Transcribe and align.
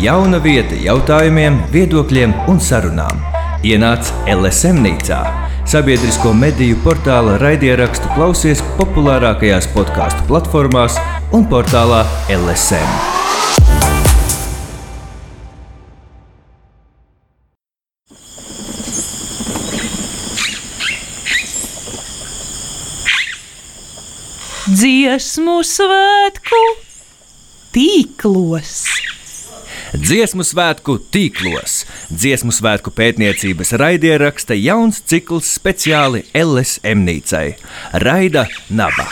Jauna 0.00 0.38
vieta 0.40 0.72
jautājumiem, 0.80 1.58
viedokļiem 1.74 2.30
un 2.48 2.56
sarunām. 2.64 3.18
Ienāc 3.68 4.08
LSM 4.32 4.78
nīcā, 4.80 5.18
sabiedrisko 5.68 6.32
mediju 6.32 6.78
portāla 6.80 7.34
raidierakstu 7.42 8.08
klausies 8.14 8.62
populārākajās 8.78 9.68
podkāstu 9.74 10.24
platformās 10.30 10.96
un 11.36 11.44
portālā 11.52 12.06
LSM. 12.32 12.88
Dziesmu 24.80 25.60
svētku 25.66 26.64
tīklos. 27.76 28.89
Dziesmu 29.90 30.44
svētku 30.46 31.00
tīklos. 31.10 31.80
Dziesmu 32.14 32.52
svētku 32.54 32.92
pētniecības 32.94 33.72
raidieraksta 33.80 34.54
jauns 34.54 35.00
cikls 35.02 35.48
speciāli 35.56 36.20
LSM 36.30 37.02
nīcai- 37.08 37.56
Raida 38.06 38.46
Naba. 38.70 39.08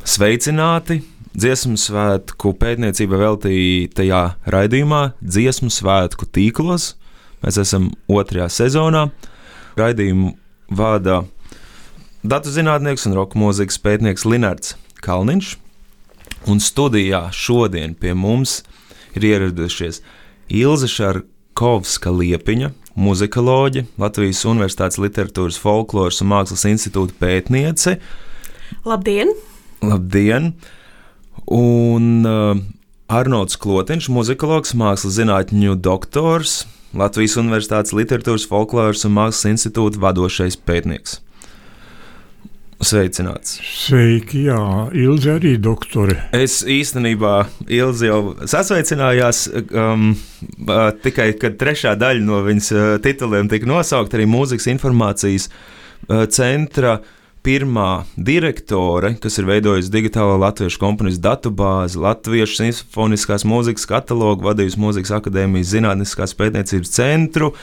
Sveicināti! 0.00 1.02
Dziesmu 1.36 1.76
svētku 1.76 2.56
pētniecība 2.56 3.20
veltītajā 3.20 4.24
raidījumā 4.48 5.12
Dziesmu 5.20 5.68
svētku 5.68 6.24
tīklos. 6.24 6.94
Mēs 7.44 7.60
esam 7.60 7.92
otrajā 8.08 8.48
sezonā. 8.48 9.10
Raidījumu 9.76 10.32
vada 10.70 11.26
datu 12.24 12.48
zinātnieks 12.48 13.04
un 13.04 13.20
roka 13.20 13.36
mūzikas 13.36 13.76
pētnieks 13.76 14.24
Linards 14.24 14.78
Kalniņš. 15.04 15.58
Un 16.48 16.60
studijā 16.62 17.26
šodien 17.36 17.92
pie 17.98 18.14
mums 18.16 18.62
ir 19.18 19.26
ieradušies 19.28 20.00
Ilze 20.50 20.88
Šarkovska 20.90 22.10
Liepiņa, 22.14 22.72
muzikoloģe, 22.98 23.84
Latvijas 24.00 24.42
Universitātes 24.48 24.98
literatūras, 25.02 25.60
folkloras 25.60 26.20
un 26.24 26.30
mākslas 26.32 26.66
institūta 26.70 27.16
pētniece. 27.20 27.98
Labdien! 28.88 29.32
Labdien! 29.84 30.52
Un 31.50 32.26
uh, 32.26 32.58
Arnolds 33.10 33.58
Klotiņš, 33.60 34.10
muzikologs, 34.14 34.74
mākslas 34.78 35.16
zinātņu 35.18 35.76
doktors, 35.82 36.64
Latvijas 36.96 37.36
Universitātes 37.38 37.94
literatūras, 37.94 38.48
folkloras 38.50 39.04
un 39.06 39.14
mākslas 39.18 39.52
institūta 39.52 40.00
vadošais 40.02 40.58
pētnieks. 40.66 41.20
Sveicināts! 42.80 43.58
Sveiki, 43.60 44.46
jā, 44.46 44.60
Ilze 44.96 45.34
arī 45.36 45.52
doktore. 45.60 46.16
Es 46.32 46.62
īstenībā 46.64 47.34
Ilzi 47.68 48.08
jau 48.08 48.20
sasveicinājās, 48.48 49.42
um, 49.68 50.14
uh, 50.64 50.86
tikai 51.04 51.34
kad 51.36 51.58
trešā 51.60 51.92
daļa 52.00 52.24
no 52.24 52.40
viņas 52.46 52.70
uh, 52.72 52.86
tituliem 53.04 53.50
tika 53.52 53.68
nosaukta 53.68 54.16
arī 54.16 54.24
mūzikas 54.32 54.70
informācijas 54.72 55.50
uh, 55.50 56.24
centra 56.32 57.02
pirmā 57.44 58.06
direktore, 58.16 59.12
kas 59.20 59.36
ir 59.40 59.48
veidojusi 59.48 59.92
digitālo 59.92 60.38
latviešu 60.40 60.80
komponistu 60.80 61.24
datubāzi, 61.28 62.00
latviešu 62.00 62.62
simfoniskās 62.62 63.44
mūzikas 63.48 63.84
katalogu, 63.88 64.48
vadījusi 64.48 64.80
Mūzikas 64.80 65.14
akadēmijas 65.20 65.72
zinātniskās 65.72 66.36
pētniecības 66.36 66.96
centru, 66.96 67.54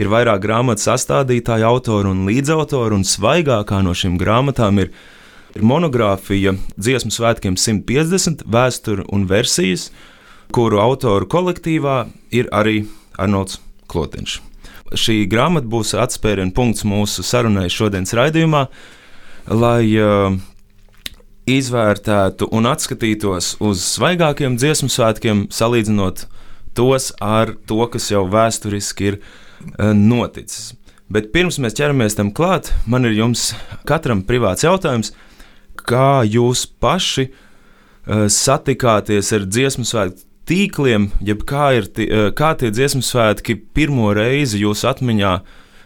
ir 0.00 0.10
vairāk 0.12 0.42
grāmatu 0.44 0.84
sastādītāju, 0.86 1.66
autoru 1.68 2.12
un 2.14 2.24
līdzautoru, 2.28 3.00
un 3.00 3.06
svaigākā 3.06 3.82
no 3.84 3.94
šīm 3.96 4.18
grāmatām 4.20 4.80
ir, 4.82 4.92
ir 5.56 5.66
monogrāfija 5.66 6.56
Dziesmu 6.76 7.12
svētkiem 7.14 7.58
150, 7.60 8.46
vēsture 8.46 9.06
un 9.12 9.26
versijas, 9.30 9.90
kuru 10.52 10.80
autoru 10.82 11.28
kolektīvā 11.28 12.06
ir 12.34 12.48
arī 12.52 12.82
Arnolds 13.20 13.60
Klotiņš. 13.92 14.40
Šī 14.92 15.22
grāmata 15.30 15.68
būs 15.72 15.94
atspērienu 15.96 16.52
punkts 16.56 16.84
mūsu 16.84 17.24
sarunai 17.24 17.70
šodienas 17.72 18.12
raidījumā, 18.16 18.66
lai 19.48 19.88
uh, 19.96 20.34
izvērtētu 21.48 22.48
un 22.54 22.68
atskatītos 22.70 23.56
uz 23.64 23.84
svaigākiem 23.96 24.58
dziesmu 24.60 24.90
svētkiem, 24.92 25.46
salīdzinot 25.50 26.26
tos 26.76 27.10
ar 27.20 27.54
to, 27.66 27.80
kas 27.92 28.10
jau 28.12 28.26
vēsturiski 28.30 29.10
ir 29.10 29.18
noticis. 29.96 30.72
Bet 31.12 31.32
pirms 31.34 31.58
mēs 31.60 31.76
ķeramies 31.76 32.16
tam 32.16 32.30
klāt, 32.32 32.70
man 32.88 33.04
ir 33.04 33.16
jums 33.18 33.50
katram 33.88 34.22
privāts 34.24 34.64
jautājums, 34.64 35.12
kā 35.76 36.22
jūs 36.24 36.64
paši 36.80 37.26
uh, 37.28 38.26
satikāties 38.32 39.32
ar 39.36 39.44
dziesmu 39.48 39.84
svētku 39.88 40.24
tīkliem, 40.48 41.10
jeb 41.22 41.44
kā, 41.48 41.68
ir, 41.78 41.90
uh, 42.06 42.30
kā 42.36 42.54
tie 42.58 42.72
dziesmu 42.72 43.04
svētki 43.04 43.58
pirmo 43.76 44.10
reizi 44.16 44.62
jūsu 44.64 44.88
atmiņā 44.90 45.36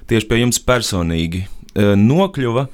tieši 0.06 0.31
pie 0.31 0.41
jums 0.44 0.62
personīgi 0.62 1.47
nokļuva. 1.76 2.66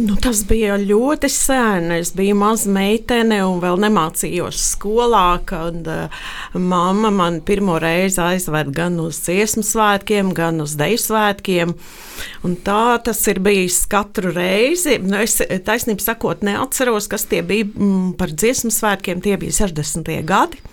Nu, 0.00 0.14
tas 0.16 0.40
bija 0.48 0.78
ļoti 0.80 1.28
sen. 1.32 1.90
Es 1.92 2.12
biju 2.16 2.36
maza 2.40 2.70
meitene 2.72 3.40
un 3.44 3.58
vēl 3.60 3.80
nemācījos 3.82 4.60
skolā, 4.72 5.40
kad 5.48 5.88
uh, 5.90 6.22
mamma 6.56 7.10
man 7.12 7.40
pirmo 7.44 7.76
reizi 7.82 8.20
aizved 8.24 8.70
gan 8.76 8.96
uz 9.02 9.18
dziesmu 9.26 9.64
svētkiem, 9.66 10.30
gan 10.36 10.62
uz 10.64 10.76
deju 10.80 11.00
svētkiem. 11.02 11.74
Un 12.46 12.56
tā 12.64 12.96
tas 13.04 13.20
ir 13.28 13.42
bijis 13.44 13.82
katru 13.90 14.32
reizi. 14.32 14.96
Nu, 15.04 15.18
es 15.20 15.36
taisnība 15.66 16.06
sakot, 16.06 16.46
neatceros, 16.46 17.10
kas 17.10 17.28
tie 17.28 17.42
bija 17.44 17.68
mm, 17.68 18.14
par 18.20 18.32
dziesmu 18.32 18.72
svētkiem. 18.72 19.20
Tie 19.24 19.36
bija 19.42 19.58
60. 19.66 20.08
gadi, 20.24 20.64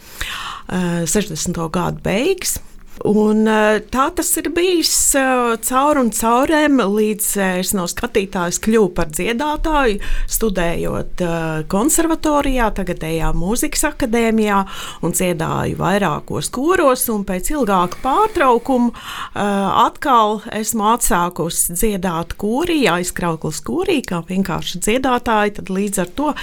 uh, 0.71 1.03
60. 1.03 1.59
gadu 1.75 2.03
beigas. 2.05 2.59
Un, 3.05 3.45
eh, 3.45 3.77
tā 3.93 4.07
tas 4.15 4.29
ir 4.39 4.49
bijis 4.55 4.91
eh, 5.17 5.53
caur 5.67 5.99
un 6.01 6.09
caurēm, 6.09 6.79
līdz 6.81 7.27
eh, 7.37 7.57
es 7.61 7.73
no 7.77 7.85
skatītājas 7.89 8.57
kļuvu 8.63 8.89
par 8.97 9.11
dziedātāju, 9.13 9.99
studējot 10.31 11.21
konservatorijā, 11.69 12.71
tagadējā 12.77 13.29
mūzikas 13.37 13.83
akadēmijā, 13.91 14.63
un 15.05 15.13
dziedāju 15.13 15.77
vairākos 15.79 16.49
koros. 16.53 17.05
Pēc 17.27 17.49
ilgāka 17.53 17.99
pārtraukuma 18.03 18.91
atkal 19.37 20.41
esmu 20.55 20.87
atsākusi 20.91 21.75
dziedāt 21.77 22.35
korī, 22.39 22.81
aizkrauklis 22.91 23.61
korī, 23.65 23.99
kā 24.05 24.19
vienkārši 24.27 24.81
dziedātāji. 24.83 25.55
Tad 25.59 25.71
līdz 25.73 26.01
ar 26.03 26.11
to 26.17 26.33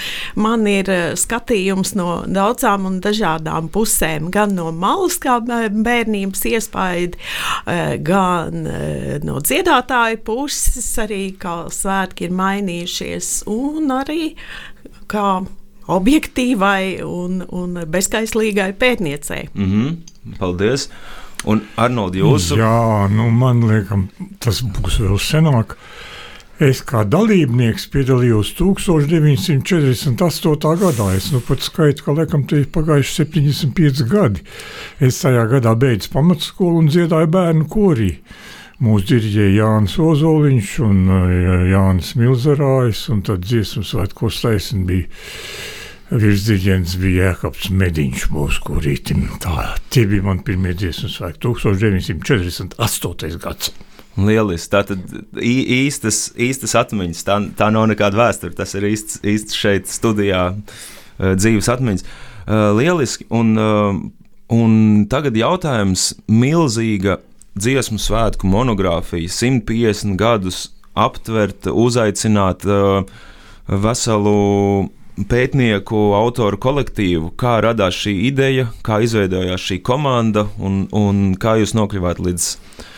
man 0.40 0.66
ir 0.70 0.90
skatījums 1.20 1.94
no 1.98 2.22
daudzām 2.26 2.88
un 2.88 2.98
dažādām 3.04 3.68
pusēm, 3.74 4.30
gan 4.34 4.56
no 4.56 4.70
malas 4.72 5.18
kā 5.22 5.40
bērnības 5.44 6.43
iespaidi 6.48 7.18
eh, 7.66 7.96
gan 8.04 8.66
eh, 8.66 9.18
no 9.24 9.40
dziedātāja 9.44 10.20
puses, 10.24 10.86
arī 11.02 11.34
kā 11.40 11.64
svētki 11.72 12.28
ir 12.28 12.38
mainījušies, 12.38 13.34
un 13.50 13.92
arī 13.94 14.34
kā 15.10 15.28
objektīvai 15.94 17.04
un, 17.04 17.42
un 17.52 17.82
bezskaislīgai 17.90 18.72
pētniecei. 18.80 19.48
Mm 19.54 19.70
-hmm. 19.70 20.38
Paldies! 20.38 20.88
Un 21.44 21.60
Arnold, 21.76 22.14
jūsu? 22.14 22.56
Jā, 22.56 23.08
nu 23.12 23.28
man 23.30 23.60
liekas, 23.68 23.98
tas 24.40 24.62
būs 24.62 24.96
vēl 25.00 25.18
senāk. 25.20 25.74
Uh, 25.74 26.13
Es 26.62 26.84
kā 26.86 27.00
dalībnieks 27.02 27.88
piedalījos 27.90 28.52
1948. 28.54 30.14
gadā. 30.78 31.06
Es 31.16 31.32
nu 31.34 31.40
pat 31.42 31.58
skaitu, 31.66 32.04
ka 32.06 32.14
laikam 32.14 32.46
te 32.46 32.62
ir 32.62 32.70
pagājuši 32.70 33.24
75 33.24 34.06
gadi. 34.06 34.38
Es 35.02 35.18
tajā 35.24 35.50
gadā 35.50 35.74
beidzu 35.74 36.12
pamatskolu 36.12 36.78
un 36.84 36.90
dziedāju 36.92 37.26
bērnu 37.34 37.66
korī. 37.66 38.22
Mūsu 38.78 39.06
diriģēja 39.08 39.56
Jānis 39.56 39.98
Ozoliņš 39.98 40.78
un 40.86 41.08
uh, 41.08 41.16
Jānis 41.72 42.14
Milzerājs, 42.20 43.08
un 43.10 43.22
tad 43.26 43.42
dziesmu 43.42 43.82
svētkos 43.86 44.38
taisni 44.44 44.84
bija. 44.86 45.06
Virsdirigents 46.14 46.94
bija 47.00 47.32
Jēkabs 47.32 47.70
Mediņš, 47.74 48.30
mūsu 48.30 48.62
kurītim. 48.68 49.26
Tā, 49.42 49.74
tie 49.90 50.06
bija 50.06 50.22
mani 50.28 50.46
pirmie 50.46 50.74
dziesmu 50.78 51.08
svētki 51.10 51.42
1948. 51.48 53.38
gads. 53.42 53.74
Lieliski. 54.16 54.70
Tā 54.70 54.82
tad 54.86 55.14
īstas, 55.42 56.28
īstas 56.38 56.74
atmiņas. 56.78 57.22
Tā, 57.26 57.38
tā 57.58 57.70
nav 57.74 57.88
nekāda 57.90 58.20
vēsture. 58.20 58.54
Tas 58.56 58.74
ir 58.78 58.86
īsts, 58.92 59.20
īsts 59.26 59.58
šeit 59.58 59.90
studijā 59.90 60.46
dzīves 61.18 61.70
atmiņas. 61.74 62.06
Lieliski. 62.78 63.26
Un, 63.34 63.54
un 64.54 64.72
tagad 65.10 65.36
jautājums 65.38 66.12
milzīga 66.30 67.18
dziesmu 67.54 68.00
svētku 68.02 68.48
monogrāfija, 68.50 69.30
150 69.30 70.18
gadus 70.18 70.66
aptvert, 70.98 71.68
uzaicināt 71.70 72.66
veselu 73.66 74.38
pētnieku, 75.30 76.00
autoru 76.18 76.58
kolektīvu, 76.58 77.30
kā 77.38 77.60
radās 77.62 77.94
šī 78.02 78.16
ideja, 78.26 78.66
kā 78.82 78.98
izveidojās 79.06 79.62
šī 79.62 79.78
komanda 79.86 80.48
un, 80.58 80.84
un 80.90 81.22
kā 81.38 81.54
jūs 81.60 81.76
nokļuvāt 81.78 82.18
līdz 82.18 82.48
uh, 82.50 82.88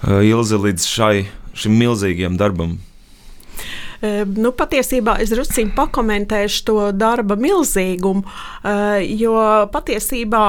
Ilze 0.00 0.56
līdz 0.56 0.84
šai, 0.88 1.26
šim 1.52 1.74
milzīgajam 1.76 2.38
darbam? 2.40 2.78
Nu, 4.00 4.52
patiesībā 4.56 5.18
es 5.20 5.28
druskuļi 5.28 5.74
pakomentēšu 5.76 6.62
to 6.64 6.76
darba 6.96 7.36
milzīgumu, 7.36 8.22
jo 9.20 9.34
patiesībā, 9.74 10.44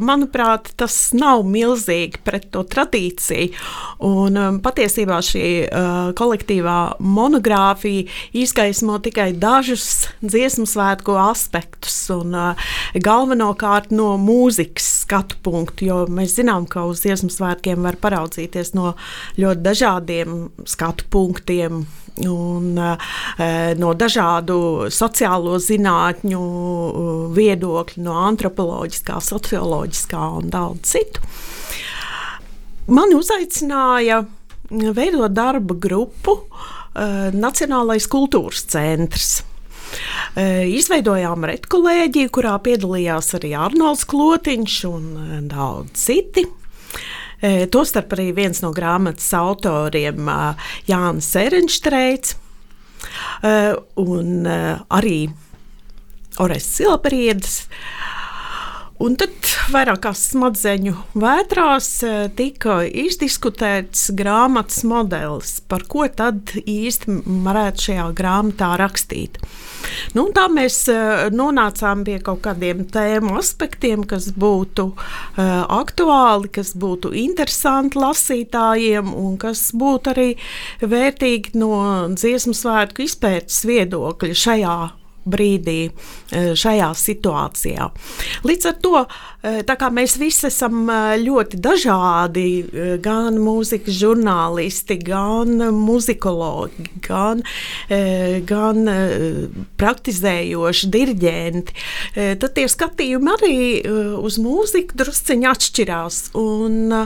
manuprāt, 0.00 0.70
tas 0.80 0.96
nav 1.16 1.44
milzīgi 1.44 2.22
pret 2.24 2.46
to 2.54 2.62
tradīciju. 2.64 3.52
Un 4.08 4.38
patiesībā 4.64 5.18
šī 5.24 5.44
kolektīvā 6.16 6.78
monogrāfija 7.04 8.08
izgaismo 8.40 8.96
tikai 9.04 9.34
dažus 9.36 10.06
dziesmu 10.24 10.64
svētku 10.68 11.18
aspektus 11.20 11.98
un 12.14 12.32
galvenokārt 12.94 13.92
no 13.92 14.14
mūzikas 14.20 14.88
skatu 15.04 15.36
punktu, 15.44 15.90
jo 15.90 15.98
mēs 16.08 16.38
zinām, 16.38 16.64
ka 16.64 16.86
uz 16.88 17.04
dziesmu 17.04 17.28
svētkiem 17.32 17.84
var 17.84 18.00
paraudzīties 18.00 18.72
no 18.78 18.94
ļoti 19.36 19.66
dažādiem 19.68 20.40
skatu 20.64 21.04
punktiem 21.12 21.84
un 22.22 22.78
uh, 22.78 23.14
no 23.78 23.94
dažādu 23.98 24.86
sociālo 24.94 25.58
zinātņu 25.58 26.42
uh, 26.42 27.08
viedokļu, 27.34 28.04
no 28.06 28.18
antropoloģiskā, 28.28 29.18
socioloģiskā 29.24 30.22
un 30.38 30.52
daudz 30.52 30.94
citu. 30.94 31.24
Mani 32.94 33.16
uzaicināja 33.18 34.22
veidot 34.70 35.32
darba 35.34 35.74
grupu 35.74 36.38
uh, 36.38 37.32
Nacionālais 37.34 38.06
kultūras 38.10 38.66
centrs. 38.70 39.42
Izveidojām 40.34 41.44
redkolēģiju, 41.46 42.30
kurā 42.34 42.56
piedalījās 42.64 43.28
arī 43.38 43.52
Arnolds 43.54 44.02
Klotiņš 44.10 44.78
un 44.88 45.04
daudz 45.46 45.94
citi. 46.08 46.42
Tostarp 47.42 48.14
arī 48.16 48.30
viens 48.36 48.62
no 48.64 48.70
grāmatas 48.76 49.26
autoriem 49.36 50.28
Jānis 50.88 51.30
Erenštreits 51.36 52.36
un 54.00 54.46
arī 54.48 55.18
Orests 56.40 56.78
Silberietis. 56.80 57.58
Un 59.02 59.16
tad 59.18 59.32
vairākās 59.74 60.20
smadzeņu 60.30 60.92
vētrās 61.18 61.88
tika 62.38 62.76
izdiskutēts 62.86 64.06
grāmatas 64.14 64.84
modelis, 64.86 65.56
par 65.66 65.82
ko 65.90 66.06
tad 66.06 66.52
īsti 66.62 67.18
varētu 67.42 67.88
šajā 67.88 68.06
grāmatā 68.14 68.70
rakstīt. 68.78 69.40
Nu, 70.14 70.28
tā 70.36 70.46
mēs 70.52 70.84
nonācām 71.34 72.06
pie 72.06 72.20
kaut 72.24 72.44
kādiem 72.46 72.86
tēmu 72.94 73.34
aspektiem, 73.40 74.06
kas 74.08 74.30
būtu 74.30 74.86
uh, 74.94 75.42
aktuāli, 75.74 76.52
kas 76.54 76.72
būtu 76.78 77.12
interesanti 77.18 77.98
lasītājiem 78.00 79.10
un 79.10 79.36
kas 79.42 79.72
būtu 79.74 80.14
arī 80.14 80.28
vērtīgi 80.80 81.58
no 81.58 81.74
dziesmu 82.14 82.54
svētku 82.56 83.08
izpētes 83.08 83.64
viedokļa 83.68 84.44
šajā 84.46 84.78
brīdī, 85.28 85.78
e, 85.88 86.42
šajā 86.58 86.90
situācijā. 86.98 87.88
Līdz 88.46 88.68
ar 88.70 88.76
to 88.84 88.94
e, 89.02 89.88
mēs 89.94 90.16
visi 90.20 90.48
esam 90.48 90.84
e, 90.88 90.98
ļoti 91.22 91.60
dažādi, 91.64 92.46
gan 93.04 93.38
mūzikas 93.42 93.98
žurnālisti, 94.00 94.98
gan 95.04 95.56
muzikologi, 95.74 96.86
gan, 97.04 97.42
gan 98.48 98.88
praktizējoši 99.80 100.90
diriģenti, 100.94 101.76
tad 102.40 102.54
tie 102.56 102.66
skatījumi 102.70 103.32
arī 103.34 103.58
uz 104.20 104.38
mūziku 104.42 104.98
drusciņi 105.00 105.50
atšķirās. 105.50 106.20
Un, 106.40 106.96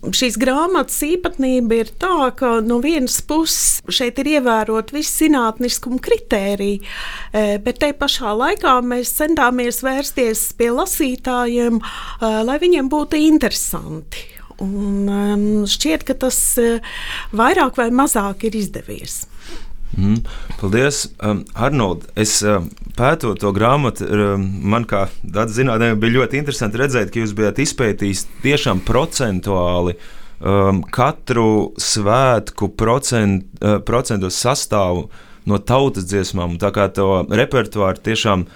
šīs 0.00 0.38
grāmatas 0.40 0.96
īpatnība 1.04 1.80
ir 1.82 1.92
tā, 2.00 2.30
ka 2.36 2.58
no 2.64 2.80
vienas 2.82 3.20
puses 3.26 3.80
šeit 3.92 4.20
ir 4.22 4.32
ievērot 4.36 4.92
visi 4.94 5.26
zinātniskuma 5.26 6.00
kritēriji, 6.02 6.80
e, 6.80 7.44
bet 7.64 7.80
te 7.82 7.92
pašā 7.96 8.32
laikā 8.36 8.78
mēs 8.86 9.12
centāmies 9.18 9.82
vērsties 9.84 10.50
pie 10.56 10.70
lasītājiem, 10.76 11.80
e, 11.80 12.34
lai 12.48 12.58
viņiem 12.62 12.88
būtu 12.92 13.20
interesanti. 13.20 14.28
Un 14.60 15.64
šķiet, 15.68 16.04
ka 16.08 16.16
tas 16.26 16.38
e, 16.60 16.78
vairāk 17.36 17.80
vai 17.80 17.90
mazāk 17.92 18.48
ir 18.48 18.56
izdevies. 18.60 19.24
Mm, 19.98 20.20
paldies, 20.60 21.08
um, 21.22 21.42
Arnold. 21.54 22.06
Es 22.18 22.38
um, 22.46 22.68
pētot 22.98 23.40
to 23.42 23.50
grāmatu, 23.54 24.06
um, 24.06 24.44
man 24.70 24.86
kā 24.88 25.08
zinātnē 25.26 25.92
bija 25.98 26.20
ļoti 26.20 26.38
interesanti 26.38 26.78
redzēt, 26.80 27.10
ka 27.10 27.22
jūs 27.22 27.34
bijat 27.36 27.58
izpētījis 27.62 28.26
tiešām 28.44 28.84
procentuāli 28.86 29.96
um, 29.96 30.84
katru 30.94 31.72
svētku 31.80 32.70
procent, 32.78 33.48
uh, 33.58 33.80
procentu 33.82 34.30
sastāvu 34.30 35.08
no 35.50 35.58
tautas 35.58 36.06
dziesmām. 36.06 36.58
Tā 36.62 36.70
kā 36.74 36.86
to 36.94 37.24
repertuāru 37.26 37.98
tiešām 38.06 38.46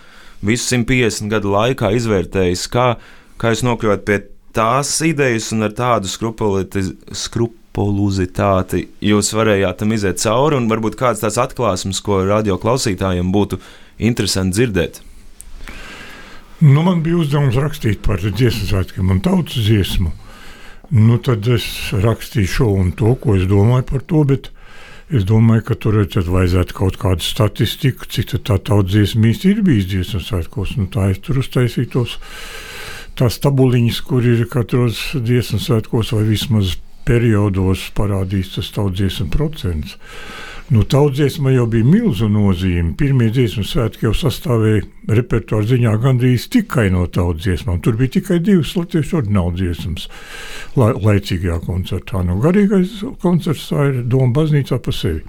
visu 0.45 0.77
150 0.77 1.33
gadu 1.33 1.51
laikā 1.55 1.91
izvērtējis, 1.99 2.69
kā, 2.71 2.95
kā 3.41 3.55
jūs 3.55 3.65
nokļuvāt 3.67 4.07
pie 4.07 4.23
tās 4.55 4.95
idejas 5.03 5.51
un 5.55 5.67
ar 5.67 5.75
tādu 5.75 6.11
skrupulitāti 6.11 6.95
skrupulozitāti 7.75 8.89
jūs 9.03 9.35
varējāt 9.35 9.81
tam 9.81 9.93
iziet 9.93 10.21
cauri, 10.23 10.57
un 10.57 10.69
varbūt 10.71 10.97
kāds 10.97 11.21
tāds 11.21 11.39
atklāsmes, 11.39 12.01
ko 12.01 12.25
radio 12.25 12.57
klausītājiem 12.57 13.33
būtu 13.33 13.59
interesanti 13.99 14.55
dzirdēt? 14.55 15.03
Nu, 16.61 16.83
man 16.83 17.03
bija 17.03 17.19
uzdevums 17.19 17.57
rakstīt 17.57 18.01
par 18.03 18.21
dziesmu 18.23 18.69
svētkiem 18.69 19.11
un 19.11 19.21
tautas 19.21 19.59
dziesmu. 19.59 20.13
Nu, 20.91 21.19
tad 21.19 21.47
es 21.49 21.91
rakstīju 21.93 22.49
šo 22.49 22.69
un 22.71 22.93
to, 22.93 23.17
ko 23.17 23.35
es 23.35 23.49
domāju 23.51 23.89
par 23.91 24.03
to, 24.07 24.23
bet 24.25 24.51
es 25.11 25.25
domāju, 25.27 25.67
ka 25.67 25.75
tur 25.75 25.99
vajadzētu 25.99 26.75
kaut 26.75 26.97
kādu 26.97 27.27
statistiku, 27.27 28.07
cik 28.07 28.39
tā 28.47 28.59
tautas 28.59 28.93
dziesma 28.95 29.33
īsti 29.33 29.51
ir 29.51 29.65
bijis 29.67 29.91
dziesmu 29.91 30.23
svētkos. 30.23 30.77
Nu, 30.79 30.87
tā 30.87 31.11
es 31.11 31.19
tur 31.19 31.43
uztaisīju 31.43 31.91
tos 31.91 32.17
tās 33.19 33.39
tabuliņas, 33.43 34.01
kur 34.07 34.23
ir 34.23 34.47
katros 34.51 35.11
dziesmu 35.19 35.59
svētkos 35.59 36.15
vai 36.15 36.25
vismaz 36.31 36.77
periodos 37.09 37.89
parādīs 37.97 38.55
tas 38.57 38.73
tautsdziesmu 38.75 39.31
procents. 39.33 39.99
Nu, 40.73 40.81
Tautsdziesma 40.89 41.53
jau 41.53 41.67
bija 41.69 41.85
milzu 41.85 42.31
nozīme. 42.33 42.95
Pirmie 42.97 43.27
dziesmu 43.29 43.67
svētki 43.69 44.07
jau 44.07 44.15
sastāvēja 44.17 44.81
repertuāra 45.13 45.69
ziņā 45.69 45.93
gandrīz 46.01 46.47
tikai 46.55 46.87
no 46.95 47.05
tautsdziesmām. 47.13 47.83
Tur 47.85 47.99
bija 48.01 48.15
tikai 48.17 48.39
divas 48.41 48.73
latviešu 48.79 49.19
ordinālu 49.21 49.53
dziesmas 49.59 50.09
la, 50.81 50.95
laicīgajā 50.97 51.59
koncertā. 51.67 52.23
Nu, 52.25 52.39
garīgais 52.41 52.97
koncerts 53.21 53.67
tā 53.69 53.91
ir 53.91 54.01
Doma 54.09 54.33
baznīcā 54.41 54.81
pa 54.81 54.95
sevi. 54.97 55.21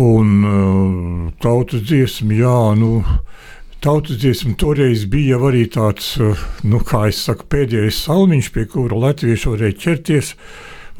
Un 0.00 0.32
uh, 0.48 1.28
tautas 1.44 1.84
dziesma, 1.84 2.40
jā, 2.40 2.58
nu, 2.80 3.02
Tautas 3.80 4.18
dziesma 4.20 4.58
toreiz 4.60 5.06
bija 5.08 5.38
arī 5.40 5.62
tāds, 5.72 6.12
eh, 6.20 6.36
nu, 6.68 6.82
kā 6.84 7.06
es 7.08 7.22
saku, 7.24 7.46
pēdējais 7.48 8.02
salmiņš, 8.04 8.50
pie 8.52 8.64
kura 8.68 8.98
latvieši 9.06 9.48
varēja 9.48 9.76
ķerties, 9.84 10.34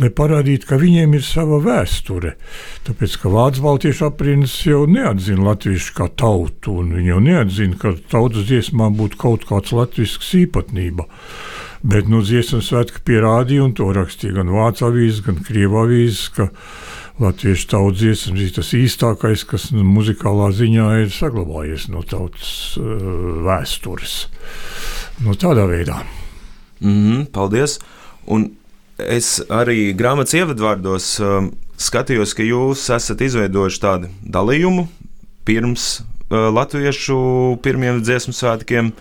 lai 0.01 0.09
parādītu, 0.09 0.65
ka 0.65 0.79
viņiem 0.81 1.13
ir 1.19 1.21
sava 1.21 1.59
vēsture. 1.61 2.33
Tāpēc, 2.87 3.19
ka 3.21 3.29
vācu 3.35 3.67
baltiešu 3.67 4.07
aprindas 4.09 4.55
jau 4.65 4.87
neatzina 4.89 5.45
latviešu 5.51 5.93
kā 5.99 6.09
tautu, 6.09 6.79
un 6.81 6.95
viņi 6.97 7.13
jau 7.13 7.21
neatzina, 7.21 7.77
ka 7.77 7.93
tautas 8.09 8.49
dziesmām 8.49 8.97
būtu 8.97 9.21
kaut 9.21 9.45
kāds 9.45 9.77
latvisks 9.77 10.33
īpatnība. 10.41 11.05
Bet, 11.85 12.09
nu, 12.09 12.23
dziesmas 12.25 12.73
svētki 12.73 13.05
pierādīja, 13.05 13.67
un 13.69 13.77
to 13.77 13.93
rakstīja 13.93 14.41
gan 14.41 14.57
vācu 14.57 14.89
avīzes, 14.89 15.21
gan 15.29 15.45
krievu 15.45 15.85
avīzes, 15.85 16.31
latviešu 17.21 17.69
tautas 17.69 18.01
dziesmas 18.01 18.41
ir 18.41 18.53
tas 18.57 18.71
īstākais, 18.77 19.45
kas 19.49 19.69
nu, 19.75 19.85
muzikālā 19.85 20.49
ziņā 20.57 20.87
ir 21.03 21.11
saglabājies 21.13 21.89
no 21.93 22.03
tautas 22.09 22.79
uh, 22.81 22.87
vēstures. 23.45 24.15
No 25.25 25.37
tādā 25.37 25.67
veidā. 25.69 26.01
Mm 26.81 26.97
-hmm, 26.97 27.27
paldies! 27.33 27.79
Un 28.27 28.51
es 28.99 29.43
arī 29.49 29.93
grāmatas 29.97 30.35
ievadvārdos 30.35 31.21
um, 31.21 31.53
skatījos, 31.77 32.35
ka 32.35 32.43
jūs 32.43 32.89
esat 32.97 33.21
izveidojuši 33.21 33.81
tādu 33.81 34.09
dalījumu 34.25 34.89
pirms 35.45 36.01
uh, 36.01 36.49
latviešu 36.49 37.61
pirmiem 37.63 38.03
dziesmu 38.03 38.33
svētkiem. 38.33 38.93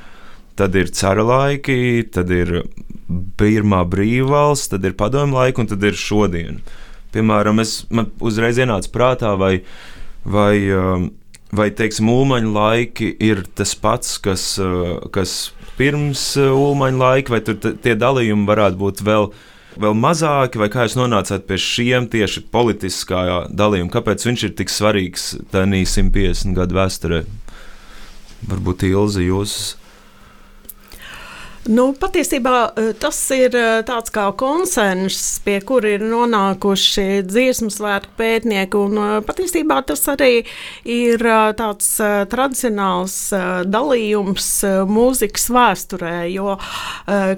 Tad 0.55 0.75
ir 0.75 0.91
cara 0.91 1.23
laiki, 1.23 2.03
tad 2.11 2.29
ir 2.29 2.63
pirmā 3.39 3.85
brīvvalsts, 3.87 4.69
tad 4.69 4.83
ir 4.83 4.93
padomju 4.93 5.35
laika 5.35 5.61
un 5.61 5.67
tad 5.67 5.83
ir 5.83 5.95
šodien. 5.95 6.59
Uh, 6.59 6.88
Piemēram, 7.15 7.61
es, 7.63 7.83
man 7.89 8.11
uzreiz 8.21 8.59
ienāca 8.61 8.91
prātā, 8.93 9.33
vai, 9.39 9.53
vai, 10.25 10.53
um, 10.75 11.07
vai 11.55 11.69
teiksim, 11.73 12.09
ulmaņa 12.13 12.51
laiki 12.53 13.13
ir 13.25 13.43
tas 13.57 13.73
pats, 13.79 14.17
kas, 14.21 14.51
uh, 14.61 14.99
kas 15.13 15.53
pirms 15.79 16.23
uh, 16.37 16.51
ulmaņa 16.53 17.01
laika, 17.01 17.37
vai 17.37 17.41
tie 17.81 17.95
dalījumi 17.97 18.49
varētu 18.49 18.83
būt 18.83 19.05
vēl. 19.05 19.31
Vēl 19.79 19.93
mazāki, 19.95 20.59
vai 20.59 20.67
kā 20.73 20.83
jūs 20.83 20.97
nonācāt 20.97 21.45
pie 21.47 21.55
šiem 21.61 22.07
tieši 22.11 22.41
politiskā 22.51 23.45
dalījuma? 23.47 23.91
Kāpēc 23.93 24.25
viņš 24.25 24.43
ir 24.47 24.55
tik 24.57 24.71
svarīgs 24.73 25.27
tajā 25.53 25.69
150 25.69 26.57
gadu 26.57 26.75
vēsturē? 26.75 27.19
Varbūt 28.49 28.83
Ilzi, 28.89 29.27
jūs 29.29 29.53
Nu, 31.67 31.89
patiesībā 31.91 32.53
eh, 32.79 32.91
tas 32.95 33.17
ir 33.35 33.55
eh, 33.57 33.81
tāds 33.83 34.13
kā 34.15 34.29
konsensus, 34.39 35.41
pie 35.43 35.57
kura 35.67 35.91
ir 35.97 36.05
nonākuši 36.07 37.25
dziesmu 37.27 37.67
svētku 37.73 38.15
pētnieki. 38.19 38.79
Un, 38.79 38.95
eh, 38.95 39.15
patiesībā 39.27 39.81
tas 39.89 40.05
arī 40.13 40.45
ir 40.87 41.19
tāds 41.59 41.89
tradicionāls 42.31 43.15
dalījums 43.67 44.47
mūzikas 44.87 45.47
vēsturē, 45.53 46.13
jo 46.31 46.55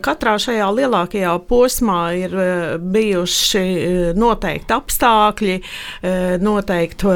katrā 0.06 0.36
šajā 0.42 0.68
lielākajā 0.78 1.34
posmā 1.50 2.00
ir 2.20 2.36
bijuši 2.94 3.64
noteikti 4.18 4.76
apstākļi, 4.76 5.58
noteikti 6.44 7.16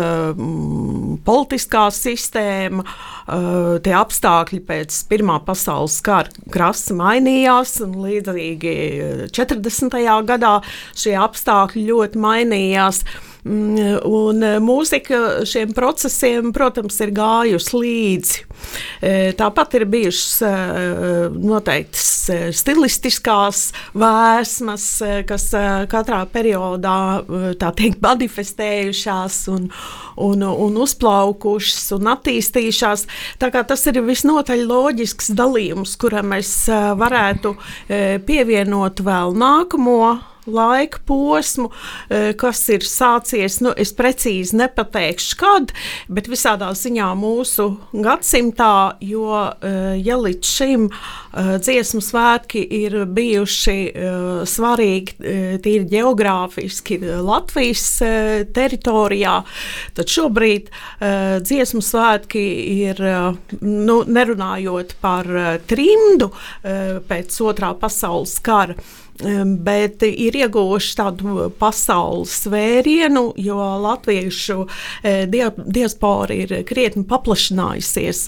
politiskā 1.28 1.86
sistēma, 1.96 2.86
tie 3.26 3.94
apstākļi 3.98 4.60
pēc 4.68 4.98
Pirmā 5.10 5.40
pasaules 5.46 5.98
kara 6.06 6.30
krasta 6.54 6.94
mainījās, 6.98 7.80
un 7.86 7.96
līdzīgi 8.06 8.76
40. 9.36 10.02
gadā 10.30 10.58
šie 10.94 11.16
apstākļi 11.18 11.88
ļoti 11.90 12.22
mainījās. 12.22 13.02
Mm, 13.06 13.35
un 13.46 14.42
mūzika 14.66 15.46
šiem 15.46 15.74
procesiem, 15.78 16.50
protams, 16.56 16.98
ir 17.04 17.12
gājusi 17.14 17.78
līdzi. 17.78 18.42
E, 19.06 19.12
tāpat 19.38 19.76
ir 19.78 19.86
bijušas 19.92 20.42
e, 20.48 20.52
noteiktas 21.36 22.08
stilistiskās 22.58 23.68
vēsmas, 23.94 24.88
kas 25.30 25.48
katrā 25.92 26.24
periodā 26.32 26.98
teikt, 27.62 28.02
manifestējušās 28.02 29.40
un, 29.54 29.70
un, 30.26 30.46
un 30.50 30.82
uzplaukušas 30.82 31.92
un 32.00 32.14
attīstījušās. 32.16 33.06
Tas 33.40 33.90
ir 33.92 34.02
visnotaļ 34.06 34.66
loģisks 34.66 35.36
dalījums, 35.38 35.98
kuram 36.02 36.34
mēs 36.34 36.56
varētu 36.98 37.54
pievienot 38.26 39.06
vēl 39.06 39.38
nākamo 39.38 40.00
laika 40.46 41.00
posmu, 41.06 41.70
e, 42.10 42.34
kas 42.38 42.62
ir 42.74 42.86
sācies. 42.86 43.60
Nu, 43.64 43.74
es 43.78 43.94
precīzi 43.96 44.58
nepateikšu, 44.60 45.38
kad, 45.40 45.74
bet 46.12 46.30
visādā 46.32 46.72
ziņā 46.78 47.12
mūsu 47.20 47.68
gadsimtā, 47.94 48.98
jo 49.04 49.30
e, 49.36 49.74
ja 50.06 50.18
līdz 50.22 50.52
šim 50.58 50.88
e, 50.90 51.58
dziesmu 51.66 52.02
svētki 52.06 52.64
ir 52.82 52.98
bijuši 53.16 53.78
svarīgi 54.50 55.34
tīri 55.64 55.86
geogrāfiski 55.90 56.98
Latvijas 57.26 57.86
teritorijā, 58.56 59.36
tad 59.98 60.12
šobrīd 60.12 60.70
dziesmu 61.46 61.82
svētki 61.84 62.44
ir, 62.86 63.02
nu, 63.62 63.98
nerunājot 64.08 64.96
par 65.04 65.30
trimdu 65.70 66.32
pēc 66.64 67.40
otrā 67.46 67.74
pasaules 67.80 68.38
kara 68.46 68.78
bet 69.64 70.04
ir 70.04 70.36
ieguvuši 70.36 70.96
tādu 71.00 71.48
pasaules 71.60 72.34
svērienu, 72.44 73.30
jo 73.40 73.60
latviešu 73.86 74.66
e, 75.04 75.14
diaspora 75.30 76.36
ir 76.36 76.52
krietni 76.68 77.06
paplašinājusies. 77.08 78.26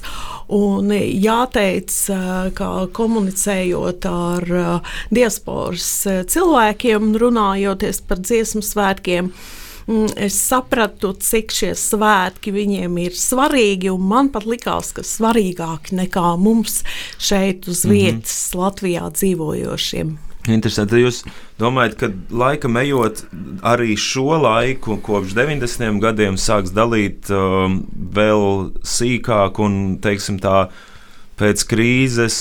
Un 0.55 0.93
jāteic, 0.95 1.91
e, 1.91 2.19
ka 2.55 2.71
komunicējot 2.95 4.07
ar 4.11 4.47
e, 4.47 4.65
diasporas 5.11 5.91
cilvēkiem, 6.31 7.15
runājoties 7.19 8.03
par 8.07 8.23
dziesmu 8.23 8.63
svētkiem, 8.63 9.33
es 10.19 10.35
sapratu, 10.35 11.13
cik 11.15 11.51
šie 11.55 11.73
svētki 11.79 12.51
viņiem 12.55 12.95
ir 13.05 13.15
svarīgi. 13.15 13.91
Man 13.99 14.31
pat 14.31 14.47
likās, 14.47 14.93
ka 14.95 15.03
svarīgāki 15.03 15.99
nekā 15.99 16.33
mums 16.39 16.81
šeit 17.19 17.67
uz 17.67 17.83
mhm. 17.85 17.93
vietas, 17.93 18.39
mm 18.39 18.55
-hmm. 18.55 18.63
Latvijā 18.63 19.11
dzīvojošiem. 19.19 20.17
Interesanti. 20.53 21.01
Jūs 21.01 21.21
domājat, 21.59 21.95
ka 21.99 22.09
laika 22.31 22.71
ejot, 22.81 23.23
arī 23.67 23.97
šo 23.99 24.39
laiku, 24.41 24.97
kopš 25.03 25.35
90. 25.37 25.99
gadiem, 26.03 26.39
sāks 26.39 26.73
dalīt 26.75 27.31
um, 27.33 27.81
vēl 28.15 28.73
sīkāk 28.87 29.61
un, 29.63 29.79
teiksim, 30.03 30.39
tā 30.43 30.67
pēc 31.37 31.63
krīzes 31.69 32.37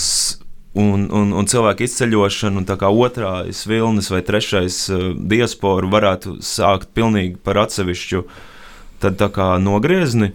un, 0.76 1.08
un, 1.10 1.32
un 1.36 1.48
cilvēku 1.48 1.86
izceļošanu, 1.86 2.62
un 2.62 2.68
tā 2.68 2.78
kā 2.80 2.90
otrais 2.92 3.64
vilnis 3.68 4.10
vai 4.12 4.22
trešais 4.26 4.82
uh, 4.94 5.08
diaspora 5.16 5.90
varētu 5.90 6.38
sākt 6.44 6.92
pilnīgi 6.96 7.40
par 7.42 7.64
atsevišķu 7.66 8.22
uh, 8.22 8.44
tad 9.02 9.18
tā 9.20 9.28
kā 9.34 9.48
nogriezni? 9.62 10.32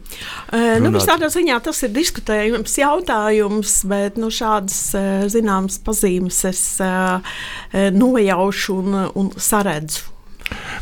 Uh, 0.52 0.78
nu, 0.84 0.94
tādā 1.00 1.32
ziņā 1.34 1.60
tas 1.66 1.82
ir 1.88 1.94
diskutējums 1.96 2.78
jautājums, 2.82 3.76
bet 3.90 4.20
nu, 4.22 4.32
šādas 4.34 4.80
zināmas 5.34 5.80
pazīmes 5.86 6.44
es 6.50 6.64
nojaušu 7.72 8.80
un, 8.82 9.04
un 9.18 9.32
saredzu. 9.38 10.10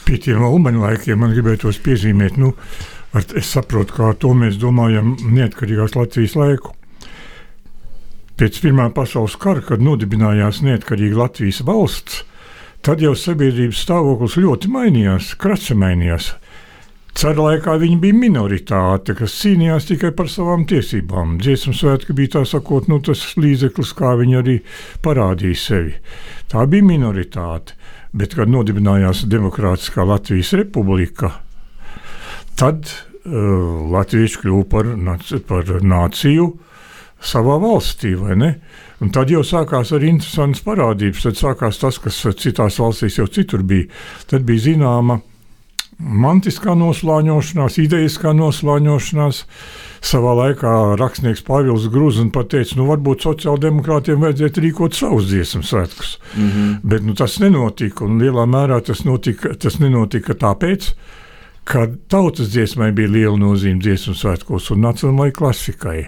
Pie 0.05 0.17
tiem 0.21 0.41
ulmaņa 0.45 0.81
laikiem 0.81 1.19
man 1.21 1.33
gribētos 1.35 1.77
piezīmēt, 1.85 2.39
nu, 2.41 2.55
ar, 3.13 3.25
es 3.37 3.51
saprotu, 3.53 3.95
kā 3.99 4.11
to 4.17 4.33
mēs 4.37 4.57
domājam 4.61 5.15
neatkarīgās 5.21 5.95
Latvijas 5.97 6.35
laiku. 6.39 6.73
Pēc 8.39 8.61
Pirmā 8.63 8.87
pasaules 8.95 9.35
kara, 9.39 9.61
kad 9.65 9.83
nodibinājās 9.83 10.61
neatkarīga 10.63 11.19
Latvijas 11.19 11.59
valsts, 11.67 12.21
tad 12.85 13.03
jau 13.03 13.11
sabiedrības 13.17 13.81
stāvoklis 13.83 14.37
ļoti 14.39 14.71
mainījās, 14.71 15.33
krasi 15.41 15.75
mainījās. 15.75 16.31
Cara 17.17 17.41
laikā 17.41 17.73
viņi 17.81 17.97
bija 17.99 18.15
minoritāte, 18.15 19.15
kas 19.17 19.33
cīnījās 19.41 19.89
tikai 19.89 20.11
par 20.15 20.29
savām 20.31 20.65
tiesībām. 20.69 21.37
Dziesmu 21.41 21.73
svētki 21.75 22.15
bija 22.15 22.37
tā 22.37 22.43
sakot, 22.47 22.87
nu, 22.91 22.99
tas 23.03 23.23
līdzeklis, 23.39 23.93
kā 23.97 24.13
viņi 24.19 24.37
arī 24.39 24.55
parādīja 25.03 25.59
sevi. 25.59 25.95
Tā 26.51 26.65
bija 26.69 26.85
minoritāte. 26.85 27.75
Bet, 28.09 28.33
kad 28.33 28.49
nodibinājās 28.49 29.27
Demokrātiskā 29.29 30.01
Latvijas 30.07 30.55
republika, 30.57 31.35
tad 32.57 32.89
uh, 32.89 33.85
Latvieši 33.93 34.41
kļuva 34.41 34.65
par, 34.71 34.89
par 35.45 35.69
nāciju 35.85 36.47
savā 37.21 37.59
valstī, 37.61 38.15
vai 38.17 38.37
ne? 38.39 38.53
Un 39.03 39.13
tad 39.15 39.29
jau 39.31 39.43
sākās 39.45 39.93
arī 39.95 40.09
interesants 40.11 40.63
parādības. 40.65 41.27
Tad 41.27 41.39
sākās 41.39 41.79
tas, 41.79 41.99
kas 42.01 42.17
citās 42.41 42.79
valstīs 42.81 43.19
jau 43.19 43.27
citur 43.31 43.61
bija. 43.67 43.87
Tad 44.31 44.47
bija 44.47 44.71
zināma 44.71 45.19
mantiskā 45.99 46.73
noslāņošanās, 46.79 47.77
idejiskā 47.83 48.33
noslāņošanās. 48.37 49.43
Savā 49.99 50.33
laikā 50.37 50.73
rakstnieks 50.99 51.43
Pāvils 51.43 51.89
Grūzins 51.91 52.31
pateica, 52.31 52.77
nu 52.79 52.87
varbūt 52.87 53.25
sociāldemokrātiem 53.27 54.21
vajadzētu 54.23 54.63
rīkot 54.63 54.95
savus 54.95 55.27
dziesmu 55.27 55.63
svētkus. 55.67 56.17
Mm 56.35 56.49
-hmm. 56.49 56.75
Bet 56.83 57.03
nu, 57.03 57.13
tas 57.13 57.39
nenotika, 57.39 58.05
un 58.05 58.21
lielā 58.21 58.45
mērā 58.47 58.79
tas, 58.81 59.03
notika, 59.03 59.55
tas 59.55 59.79
nenotika 59.79 60.33
tāpēc, 60.33 60.93
ka 61.63 61.87
tautas 62.07 62.49
dziesmai 62.49 62.91
bija 62.91 63.09
liela 63.09 63.37
nozīme 63.37 63.81
dziesmu 63.81 64.13
svētkos 64.13 64.71
un 64.71 64.81
nacionālajai 64.81 65.31
klasikai. 65.31 66.07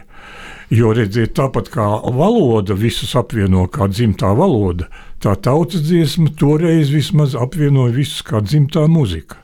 Jo 0.70 0.94
redziet, 0.94 1.34
tāpat 1.36 1.68
kā 1.70 1.86
valoda 2.16 2.74
visus 2.74 3.16
apvieno 3.16 3.68
kā 3.68 3.90
dzimtā 3.92 4.32
valoda, 4.38 4.88
tā 5.20 5.36
tautas 5.36 5.82
dziesma 5.82 6.30
toreiz 6.40 6.90
vismaz 6.90 7.36
apvienoja 7.36 7.94
visus 7.94 8.24
kā 8.24 8.40
dzimtā 8.40 8.88
muzika. 8.88 9.41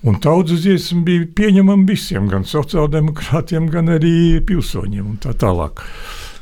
Un 0.00 0.16
tautas 0.16 0.62
dziesma 0.64 1.02
bija 1.04 1.26
pieņemama 1.36 1.84
visiem, 1.88 2.28
gan 2.32 2.46
sociāldemokrātiem, 2.48 3.66
gan 3.72 3.92
arī 3.98 4.40
pilsoņiem 4.48 5.10
un 5.12 5.18
tā 5.20 5.34
tālāk. 5.36 5.82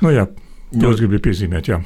Nu, 0.05 0.13
jā, 0.15 0.29
to 0.77 0.93
es 0.93 1.01
gribēju 1.01 1.25
piezīmēt. 1.25 1.73
Jā. 1.73 1.81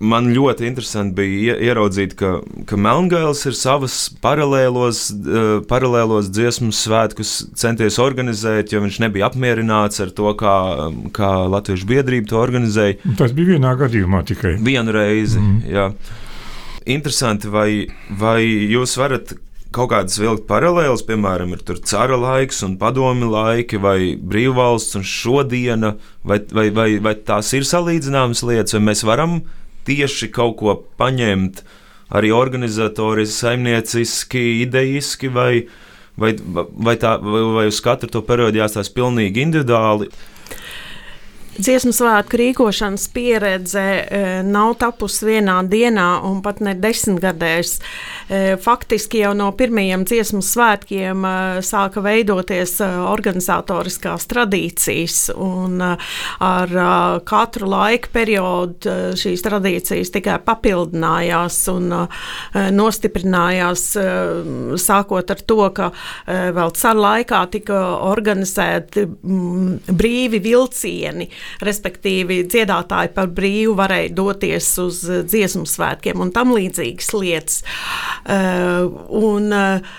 Man 0.00 0.30
ļoti 0.32 0.64
interesanti 0.64 1.16
bija 1.18 1.54
ieraudzīt, 1.60 2.14
ka, 2.20 2.30
ka 2.68 2.76
Melngāls 2.80 3.42
ir 3.48 3.56
savas 3.56 3.96
paralēlos, 4.24 5.02
paralēlos 5.68 6.30
dziesmu 6.32 6.72
svētkus 6.76 7.34
centies 7.60 7.98
organizēt, 8.00 8.72
jo 8.72 8.80
viņš 8.84 9.00
nebija 9.04 9.28
apmierināts 9.28 10.00
ar 10.04 10.12
to, 10.16 10.32
kā, 10.40 10.54
kā 11.16 11.34
Latviešu 11.52 11.88
biedrība 11.88 12.32
to 12.32 12.40
organizēja. 12.40 12.96
Tas 13.20 13.36
bija 13.36 13.56
vienā 13.56 13.74
gadījumā 13.80 14.24
tikai. 14.28 14.56
Vienu 14.64 14.96
reizi. 14.96 15.40
Mm. 15.40 15.60
Jā. 15.68 15.90
Interesanti, 16.88 17.52
vai, 17.52 17.70
vai 18.20 18.40
jūs 18.44 18.96
varat 19.00 19.36
kaut 19.74 19.92
kādas 19.92 20.18
vilkt 20.18 20.46
paralēlas, 20.50 21.04
piemēram, 21.06 21.54
ir 21.54 21.80
cara 21.86 22.18
laiks 22.18 22.62
un 22.66 22.76
padomi 22.80 23.28
laiki, 23.30 23.78
vai 23.78 23.98
brīvvalsts 24.18 24.98
un 24.98 25.06
šodiena, 25.06 25.94
vai, 26.26 26.40
vai, 26.50 26.68
vai, 26.74 26.88
vai 27.02 27.14
tās 27.14 27.52
ir 27.54 27.66
salīdzināmas 27.68 28.42
lietas, 28.46 28.74
vai 28.76 28.82
mēs 28.90 29.04
varam 29.06 29.40
tieši 29.88 30.30
kaut 30.34 30.58
ko 30.60 30.74
paņemt 31.00 31.62
arī 32.10 32.32
organizatoriski, 32.34 33.36
saimnieciski, 33.36 34.44
idejiski, 34.64 35.30
vai, 35.30 35.52
vai, 36.18 36.34
vai, 36.58 36.96
tā, 36.98 37.14
vai, 37.22 37.44
vai 37.54 37.68
uz 37.70 37.78
katru 37.84 38.10
to 38.10 38.24
periodu 38.26 38.58
jāstāsta 38.58 38.96
pilnīgi 38.98 39.46
individuāli. 39.46 40.10
Dziesmu 41.58 41.92
svētku 41.94 42.38
rīkošanas 42.38 43.06
pieredze 43.14 43.82
e, 43.82 44.20
nav 44.46 44.76
tapusi 44.80 45.26
vienā 45.26 45.58
dienā, 45.68 46.22
un 46.26 46.40
pat 46.44 46.60
ne 46.62 46.76
desmitgadēs. 46.78 47.72
E, 48.30 48.40
faktiski 48.62 49.22
jau 49.24 49.32
no 49.36 49.50
pirmajiem 49.58 50.04
dziesmu 50.08 50.42
svētkiem 50.46 51.24
e, 51.26 51.32
sāka 51.66 52.02
veidoties 52.04 52.76
organizatoriskās 52.84 54.28
tradīcijas, 54.30 55.18
un 55.34 55.82
ar 55.82 56.74
katru 57.26 57.68
laika 57.70 58.12
periodu 58.14 58.94
šīs 59.18 59.42
tradīcijas 59.44 60.12
tikai 60.14 60.38
papildinājās 60.44 61.58
un 61.72 61.90
nostiprinājās, 62.76 63.84
sākot 64.80 65.34
ar 65.34 65.42
to, 65.52 65.60
ka 65.76 65.90
vēl 66.26 66.74
caur 66.78 67.02
laikā 67.04 67.42
tika 67.56 67.80
organizēti 68.10 69.06
brīvi 70.00 70.42
vilcieni 70.44 71.28
respektīvi 71.64 72.42
dziedātāji 72.50 73.14
par 73.16 73.30
brīvu 73.36 73.76
varēja 73.78 74.12
doties 74.16 74.70
uz 74.82 75.02
dziesmu 75.06 75.66
svētkiem 75.68 76.20
un 76.20 76.32
tam 76.34 76.54
līdzīgas 76.56 77.12
lietas. 77.16 77.62
Uh, 78.24 78.86
un, 79.20 79.50
uh, 79.54 79.98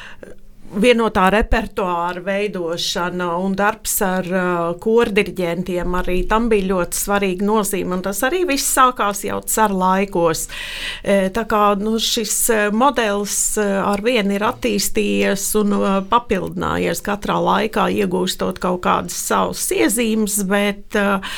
vienotā 0.72 1.26
repertuāra 1.34 2.22
veidošana 2.24 3.28
un 3.42 3.56
darbs 3.58 3.98
ar 4.06 4.28
uh, 4.32 4.44
kordirģentiem 4.82 5.96
arī 6.00 6.22
tam 6.30 6.48
bija 6.52 6.70
ļoti 6.72 7.00
svarīga 7.00 7.48
nozīme. 7.48 8.00
Tas 8.06 8.22
arī 8.28 8.44
viss 8.48 8.72
sākās 8.72 9.26
jau 9.28 9.42
ceru 9.44 9.80
laikos. 9.82 10.46
E, 11.04 11.30
tā 11.34 11.44
kā 11.50 11.62
nu, 11.80 11.98
šis 12.02 12.36
e, 12.54 12.60
modelis 12.76 13.58
e, 13.60 13.66
ar 13.82 14.02
vienu 14.06 14.36
ir 14.38 14.46
attīstījies 14.48 15.44
un 15.60 15.76
uh, 15.76 15.88
papildinājies 16.08 17.04
katrā 17.06 17.38
laikā, 17.42 17.90
iegūstot 18.02 18.62
kaut 18.64 18.82
kādas 18.86 19.18
savas 19.18 19.66
iezīmes, 19.76 20.40
bet 20.50 20.98
uh, 21.00 21.36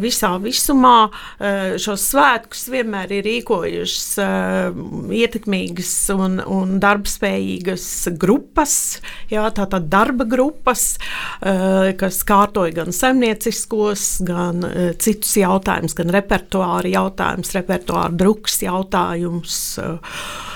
visā 0.00 0.32
visumā 0.42 1.08
uh, 1.08 1.74
šos 1.82 2.06
svētkus 2.12 2.68
vienmēr 2.72 3.16
ir 3.18 3.26
rīkojušas 3.26 4.08
uh, 4.22 4.82
ietekmīgas 5.22 5.94
un, 6.14 6.38
un 6.46 6.78
darbspējīgas 6.82 7.88
grupas 8.20 8.51
grupas, 8.52 9.00
jā, 9.30 9.42
tātad 9.54 9.88
darba 9.88 10.24
grupas, 10.24 10.98
eh, 11.40 11.94
kas 11.96 12.22
kārtoja 12.24 12.74
gan 12.74 12.92
saimnieciskos, 12.92 14.22
gan 14.24 14.64
eh, 14.64 14.92
citus 14.98 15.36
jautājumus, 15.36 15.94
gan 15.96 16.10
repertuāra 16.12 16.88
jautājumus, 16.92 17.54
repertuāra 17.54 18.12
drukas 18.12 18.60
jautājumus. 18.62 19.78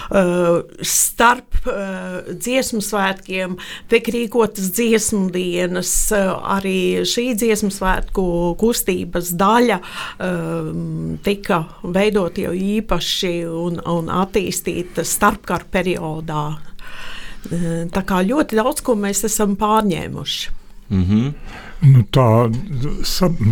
Uh, 0.07 0.62
starp 0.87 1.67
dziesmu 2.31 2.79
svētkiem 2.79 3.57
tiek 3.91 4.07
rīkotas 4.15 4.69
dziesmu 4.76 5.33
dienas, 5.35 6.12
arī 6.15 7.03
šī 7.03 7.35
dziesmu 7.35 7.73
svētku 7.75 8.55
kustības 8.61 9.33
daļa 9.35 9.81
tika 11.26 11.59
veidot 11.83 12.38
jau 12.38 12.55
īpaši 12.55 13.35
un, 13.50 13.83
un 13.83 14.15
attīstīta 14.23 15.03
starpkara 15.03 15.67
periodā. 15.75 16.45
Tā 17.93 18.03
kā 18.07 18.23
ļoti 18.26 18.59
daudz 18.59 18.83
ko 18.85 18.97
mēs 18.99 19.25
esam 19.29 19.57
pārņēmuši. 19.61 20.55
Mm 20.88 21.03
-hmm. 21.03 21.33
nu, 21.93 22.03
tā 22.15 22.29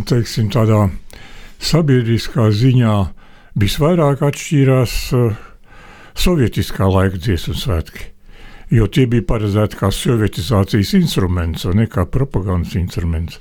teiksim, 0.06 0.50
tādā 0.50 0.88
sabiedriskā 1.58 2.50
ziņā 2.50 2.94
visvairāk 3.58 4.22
atšķīrās 4.22 4.94
uh, 5.12 5.32
sovietiskā 6.14 6.86
laika 6.86 7.18
dziesmu 7.18 7.54
svētki. 7.54 8.10
Jo 8.70 8.86
tie 8.86 9.06
bija 9.06 9.22
paredzēti 9.22 9.76
kā 9.76 9.90
sovietizācijas 9.90 10.94
instruments, 10.94 11.64
ne 11.64 11.86
kā 11.86 12.06
propagandas 12.06 12.74
instruments. 12.74 13.38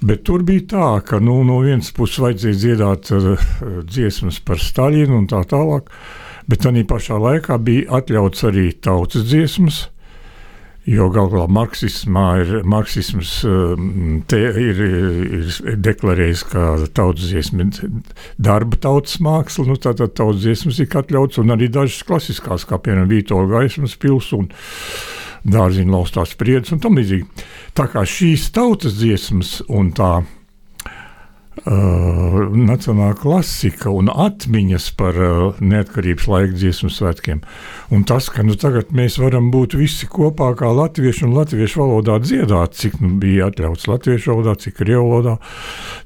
Bet 0.00 0.24
tur 0.24 0.42
bija 0.42 0.60
tā, 0.60 1.00
ka 1.06 1.20
nu, 1.20 1.44
no 1.44 1.60
vienas 1.60 1.92
puses 1.92 2.18
vajadzēja 2.18 2.56
dziedāt 2.56 3.12
uh, 3.12 3.38
dziesmas 3.82 4.40
par 4.40 4.58
Staļinu 4.58 5.16
un 5.16 5.26
tā 5.26 5.44
tālāk. 5.44 5.86
Uh, 5.86 6.29
Bet 6.50 6.64
tā 6.64 6.72
pašā 6.74 7.18
laikā 7.20 7.60
bija 7.62 8.00
atļauts 8.00 8.46
arī 8.48 8.70
tautas 8.82 9.28
dziesmas. 9.28 9.84
Jo 10.88 11.10
galu 11.12 11.28
galā 11.34 11.46
marksismā 11.52 12.24
ir, 12.40 12.50
marksisms 12.66 13.34
um, 13.46 14.22
ir, 14.32 14.80
ir 14.80 15.76
deklarējis, 15.84 16.42
ka 16.50 16.64
tautas 16.96 17.28
dziesma 17.28 17.66
ir 17.68 17.92
darba 18.40 18.80
tautas 18.80 19.20
māksla. 19.22 19.68
Nu, 19.68 19.76
Tātad 19.78 20.16
tautas 20.16 20.40
dziesmas 20.42 20.80
ir 20.80 20.90
atļauts, 21.02 21.38
un 21.44 21.54
arī 21.54 21.68
dažas 21.70 22.00
klasiskās, 22.08 22.64
kā 22.66 22.80
piemēram 22.80 23.12
Vītola 23.12 23.46
gaismas 23.52 23.94
pils 24.00 24.32
un 24.34 24.48
dārziņa 25.44 25.94
laustās 25.94 26.34
spriedzes 26.34 26.74
un 26.74 26.82
tam 26.82 26.98
līdzīgi. 26.98 27.46
Tā 27.76 27.86
kā 27.92 28.02
šīs 28.08 28.48
tautas 28.56 28.96
dziesmas 28.98 29.58
un 29.68 29.92
tā 29.94 30.14
Uh, 31.50 32.46
nacionālā 32.54 33.16
klasika 33.18 33.90
un 33.90 34.06
atmiņas 34.08 34.84
par 34.96 35.16
uh, 35.18 35.56
neatkarības 35.58 36.28
laika 36.30 36.54
dziesmu 36.54 36.88
svētkiem. 36.94 37.40
Un 37.92 38.04
tas, 38.06 38.28
ka 38.30 38.44
nu, 38.46 38.54
tagad 38.54 38.94
mēs 38.94 39.18
varam 39.18 39.48
būt 39.50 39.74
visi 39.76 40.06
kopā 40.08 40.52
kā 40.56 40.70
latvieši 40.70 41.26
un 41.26 41.34
latviešu 41.34 41.82
valodā 41.82 42.20
dziedāt, 42.22 42.78
cik 42.78 43.00
nu, 43.02 43.10
bija 43.20 43.50
atļauts 43.50 43.90
latviešu 43.90 44.30
valodā, 44.30 44.54
cik 44.62 44.78
krievu 44.78 45.10
valodā, 45.10 45.34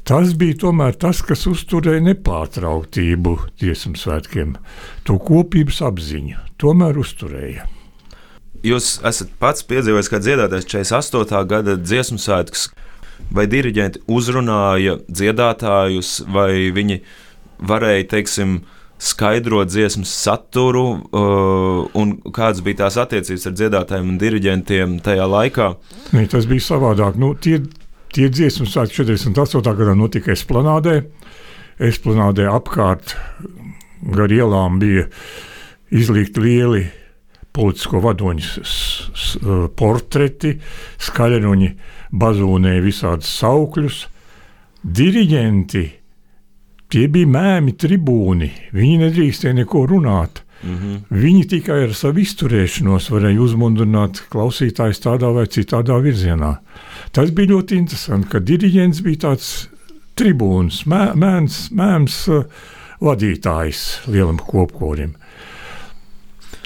tas 0.09 0.33
bija 0.41 0.57
tomēr 0.65 0.97
tas, 1.05 1.21
kas 1.23 1.45
uzturēja 1.53 2.03
nepārtrauktību 2.09 3.37
dziesmu 3.61 4.01
svētkiem. 4.01 4.57
To 5.05 5.21
kopības 5.23 5.85
apziņu 5.85 6.41
tomēr 6.59 6.99
uzturēja. 7.05 7.69
Jūs 8.65 8.97
esat 9.05 9.37
pats 9.39 9.63
piedzīvojis, 9.69 10.09
kā 10.09 10.25
dziedātājs 10.25 10.73
48. 10.73 11.45
gada 11.53 11.77
dziesmu 11.77 12.17
svētkus 12.17 12.71
vai 13.35 13.47
diriģenti 13.51 14.05
uzrunāja 14.11 14.99
dziedātājus, 15.09 16.23
vai 16.31 16.71
viņi 16.75 17.01
varēja, 17.65 18.09
teiksim, 18.15 18.59
skaidrot 19.05 19.69
dziesmas 19.69 20.13
saturu, 20.25 20.85
uh, 20.95 21.87
un 21.99 22.15
kādas 22.35 22.63
bija 22.65 22.85
tās 22.85 22.99
attiecības 23.01 23.49
ar 23.51 23.57
dziedātājiem 23.59 24.13
un 24.13 24.21
diriģentiem 24.21 24.99
tajā 25.05 25.27
laikā? 25.29 25.71
Ne, 26.17 26.27
tas 26.31 26.49
bija 26.51 26.65
savādāk. 26.65 27.19
Nu, 27.21 27.35
tie, 27.35 27.61
tie 28.15 28.31
dziesmu 28.31 28.69
svētki 28.71 29.03
48. 29.03 29.65
gadā 29.81 29.97
notika 29.99 30.33
Esplanādē. 30.35 31.01
Esplanādē 31.83 32.47
apkārt 32.53 33.17
gar 34.15 34.33
ielām 34.33 34.79
bija 34.83 35.09
izlikti 35.95 36.43
lieli 36.43 36.85
politisko 37.55 38.01
vadoņu 38.03 38.63
portreti, 39.79 40.55
skaļruņi 41.07 41.71
bazūnēja 42.15 42.85
visādus 42.85 43.31
saukļus. 43.41 44.01
Diriģenti, 44.85 45.85
tie 46.93 47.05
bija 47.11 47.31
mēmi 47.35 47.75
tribūni, 47.81 48.51
viņi 48.77 48.99
nedrīkstēja 49.05 49.61
neko 49.63 49.87
runāt. 49.91 50.43
Mm 50.65 50.77
-hmm. 50.77 51.01
Viņi 51.11 51.45
tikai 51.49 51.83
ar 51.85 51.95
savu 51.95 52.23
izturēšanos 52.23 53.11
varēja 53.13 53.41
uzmundrināt 53.41 54.23
klausītājus 54.33 55.03
tādā 55.05 55.33
vai 55.35 55.45
citādā 55.45 55.99
virzienā. 56.01 56.57
Tas 57.13 57.31
bija 57.31 57.53
ļoti 57.53 57.77
interesanti, 57.77 58.29
ka 58.29 58.39
diriģents 58.41 59.03
bija 59.03 59.17
tāds 59.29 59.69
tribūns, 60.17 60.87
mē, 60.87 61.13
mēms, 61.15 61.69
mēms 61.75 62.17
uh, 62.29 62.45
vadītājs 63.01 63.83
lielam 64.07 64.39
kopkorim. 64.39 65.15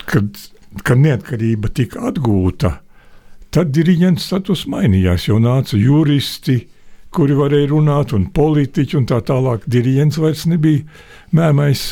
Kad, 0.08 0.37
kad 0.84 0.98
neatkarība 0.98 1.68
tika 1.74 2.08
atgūta, 2.11 2.78
Tad 3.54 3.70
diriģents 3.72 4.26
status 4.28 4.66
mainījās, 4.68 5.28
jo 5.30 5.38
nāca 5.40 5.78
juristi, 5.80 6.58
kuri 7.14 7.37
varēja 7.38 7.70
runāt, 7.70 8.12
un 8.12 8.26
politiķi 8.34 8.98
un 8.98 9.06
tā 9.08 9.22
tālāk. 9.24 9.64
Diriģents 9.64 10.18
vairs 10.20 10.44
nebija 10.50 10.84
mēmais 11.32 11.84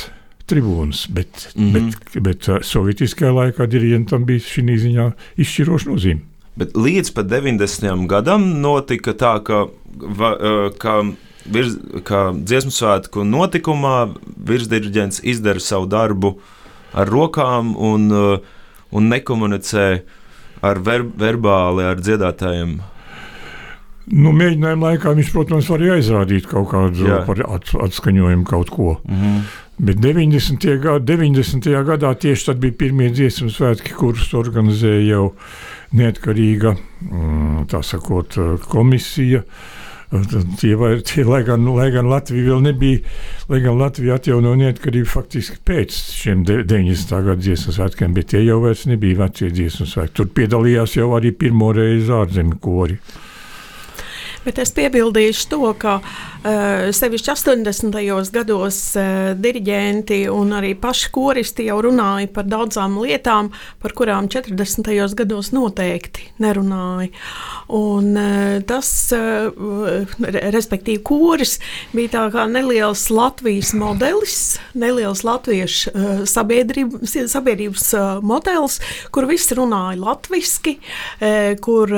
tribūns, 0.47 1.07
bet, 1.11 1.49
mm 1.55 1.73
-hmm. 1.73 1.93
bet, 2.13 2.23
bet 2.23 2.49
uh, 2.49 2.59
sovietiskajā 2.63 3.33
laikā 3.33 3.67
diriģentam 3.67 4.25
bija 4.25 4.45
šī 4.45 4.77
ziņā 4.85 5.07
izšķiroša 5.37 5.91
nozīme. 5.91 6.21
Bet 6.57 6.77
līdz 6.77 7.13
pat 7.13 7.27
90. 7.27 8.07
gadam 8.07 8.61
notika 8.61 9.13
tā, 9.13 9.43
ka, 9.45 9.67
va, 9.97 10.31
uh, 10.37 10.77
ka, 10.79 11.03
virs, 11.45 11.77
ka 12.05 12.33
dziesmu 12.37 12.71
svētku 12.71 13.25
notikumā 13.25 14.15
virsdiriģents 14.37 15.21
izdara 15.25 15.61
savu 15.61 15.87
darbu 15.87 16.37
ar 16.93 17.09
rokām 17.09 17.75
un, 17.77 18.11
uh, 18.13 18.39
un 18.93 19.09
nekomunicē 19.09 20.03
ar 20.65 20.81
ver, 20.85 21.05
verbāli, 21.19 21.85
ar 21.85 22.01
dziedātājiem? 22.01 22.77
Nu, 24.07 24.31
mēģinājuma 24.39 24.93
laikā 24.93 25.13
viņš, 25.19 25.31
protams, 25.35 25.69
var 25.73 25.83
aizrādīt 25.97 26.47
kaut 26.47 26.69
kādu 26.71 27.09
at, 27.11 27.73
atskaņojumu, 27.89 28.45
kaut 28.47 28.71
ko. 28.71 29.01
Mm 29.05 29.23
-hmm. 29.23 29.41
Bet 29.79 29.99
90. 30.01 30.79
Gada, 30.81 31.17
90. 31.17 31.67
gadā 31.85 32.15
tieši 32.15 32.47
tad 32.47 32.61
bija 32.63 32.73
pirmie 32.73 33.11
dziesmu 33.11 33.51
svētki, 33.51 33.93
kurus 33.93 34.33
organizēja 34.35 35.03
jau 35.09 35.35
neatkarīga 35.93 36.77
mm, 37.11 37.83
sakot, 37.83 38.39
komisija. 38.69 39.43
Uh, 39.43 39.76
Tie, 40.61 40.77
vai, 40.79 41.01
tie, 41.03 41.25
lai, 41.27 41.41
gan, 41.43 41.65
lai 41.75 41.89
gan 41.91 42.07
Latvija 42.07 42.53
vēl 42.53 42.61
nebija, 42.69 43.01
lai 43.51 43.59
gan 43.65 43.75
Latvija 43.81 44.21
atjaunoja 44.21 44.61
neatkarību 44.61 45.09
faktiski 45.11 45.59
pēc 45.67 45.97
šiem 46.15 46.45
90. 46.47 47.11
gada 47.27 47.43
dziesmu 47.43 47.75
svētkiem, 47.75 48.15
bet 48.15 48.31
tie 48.31 48.45
jau 48.47 48.61
vairs 48.63 48.85
nebija 48.87 49.25
vecie 49.25 49.51
dziesmu 49.51 49.89
svētki. 49.91 50.15
Tur 50.21 50.31
piedalījās 50.37 50.95
jau 51.01 51.11
arī 51.19 51.35
pirmo 51.35 51.73
reizi 51.75 52.15
ārzemju 52.15 52.61
kori. 52.63 53.01
Bet 54.47 54.61
es 54.63 54.71
piebildīšu 54.71 55.49
to, 55.51 55.59
ka 55.75 55.97
uh, 55.99 56.85
sevišķi 56.95 57.33
80. 57.33 57.97
gados 58.31 58.77
uh, 58.95 59.33
diriģenti 59.35 60.21
un 60.31 60.53
arī 60.55 60.71
paši 60.79 61.09
koristi 61.11 61.65
jau 61.67 61.81
runāja 61.83 62.29
par 62.31 62.47
daudzām 62.47 62.95
lietām, 63.03 63.49
par 63.83 63.95
kurām 63.99 64.29
40. 64.31 64.87
gados 65.19 65.51
noteikti 65.51 66.29
nerunāja. 66.45 67.11
Un, 67.75 68.13
uh, 68.15 68.61
tas, 68.71 68.93
respektīvi, 70.55 71.03
koris 71.03 71.57
bija 71.91 72.13
tā 72.15 72.25
kā 72.37 72.47
neliels 72.47 73.09
Latvijas 73.11 73.73
modelis, 73.75 74.39
neliels 74.79 75.25
latviešu 75.27 75.91
sabiedrības, 76.31 77.17
sabiedrības 77.35 77.91
modelis, 78.23 78.79
kur 79.11 79.27
viss 79.27 79.51
runāja 79.57 79.99
latviski, 79.99 80.77
kur 81.65 81.91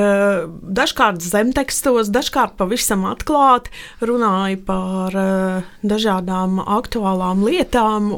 dažkārt 0.78 1.24
zemtekstos, 1.24 2.12
dažkārt 2.14 2.37
dažkārt 2.38 2.56
pavisam 2.58 3.04
atklāti 3.08 3.70
runāja 4.00 4.58
par 4.64 5.14
uh, 5.14 5.62
dažādām 5.82 6.60
aktuālām 6.62 7.42
lietām. 7.42 8.12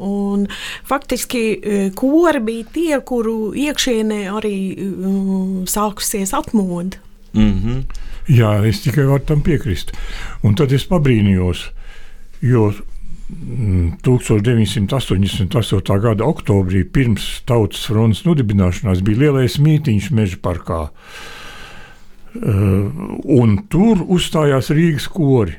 Faktiski 0.85 1.57
uh, 1.57 1.95
kori 1.95 2.41
bija 2.41 2.65
tie, 2.73 3.01
kuru 3.01 3.55
iekšienē 3.55 4.29
arī 4.29 4.77
uh, 4.77 5.65
sākusies 5.65 6.35
atmoda. 6.35 6.99
Mm 7.33 7.61
-hmm. 7.63 7.83
Jā, 8.29 8.65
es 8.67 8.81
tikai 8.83 9.05
varu 9.07 9.25
tam 9.25 9.41
piekrist. 9.43 9.93
Un 10.43 10.55
tad 10.55 10.73
es 10.73 10.85
pabrīnījos, 10.85 11.71
jo 12.41 12.73
1988. 14.03 15.17
Mm, 15.17 16.03
gada 16.03 16.25
oktobrī, 16.25 16.85
pirms 16.85 17.43
Tautas 17.47 17.87
fronts 17.87 18.25
nodibināšanās, 18.25 19.03
bija 19.03 19.19
lielais 19.19 19.59
mītīņš 19.59 20.11
Meža 20.11 20.37
parkā. 20.43 20.91
Eh, 22.31 22.91
un 23.27 23.57
tur 23.73 24.05
uzstājās 24.07 24.71
Rīgas 24.71 25.09
kori. 25.11 25.57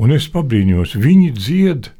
Un 0.00 0.14
es 0.14 0.28
pabrīņos, 0.32 0.94
viņi 0.96 1.32
dzied 1.36 1.90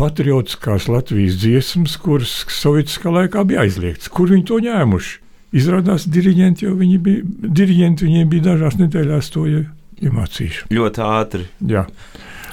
patriotiskās 0.00 0.86
Latvijas 0.88 1.36
dziesmas, 1.42 1.98
kuras 2.00 2.32
Sovietiskā 2.48 3.12
laikā 3.12 3.44
bija 3.44 3.66
aizliegtas. 3.66 4.08
Kur 4.08 4.30
viņi 4.32 4.46
to 4.48 4.60
ņēmuši? 4.64 5.18
Izrādās, 5.60 6.06
diriģenti 6.06 6.64
jau 6.64 6.76
viņi 6.78 6.98
bija, 7.04 7.26
diriģenti 7.60 8.06
viņiem 8.06 8.28
bija 8.30 8.46
dažās 8.52 8.78
nedēļās 8.78 9.30
to 9.34 9.44
iemācījuši. 9.50 10.68
Ļoti 10.72 11.04
ātri. 11.04 11.48
Jā. 11.72 11.84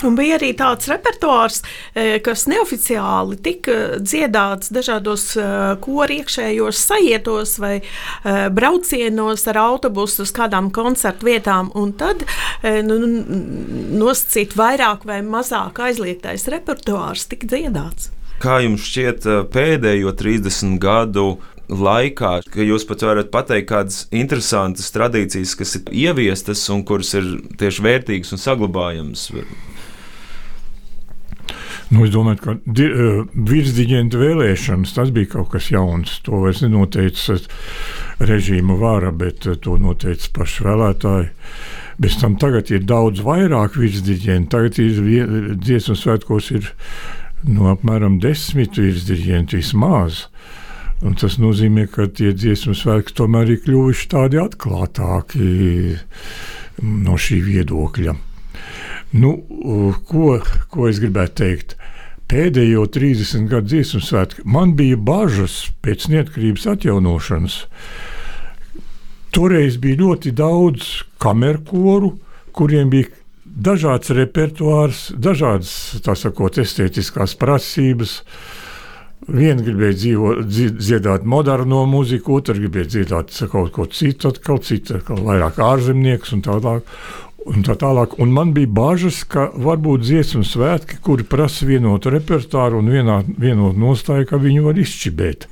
Un 0.05 0.17
bija 0.17 0.37
arī 0.37 0.51
tāds 0.57 0.89
repertuārs, 0.91 1.61
e, 1.93 2.19
kas 2.23 2.45
neoficiāli 2.49 3.39
tika 3.43 3.77
dziedāts 4.01 4.71
dažādos 4.73 5.25
e, 5.39 5.47
kori 5.83 6.19
iekšējos 6.21 6.81
sajietos 6.89 7.57
vai 7.63 7.73
e, 7.79 7.83
braucienos 8.53 9.47
ar 9.49 9.61
autobusu 9.63 10.25
uz 10.27 10.33
kādām 10.35 10.69
koncertu 10.75 11.29
vietām. 11.31 11.71
Un 11.77 11.93
tad 11.97 12.23
nu, 12.63 12.97
nu, 13.01 13.07
nosacīt 13.97 14.55
vairāk 14.57 15.05
vai 15.07 15.19
mazāk 15.25 15.81
aizliegtais 15.87 16.47
repertuārs 16.51 17.27
tika 17.31 17.49
dziedāts. 17.49 18.11
Kā 18.41 18.59
jums 18.61 18.85
šķiet 18.85 19.25
pēdējo 19.53 20.13
30 20.17 20.77
gadu 20.81 21.29
laikā, 21.67 22.33
ka 22.47 22.63
jūs 22.63 22.85
pat 22.87 23.03
varat 23.07 23.31
pateikt 23.33 23.69
kādas 23.71 24.03
interesantas 24.15 24.91
tradīcijas, 24.95 25.55
kas 25.59 25.75
ir 25.79 25.89
ieviestas 26.05 26.63
un 26.73 26.85
kuras 26.87 27.13
ir 27.17 27.33
tieši 27.59 27.83
vērtīgas 27.87 28.35
un 28.35 28.43
saglabājamas? 28.43 29.27
Nu, 31.87 32.03
es 32.03 32.11
domāju, 32.11 32.39
ka 32.43 32.53
uh, 32.57 33.19
virsdiģenta 33.47 34.19
vēlēšanas 34.19 34.91
tas 34.97 35.11
bija 35.15 35.31
kaut 35.37 35.53
kas 35.53 35.69
jauns. 35.71 36.17
To 36.25 36.41
vairs 36.43 36.59
nenoteica 36.65 37.37
režīma 38.19 38.75
vara, 38.81 39.13
bet 39.15 39.47
uh, 39.47 39.55
to 39.55 39.77
noteica 39.79 40.33
paši 40.35 40.65
vēlētāji. 40.67 41.29
Bez 42.03 42.17
tam 42.21 42.35
tagad 42.37 42.69
ir 42.75 42.83
daudz 42.85 43.23
vairāk 43.25 43.79
virsdiģentu. 43.79 44.51
Tagad 44.53 44.81
ir 44.83 45.55
dziesmu 45.55 45.95
svētkos 45.97 46.51
ir 46.59 46.67
no 47.47 47.71
apmēram 47.71 48.19
desmit 48.21 48.77
virsdiģentu 48.77 49.61
vismaz. 49.61 50.25
Un 51.05 51.15
tas 51.17 51.37
nozīmē, 51.39 51.85
ka 51.93 52.09
tie 52.09 52.31
dziesmu 52.33 52.73
svētki 52.75 53.15
tomēr 53.17 53.53
ir 53.53 53.63
kļuvuši 53.63 54.07
tādi 54.11 54.39
atklātāki 54.41 55.49
no 56.81 57.17
šī 57.21 57.39
viedokļa. 57.45 58.15
Nu, 59.11 59.37
ko, 60.07 60.37
ko 60.71 60.87
es 60.89 60.99
gribētu 60.99 61.39
teikt? 61.43 61.77
Pēdējo 62.27 62.83
30 62.91 63.47
gadu 63.47 63.71
dziesmu 63.71 64.01
svētki 64.03 64.43
man 64.51 64.73
bija 64.75 64.97
bažas 64.99 65.69
pēc 65.83 66.09
neatkarības 66.11 66.65
atjaunošanas. 66.73 67.61
Toreiz 69.31 69.77
bija 69.79 70.01
ļoti 70.01 70.33
daudz 70.35 70.89
kamerkoru, 71.23 72.17
kuriem 72.51 72.91
bija 72.91 73.13
dažāds 73.45 74.11
repertuārs, 74.17 75.07
dažādas 75.15 75.71
sakot, 76.03 76.59
estētiskās 76.59 77.37
prasības. 77.39 78.19
Viena 79.27 79.63
gribēja 79.63 79.95
dzīvo, 79.97 80.33
dziedāt 80.51 81.23
moderno 81.27 81.85
mūziku, 81.89 82.37
otra 82.41 82.57
gribēja 82.59 82.91
dziedāt 82.91 83.31
kaut 83.51 83.71
ko 83.75 83.87
citu, 83.87 84.33
atkal 84.33 84.59
cita, 84.63 84.99
atkal 84.99 85.23
vairāk 85.25 85.57
ārzemnieks 85.63 86.35
un 86.35 86.43
tālāk 86.45 86.91
un 87.47 87.65
tā 87.65 87.75
tālāk. 87.79 88.17
Un 88.21 88.31
man 88.35 88.53
bija 88.55 88.69
bažas, 88.69 89.23
ka 89.27 89.49
varbūt 89.55 90.05
dziesmu 90.05 90.43
svētki, 90.47 90.99
kuri 91.03 91.25
prasa 91.27 91.67
vienotu 91.67 92.11
repertuāru 92.13 92.81
un 92.81 92.91
vienā, 92.93 93.21
vienotu 93.39 93.81
nostāju, 93.81 94.27
ka 94.29 94.41
viņi 94.41 94.63
var 94.65 94.79
izšķibēt. 94.81 95.47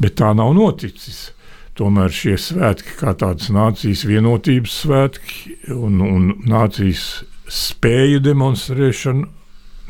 Bet 0.00 0.16
tā 0.20 0.32
nav 0.36 0.54
noticis. 0.56 1.30
Tomēr 1.78 2.12
šie 2.12 2.34
svētki, 2.36 2.96
kā 2.98 3.14
tādas 3.16 3.48
nācijas 3.54 4.02
vienotības 4.04 4.74
svētki 4.82 5.54
un, 5.72 6.00
un 6.04 6.26
nācijas 6.50 7.22
spēju 7.50 8.20
demonstrēšana, 8.24 9.28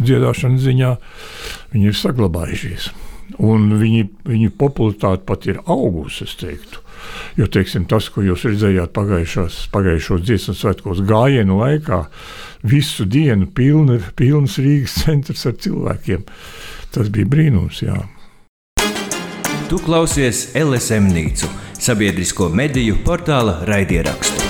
dziedāšanas 0.00 0.62
ziņā, 0.64 0.90
viņi 1.72 1.90
ir 1.90 1.98
saglabājušies. 1.98 2.90
Un 3.40 3.72
viņi, 3.81 4.07
viņu 4.26 4.53
popularitāte 4.61 5.26
pat 5.26 5.48
ir 5.50 5.61
augusi, 5.66 6.29
es 6.29 6.37
teiktu. 6.40 6.80
Jo 7.39 7.47
teiksim, 7.47 7.87
tas, 7.91 8.09
ko 8.13 8.25
jūs 8.27 8.45
redzējāt 8.49 8.93
pagājušos 8.95 10.25
dziesmu 10.27 10.57
svētkos 10.59 11.03
gājienu 11.09 11.61
laikā, 11.61 12.05
visu 12.67 13.07
dienu 13.09 13.49
pilna, 13.55 14.01
pilns 14.17 14.59
Rīgas 14.61 15.01
centrs 15.05 15.47
ar 15.49 15.57
cilvēkiem. 15.61 16.27
Tas 16.91 17.11
bija 17.13 17.29
brīnums. 17.31 17.85
Jā. 17.87 18.01
Tu 19.71 19.79
klausies 19.85 20.49
LSM 20.59 21.13
Nīcu, 21.15 21.47
sabiedrisko 21.79 22.49
mediju 22.51 22.97
portāla 23.07 23.61
raidierakstu. 23.69 24.49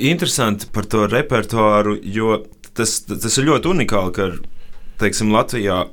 Interesanti 0.00 0.66
par 0.72 0.86
to 0.90 1.04
repertuāru, 1.06 1.98
jo 2.02 2.40
tas, 2.74 3.00
tas 3.06 3.38
ir 3.38 3.46
ļoti 3.50 3.70
unikāli, 3.74 4.12
ka 4.16 4.28
teiksim, 5.02 5.30
Latvijā 5.34 5.84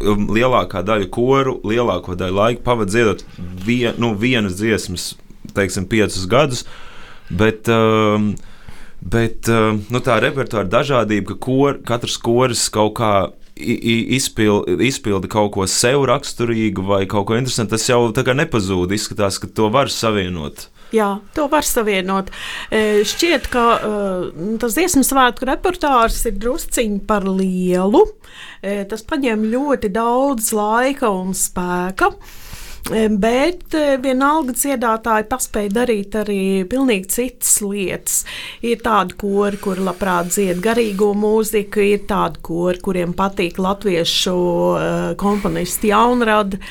lielākā 0.00 0.82
daļa 0.84 1.08
koru 1.12 1.56
lielāko 1.64 2.16
daļu 2.18 2.36
laika 2.36 2.64
pavadīja 2.66 2.92
dziedot 2.92 3.24
vien, 3.64 3.96
nu, 4.02 4.12
vienas 4.18 4.58
dziesmas, 4.58 5.14
teiksim, 5.56 5.88
piecus 5.88 6.26
gadus. 6.28 6.66
Bet, 7.30 7.66
um, 7.72 8.34
bet 9.00 9.48
um, 9.50 9.80
nu, 9.90 10.02
tā 10.04 10.20
repertuāra 10.22 10.68
dažādība, 10.70 11.32
ka 11.32 11.40
kor, 11.48 11.80
katrs 11.86 12.18
koris 12.22 12.68
kaut 12.72 12.94
kā 13.00 13.12
izpildi, 13.56 14.76
izpildi 14.84 15.30
kaut 15.32 15.54
ko 15.56 15.66
sev 15.70 16.04
raksturīgu 16.10 16.84
vai 16.86 17.04
kaut 17.08 17.30
ko 17.30 17.38
interesantu, 17.38 17.74
tas 17.74 17.88
jau 17.88 18.02
tā 18.14 18.26
kā 18.26 18.36
nepazūd. 18.36 18.92
Izskatās, 18.92 19.40
ka 19.40 19.48
to 19.48 19.70
var 19.72 19.90
savienot. 19.92 20.68
Jā, 20.96 21.10
to 21.36 21.46
var 21.52 21.66
savienot. 21.66 22.32
Šķiet, 22.70 23.50
ka 23.52 23.66
uh, 23.76 24.26
tas 24.62 24.76
dziesmu 24.78 25.04
svētku 25.04 25.48
repertuārs 25.48 26.22
ir 26.30 26.38
drusciņš 26.40 27.04
par 27.08 27.26
lielu. 27.28 28.06
Tas 28.62 29.04
paņem 29.06 29.46
ļoti 29.52 29.92
daudz 29.94 30.50
laika 30.56 31.12
un 31.12 31.36
spēka. 31.36 32.12
Bet 32.86 33.74
vienalga 33.98 34.54
dziedātāji 34.54 35.26
paspēja 35.26 35.72
darīt 35.74 36.14
arī 36.20 36.42
pilnīgi 36.70 37.08
citas 37.10 37.56
lietas. 37.64 38.20
Ir 38.62 38.78
tādi 38.84 39.16
kori, 39.18 39.58
kur 39.58 39.80
labprāt 39.82 40.30
dzied 40.30 40.60
garīgo 40.62 41.08
mūziku, 41.18 41.82
ir 41.82 42.04
tādi 42.06 42.38
kori, 42.46 42.78
kuriem 42.84 43.16
patīk 43.18 43.58
latviešu 43.58 44.36
komponisti 45.18 45.90
jaunradi 45.90 46.62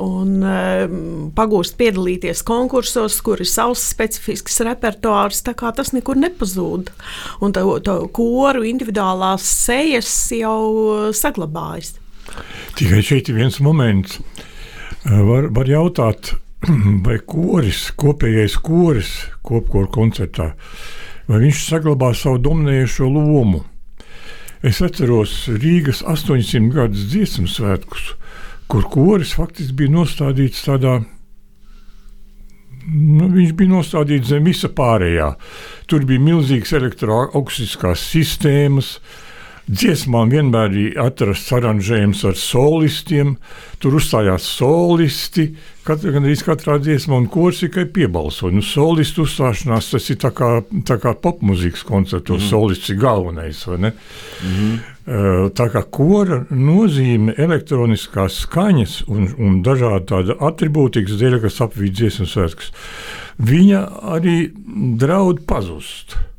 un 0.00 1.30
pagūst 1.36 1.76
piedalīties 1.80 2.44
konkursos, 2.46 3.20
kur 3.24 3.42
ir 3.42 3.48
savs 3.48 3.84
specifisks 3.92 4.60
repertuārs. 4.66 5.42
Tas 5.44 5.94
nekur 5.96 6.18
nepazūd. 6.20 6.92
Un 7.44 7.56
to, 7.56 7.64
to 7.84 7.96
koru 8.16 8.64
individuālās 8.68 9.46
sejas 9.66 10.12
jau 10.34 11.10
saglabājas. 11.16 11.98
Tikai 12.78 13.02
šeit 13.04 13.28
ir 13.28 13.40
viens 13.40 13.58
moments 13.64 14.20
Var, 15.00 15.46
var 15.56 15.68
jautāt, 15.68 16.34
vai 17.06 17.16
koris, 17.24 17.86
kopējais 17.96 18.58
koris, 18.60 19.12
kopkoru 19.46 19.88
koncertā, 19.94 20.50
vai 21.24 21.40
viņš 21.46 21.62
saglabā 21.70 22.10
savu 22.12 22.42
dominējošo 22.44 23.08
lomu. 23.08 23.62
Es 24.60 24.82
atceros 24.84 25.46
Rīgas 25.48 26.02
800 26.04 26.68
gadus 26.74 27.06
dziesmu 27.08 27.48
svētkus, 27.48 28.10
kur 28.70 28.86
koris 28.90 29.32
faktiski 29.34 29.76
bija 29.82 29.94
nostādīts 29.96 30.62
tādā 30.66 31.00
nu, 32.86 33.26
viņš 33.34 33.56
bija 33.58 33.72
nostādīts 33.74 34.30
zem 34.30 34.46
visa 34.46 34.70
pārējā. 34.72 35.32
Tur 35.90 36.06
bija 36.08 36.22
milzīgas 36.22 36.72
elektroakustiskās 36.78 38.04
sistēmas, 38.12 38.94
uh, 38.96 39.29
Dziesmām 39.70 40.32
vienmēr 40.32 40.72
ir 40.74 40.96
atrasts 40.98 41.52
aranžējums 41.54 42.24
ar 42.26 42.34
solistiem. 42.38 43.36
Tur 43.78 44.00
uzstājās 44.00 44.46
solisti. 44.58 45.44
Katra, 45.86 46.10
gan 46.16 46.26
arī 46.26 46.34
katrā 46.42 46.74
dziesmā, 46.82 47.20
un 47.22 47.28
kurs 47.30 47.60
tikai 47.62 47.84
piebalsoja. 47.94 48.56
Nu, 48.56 48.64
solistu 48.66 49.22
uzstāšanās 49.28 49.92
tas 49.92 50.08
ir 50.10 50.18
tā 50.24 50.32
kā, 50.34 50.48
tā 50.88 50.96
kā 51.02 51.12
popmūzikas 51.14 51.84
koncertos. 51.86 52.42
Mm. 52.42 52.48
Solists 52.50 52.90
ir 52.90 52.98
galvenais. 52.98 53.60
Mm. 53.70 54.80
Tā 55.54 55.66
kā 55.72 55.84
kora 55.94 56.40
nozīme 56.50 57.36
elektroniskās 57.38 58.40
skaņas 58.46 58.96
un, 59.10 59.30
un 59.38 59.60
dažādi 59.66 60.08
tādi 60.10 60.36
attribūtikas 60.50 61.14
dēļ, 61.20 61.38
kas 61.46 61.62
apvīd 61.62 61.94
dziesmu 61.94 62.26
svētkus, 62.30 62.74
viņa 63.38 63.84
arī 64.18 64.36
draud 64.98 65.46
pazust. 65.46 66.18
Um, 66.18 66.29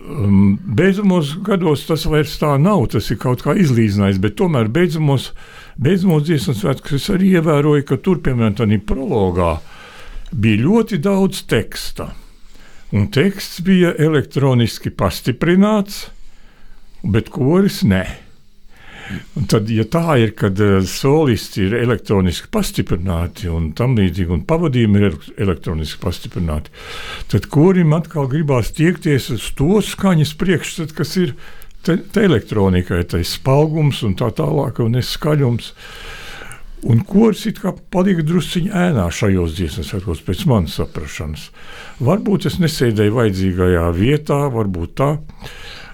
beidzamos 0.00 1.34
gados 1.44 1.84
tas 1.88 2.06
vairs 2.08 2.38
tā 2.40 2.54
nav, 2.60 2.86
tas 2.94 3.10
ir 3.12 3.18
kaut 3.20 3.42
kā 3.44 3.54
izlīdzinājis, 3.60 4.20
bet 4.22 4.38
tomēr 4.40 4.70
beidzamos, 4.72 5.30
beidzamos 5.76 6.24
dziesmu 6.24 6.54
svētkus 6.56 6.96
es 6.96 7.10
arī 7.12 7.34
ievēroju, 7.36 7.84
ka 7.88 8.00
tur, 8.00 8.22
piemēram, 8.24 8.56
tādā 8.58 8.80
prologā 8.86 9.58
bija 10.32 10.64
ļoti 10.64 11.00
daudz 11.04 11.44
teksta. 11.50 12.10
Un 12.96 13.06
teksts 13.14 13.60
bija 13.62 13.92
elektroniski 14.02 14.90
pastiprināts, 14.90 16.08
bet 17.06 17.30
koris 17.30 17.84
ne. 17.86 18.02
Un 19.38 19.46
tad, 19.50 19.70
ja 19.72 19.84
tā 19.90 20.16
ir, 20.22 20.34
kad 20.38 20.58
uh, 20.62 20.78
solisti 20.86 21.64
ir 21.66 21.76
elektroniski 21.80 22.50
pastiprināti 22.52 23.50
un 23.50 23.70
tam 23.78 23.96
līdzīgi, 23.98 24.30
un 24.36 24.44
pavadījumi 24.46 25.02
ir 25.02 25.16
elektroniski 25.40 25.98
pastiprināti, 26.02 26.70
tad 27.32 27.48
kurim 27.50 27.94
atkal 27.96 28.30
gribās 28.30 28.70
tiekties 28.76 29.30
uz 29.34 29.48
to 29.58 29.80
skaņas 29.84 30.36
priekšstatu, 30.38 30.96
kas 30.98 31.16
ir 31.18 31.34
te, 31.86 31.98
te 31.98 32.24
elektronikai, 32.28 33.02
tai 33.10 33.24
spalgums 33.26 34.04
un 34.06 34.16
tā 34.18 34.30
tālāk, 34.36 34.82
un 34.84 34.98
neskaļums. 34.98 35.74
Un 36.90 37.02
koris 37.04 37.42
it 37.44 37.58
kā 37.60 37.74
palika 37.92 38.22
drusciņā 38.24 38.86
ēnā 38.86 39.02
šajos 39.12 39.52
dziesmu 39.58 39.82
svētkos, 39.84 40.22
pēc 40.24 40.46
manas 40.48 40.78
saprašanas. 40.80 41.50
Varbūt 42.00 42.46
es 42.48 42.56
nesēdēju 42.62 43.16
vajadzīgajā 43.18 43.82
vietā, 43.98 44.38
varbūt 44.54 44.94
tā. 44.96 45.10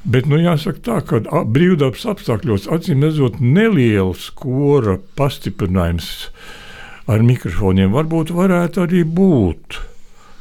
Bet 0.07 0.29
nu, 0.31 0.39
jāsaka, 0.39 0.79
tā, 0.87 1.01
ka 1.03 1.43
brīvdabas 1.51 2.05
apstākļos 2.13 2.69
acīm 2.71 3.03
redzot 3.03 3.41
neliels 3.43 4.29
kora 4.39 5.01
pastiprinājums 5.19 6.11
ar 7.11 7.25
mikrofoniem 7.27 7.91
varbūt 7.95 8.31
varētu 8.35 8.85
arī 8.85 9.03
būt. 9.03 9.81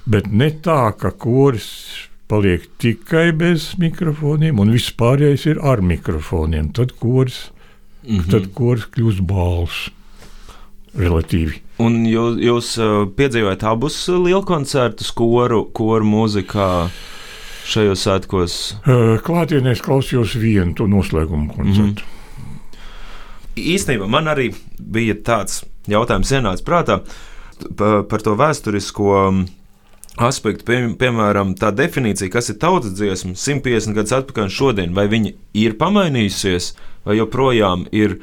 Bet 0.06 0.30
ne 0.30 0.51
tā, 0.65 0.93
ka 0.93 1.10
koris 1.10 1.69
paliek 2.30 2.65
tikai 2.82 3.32
bez 3.38 3.71
mikrofoniem, 3.82 4.62
un 4.62 4.73
viss 4.73 4.93
pārējais 4.97 5.47
ir 5.49 5.62
ar 5.65 5.82
mikrofoniem. 5.82 6.69
Tad 6.73 6.93
koris, 7.01 7.49
mm 8.04 8.19
-hmm. 8.19 8.32
tad 8.32 8.51
koris 8.54 8.86
kļūst 8.93 9.25
balss. 9.25 9.89
Relatīvi. 10.95 11.62
Un 11.82 12.06
jūs, 12.06 12.38
jūs 12.39 12.67
piedzīvojat 13.17 13.63
abus 13.63 13.97
lielkoncertus, 14.08 15.12
koru, 15.12 15.65
koru 15.73 16.06
mūzikā? 16.06 16.89
Šajos 17.65 18.04
svētkos? 18.06 18.58
Klātienē 19.25 19.73
es 19.75 19.84
klausījos 19.86 20.36
vienu 20.39 20.75
to 20.78 20.88
noslēgumu 20.91 21.54
koncertu. 21.56 22.06
Mm. 22.06 22.12
Īstenībā 23.56 24.08
man 24.12 24.28
arī 24.32 24.49
bija 24.80 25.15
tāds 25.25 25.63
jautājums, 25.89 26.34
ienācis 26.36 26.65
prātā 26.65 26.99
par, 27.78 28.23
to 28.23 28.36
vēsturisko 28.36 29.19
aspektu. 30.28 30.67
Pie, 30.67 30.80
piemēram, 30.99 31.54
tā 31.60 31.71
definīcija, 31.75 32.32
kas 32.34 32.51
ir 32.51 32.60
tautas 32.62 32.95
dziesma, 32.97 33.36
150 33.39 33.95
gadus 33.95 34.17
atpakaļ 34.19 34.47
un 34.47 34.56
šodien, 34.58 34.95
vai 34.97 35.08
viņa 35.12 35.32
ir 35.62 35.78
pamainījusies, 35.80 36.73
vai 37.08 37.19
joprojām 37.21 37.88
ir 37.95 38.19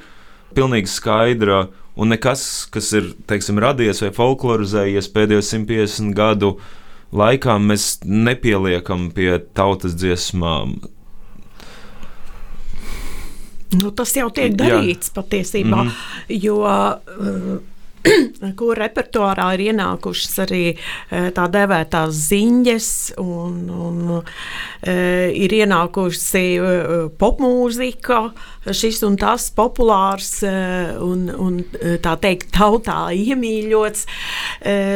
pilnīgi 0.56 0.92
skaidra 0.92 1.64
un 1.96 2.12
nekas, 2.12 2.68
kas 2.72 2.92
ir 2.96 3.12
teiksim, 3.28 3.60
radies 3.60 4.04
vai 4.04 4.12
folklorizējies 4.16 5.10
pēdējos 5.16 5.52
150 5.56 6.16
gadu 6.16 6.54
laikā 6.56 6.80
mēs 7.60 8.00
nepieliekam 8.04 9.10
pie 9.14 9.36
tautas 9.54 9.96
dziesmām. 10.00 10.78
Nu, 13.72 13.90
tas 13.96 14.12
jau 14.16 14.28
tiek 14.34 14.52
darīts 14.56 15.08
Jā. 15.08 15.14
patiesībā, 15.16 15.82
mm 15.84 15.88
-hmm. 15.88 16.40
jo 16.42 16.64
kur 18.58 18.78
repertuārā 18.78 19.52
ir 19.56 19.68
ienākušas 19.70 20.40
arī 20.44 20.62
e, 20.72 20.76
tā 21.34 21.46
dēvētās 21.52 22.16
ziņas, 22.30 22.88
un, 23.22 23.58
un 23.70 24.00
e, 24.18 24.94
ir 25.38 25.54
ienākusi 25.60 26.44
e, 26.56 26.72
popmūzika, 27.20 28.20
šis 28.66 29.02
un 29.06 29.18
tas 29.20 29.48
populārs 29.54 30.30
un, 30.46 31.26
un 31.30 31.60
tā 32.02 32.12
teikt 32.22 32.52
tautā 32.54 33.08
iemīļots. 33.10 34.04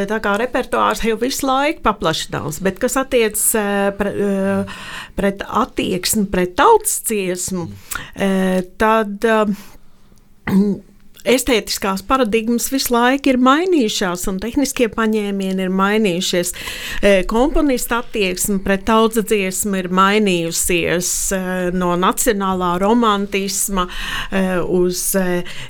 Tā 0.06 0.18
kā 0.22 0.34
repertuārs 0.38 1.02
jau 1.02 1.16
visu 1.18 1.48
laiku 1.48 1.82
paplašinās, 1.82 2.60
bet 2.62 2.78
kas 2.82 2.94
attiec 3.00 3.42
pret, 3.98 4.20
pret 5.18 5.42
attieksmi 5.46 6.28
pret 6.30 6.54
tautas 6.58 7.00
ciesmu, 7.10 7.66
tad 8.78 9.26
estētiskās 11.26 12.04
paradigmas 12.06 12.68
visu 12.72 12.94
laiku 12.94 13.32
ir 13.32 13.38
mainījušās, 13.42 14.26
un 14.30 14.40
tehniskie 14.42 14.88
paņēmieni 14.92 15.66
ir 15.66 15.72
mainījušies. 15.74 16.52
E, 17.00 17.14
komponista 17.30 18.00
attieksme 18.02 18.60
pret 18.64 18.86
tautsdziesmu 18.88 19.80
ir 19.80 19.90
mainījusies 19.94 21.10
e, 21.36 21.40
no 21.76 21.94
nacionālā 22.00 22.76
romantisma 22.82 23.86
e, 23.86 24.44
uz 24.62 25.02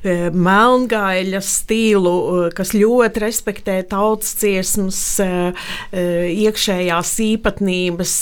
melngaļa 0.06 1.40
stilu, 1.44 2.16
kas 2.56 2.72
ļoti 2.76 3.22
respektē 3.22 3.80
tautsdziesmas 3.90 5.00
iekšējās 5.96 7.16
īpatnības. 7.30 8.14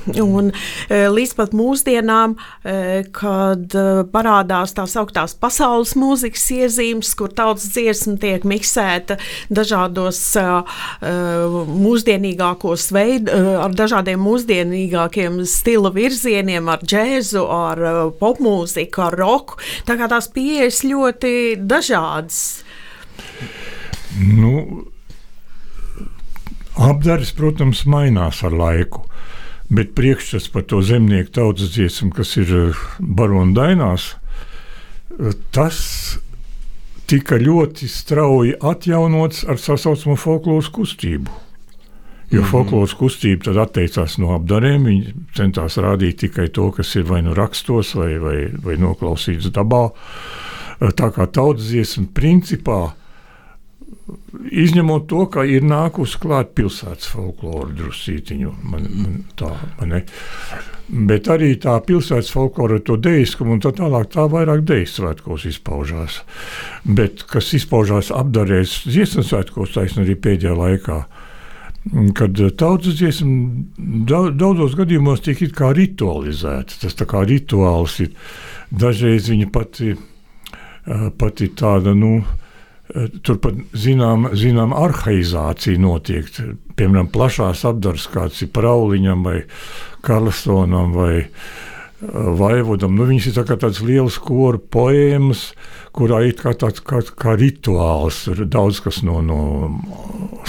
Un, 0.36 0.50
e, 0.88 1.00
līdz 1.12 1.34
pat 1.38 1.54
mūsdienām, 1.56 2.36
e, 2.64 2.74
kad 3.14 3.74
e, 3.76 3.84
parādās 4.12 4.72
tās 4.76 4.96
augtās 5.00 5.34
pasaules 5.38 5.94
mūzikas 5.98 6.46
iezīmes, 6.56 7.12
kur 7.18 7.32
tautas 7.36 7.68
dziesma 7.74 8.16
tiek 8.20 8.46
miksēta 8.48 9.18
dažādos 9.52 10.20
mūsdienīgākos 11.00 12.88
veidos, 12.94 13.48
ar 13.64 13.74
dažādiem 13.76 14.20
mūsdienīgākiem 14.24 15.40
stila 15.48 15.92
virzieniem, 15.94 16.68
ar 16.70 16.82
džēzu, 16.84 17.44
ar 17.44 17.82
popmūziku, 18.20 19.04
ar 19.08 19.18
roku. 19.20 19.60
Tā 19.88 19.96
kā 20.00 20.08
tās 20.10 20.30
pieejas 20.32 20.82
ļoti 20.86 21.34
dažādas. 21.60 22.40
Nu, 24.20 24.86
apdares, 26.80 27.32
protams, 27.36 27.84
mainās 27.88 28.42
ar 28.46 28.56
laiku. 28.56 29.04
Bet 29.70 29.92
priekšstats 29.94 30.48
par 30.50 30.64
to 30.66 30.80
zemnieku 30.82 31.30
tautas 31.30 31.70
dziesmu, 31.70 32.10
kas 32.14 32.34
ir 32.40 32.50
eh, 32.56 32.80
barona 32.98 33.54
dainās, 33.54 34.16
eh, 35.14 35.36
tas 35.54 35.78
tika 37.10 37.38
ļoti 37.38 37.86
strauji 37.90 38.56
atjaunots 38.60 39.44
ar 39.50 39.62
tā 39.62 39.76
saucamo 39.78 40.16
folkloras 40.18 40.70
kustību. 40.74 41.30
Jo 42.30 42.40
mm 42.40 42.44
-hmm. 42.44 42.50
folkloras 42.50 42.94
kustība 42.94 43.44
tad 43.44 43.56
atteicās 43.56 44.18
no 44.18 44.34
apdariem. 44.34 44.84
Viņi 44.84 45.14
centās 45.34 45.78
rādīt 45.78 46.18
tikai 46.18 46.48
to, 46.48 46.70
kas 46.70 46.96
ir 46.96 47.02
vai 47.02 47.22
nu 47.22 47.34
rakstos, 47.34 47.94
vai, 47.94 48.18
vai, 48.18 48.50
vai 48.64 48.76
noklausīts 48.76 49.50
dabā. 49.50 49.90
Eh, 50.80 50.88
tā 50.88 51.10
kā 51.14 51.26
tautas 51.26 51.64
dziesma 51.64 52.06
principā 52.14 52.92
Izņemot 54.50 55.06
to, 55.10 55.24
ka 55.30 55.44
ir 55.46 55.64
nākusi 55.66 56.18
klāt 56.22 56.52
pilsētas 56.58 57.10
folklora 57.12 57.70
drusītiņu, 57.76 58.52
man, 58.70 58.86
man 58.96 59.16
tā, 59.38 59.50
man. 59.80 59.94
Bet 61.10 61.28
arī 61.30 61.52
tā 61.62 61.76
pilsētas 61.86 62.32
folklora 62.34 62.80
to 62.86 62.96
deiskumu 62.98 63.56
un 63.56 63.62
tā 63.62 63.72
tālāk, 63.76 64.08
tā 64.14 64.24
vairāk 64.30 64.64
dejas 64.66 64.96
svētkos 64.98 65.46
izpaužās. 65.50 66.20
Bet 66.86 67.24
kas 67.30 67.52
izpaužās 67.58 68.10
apdarēs 68.14 68.80
dziesmu 68.88 69.26
svētkos, 69.26 69.74
taisn 69.76 70.02
arī 70.04 70.16
pēdējā 70.18 70.56
laikā, 70.58 70.98
kad 72.18 72.42
tautas 72.60 72.98
dziesma 72.98 74.04
daudzos 74.08 74.76
gadījumos 74.78 75.22
tiek 75.26 75.42
it 75.46 75.56
kā 75.58 75.70
ritualizēta. 75.76 76.82
Tas 76.82 76.98
tā 76.98 77.06
kā 77.10 77.22
rituāls 77.28 78.00
ir, 78.06 78.14
dažreiz 78.70 79.30
viņa 79.30 79.50
pati, 79.54 79.94
pati 81.18 81.50
tāda, 81.58 81.94
nu, 81.94 82.18
Eh, 82.20 82.49
Turpat 83.22 83.58
zinām, 83.76 84.30
zinām 84.34 84.72
arhaizācija 84.74 85.78
notiek. 85.78 86.26
Piemēram, 86.78 87.10
plašās 87.12 87.62
apdars 87.68 88.08
kāds 88.10 88.40
ir 88.42 88.50
Prauliņam 88.54 89.22
vai 89.26 89.36
Karlsonam 90.06 90.94
vai 90.96 91.12
eh, 91.20 91.28
Vaivodam. 92.40 92.96
Nu, 92.98 93.06
viņas 93.06 93.30
ir 93.30 93.36
tā 93.38 93.44
tāds 93.54 93.82
liels 93.86 94.18
koru 94.22 94.58
poēmas, 94.58 95.50
kurā 95.94 96.24
ir 96.26 96.34
kā 96.40 96.56
tāds 96.58 96.82
kā, 96.82 97.04
kā 97.14 97.36
rituāls. 97.38 98.24
Ir 98.32 98.42
daudz 98.50 98.82
kas 98.82 99.02
no, 99.06 99.20
no 99.22 99.40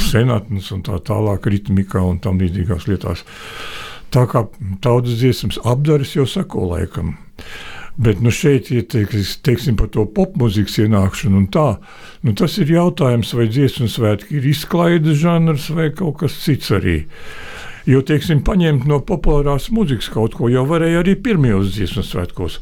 senatnes 0.09 0.71
un 0.73 0.81
tā 0.87 0.97
tālāk, 1.11 1.45
ritmikā 1.51 2.01
un 2.01 2.21
tam 2.23 2.41
līdzīgās 2.41 2.89
lietās. 2.89 3.25
Tā 4.11 4.25
kā 4.27 4.47
tautas 4.83 5.21
dziesmas 5.21 5.61
apdares 5.67 6.17
jau 6.17 6.25
sako 6.27 6.71
laikam. 6.73 7.15
Bet 7.99 8.21
nu, 8.23 8.31
šeit, 8.31 8.69
teiks, 8.89 9.35
teiksim 9.43 9.75
par 9.79 9.89
to 9.91 10.05
popmūzikas 10.15 10.77
ienākšanu, 10.85 11.43
tā, 11.53 11.65
nu, 12.23 12.33
tas 12.37 12.55
ir 12.61 12.71
jautājums, 12.71 13.33
vai 13.35 13.49
dziesmu 13.51 13.89
svētki 13.91 14.39
ir 14.39 14.47
izklaides 14.53 15.19
žanrs 15.21 15.67
vai 15.75 15.89
kaut 15.95 16.21
kas 16.23 16.37
cits 16.45 16.71
arī. 16.77 17.01
Jo, 17.89 18.03
teiksim, 18.05 18.43
paņemt 18.45 18.87
no 18.89 19.01
populārās 19.03 19.71
mūzikas 19.73 20.11
kaut 20.13 20.37
ko 20.37 20.49
jau 20.53 20.63
varēja 20.69 21.01
arī 21.01 21.17
pirmajos 21.19 21.73
dziesmu 21.75 22.05
svētkos. 22.05 22.59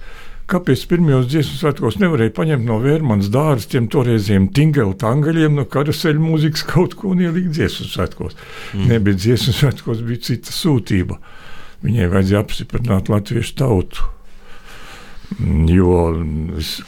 Kāpēc 0.49 0.83
pirmajos 0.89 1.27
dziesmu 1.29 1.59
svētkos 1.59 1.99
nevarēja 2.01 2.33
paņemt 2.33 2.65
no 2.65 2.79
Vērmanas 2.81 3.29
dārza 3.29 3.69
tiem 3.69 3.85
toreiziem 3.91 4.47
tingelu 4.55 4.95
tangaļiem, 4.97 5.59
no 5.59 5.67
karuseļu 5.69 6.23
mūzikas 6.23 6.63
kaut 6.65 6.95
ko 6.97 7.11
un 7.13 7.21
ielikt 7.21 7.51
dziesmu 7.53 7.85
svētkos? 7.91 8.37
Mm. 8.73 8.87
Nē, 8.89 9.01
bet 9.05 9.19
dziesmu 9.21 9.53
svētkos 9.59 10.01
bija 10.07 10.25
cita 10.31 10.55
sūtība. 10.55 11.19
Viņai 11.85 12.09
vajadzēja 12.15 12.41
apstiprināt 12.41 13.11
latviešu 13.13 13.59
tautu. 13.61 14.07
Jo, 15.37 15.97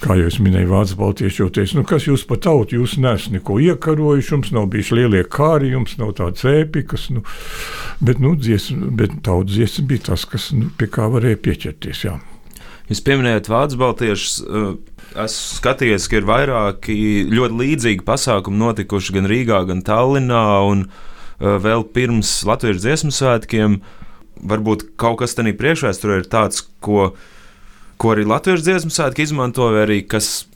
kā 0.02 0.16
jau 0.18 0.30
minēju, 0.42 0.70
Vācu 0.72 0.96
baltieši 0.98 1.44
jau 1.44 1.50
teica, 1.54 1.78
nu, 1.78 1.84
kas 1.88 2.08
jūs 2.08 2.24
par 2.28 2.40
tautu, 2.42 2.80
jūs 2.80 2.96
nesat 3.00 3.36
neko 3.36 3.60
iekarojuši, 3.62 4.32
jums 4.34 4.50
nav 4.56 4.66
bijuši 4.74 4.98
lielie 4.98 5.22
kāri, 5.30 5.70
jums 5.76 5.94
nav 6.00 6.16
tādas 6.18 6.48
ēpikas. 6.50 7.12
Nu, 7.14 7.22
bet, 8.02 8.20
nu, 8.24 8.34
dziesma, 8.40 8.90
bet 8.98 9.14
tautas 9.28 9.54
dziesma 9.54 9.86
bija 9.92 10.08
tas, 10.10 10.26
kas, 10.30 10.50
nu, 10.58 10.72
pie 10.78 10.90
kā 10.90 11.06
varēja 11.14 11.38
pieķerties. 11.46 12.02
Jā. 12.08 12.18
Jūs 12.90 13.04
pieminējat 13.08 13.48
Vācu 13.52 13.78
baltiešus. 13.80 14.40
Eh, 14.42 14.72
esmu 15.12 15.58
skatījies, 15.62 16.08
ka 16.10 16.18
ir 16.18 16.28
vairāki 16.28 16.96
ļoti 17.32 17.60
līdzīgi 17.62 18.08
pasākumi 18.08 18.60
notikuši 18.60 19.16
gan 19.20 19.30
Rīgā, 19.30 19.62
gan 19.70 19.84
Tallinā, 19.86 20.46
un 20.68 20.88
eh, 20.88 21.60
vēl 21.62 21.86
pirms 21.94 22.40
Latvijas 22.50 22.82
dziesmu 22.84 23.14
svētkiem. 23.16 23.78
Varbūt 24.42 24.90
kaut 25.00 25.22
kas 25.22 25.38
tādā 25.38 25.54
priekšvēsturē 25.54 26.24
ir 26.24 26.28
tāds, 26.32 26.66
ko 26.82 27.14
ko 28.02 28.16
arī 28.16 28.26
Latvijas 28.26 28.66
dziesmu 28.66 28.94
svētki 28.94 29.28
izmanto, 29.28 29.68
arī 29.78 30.02
kas 30.10 30.48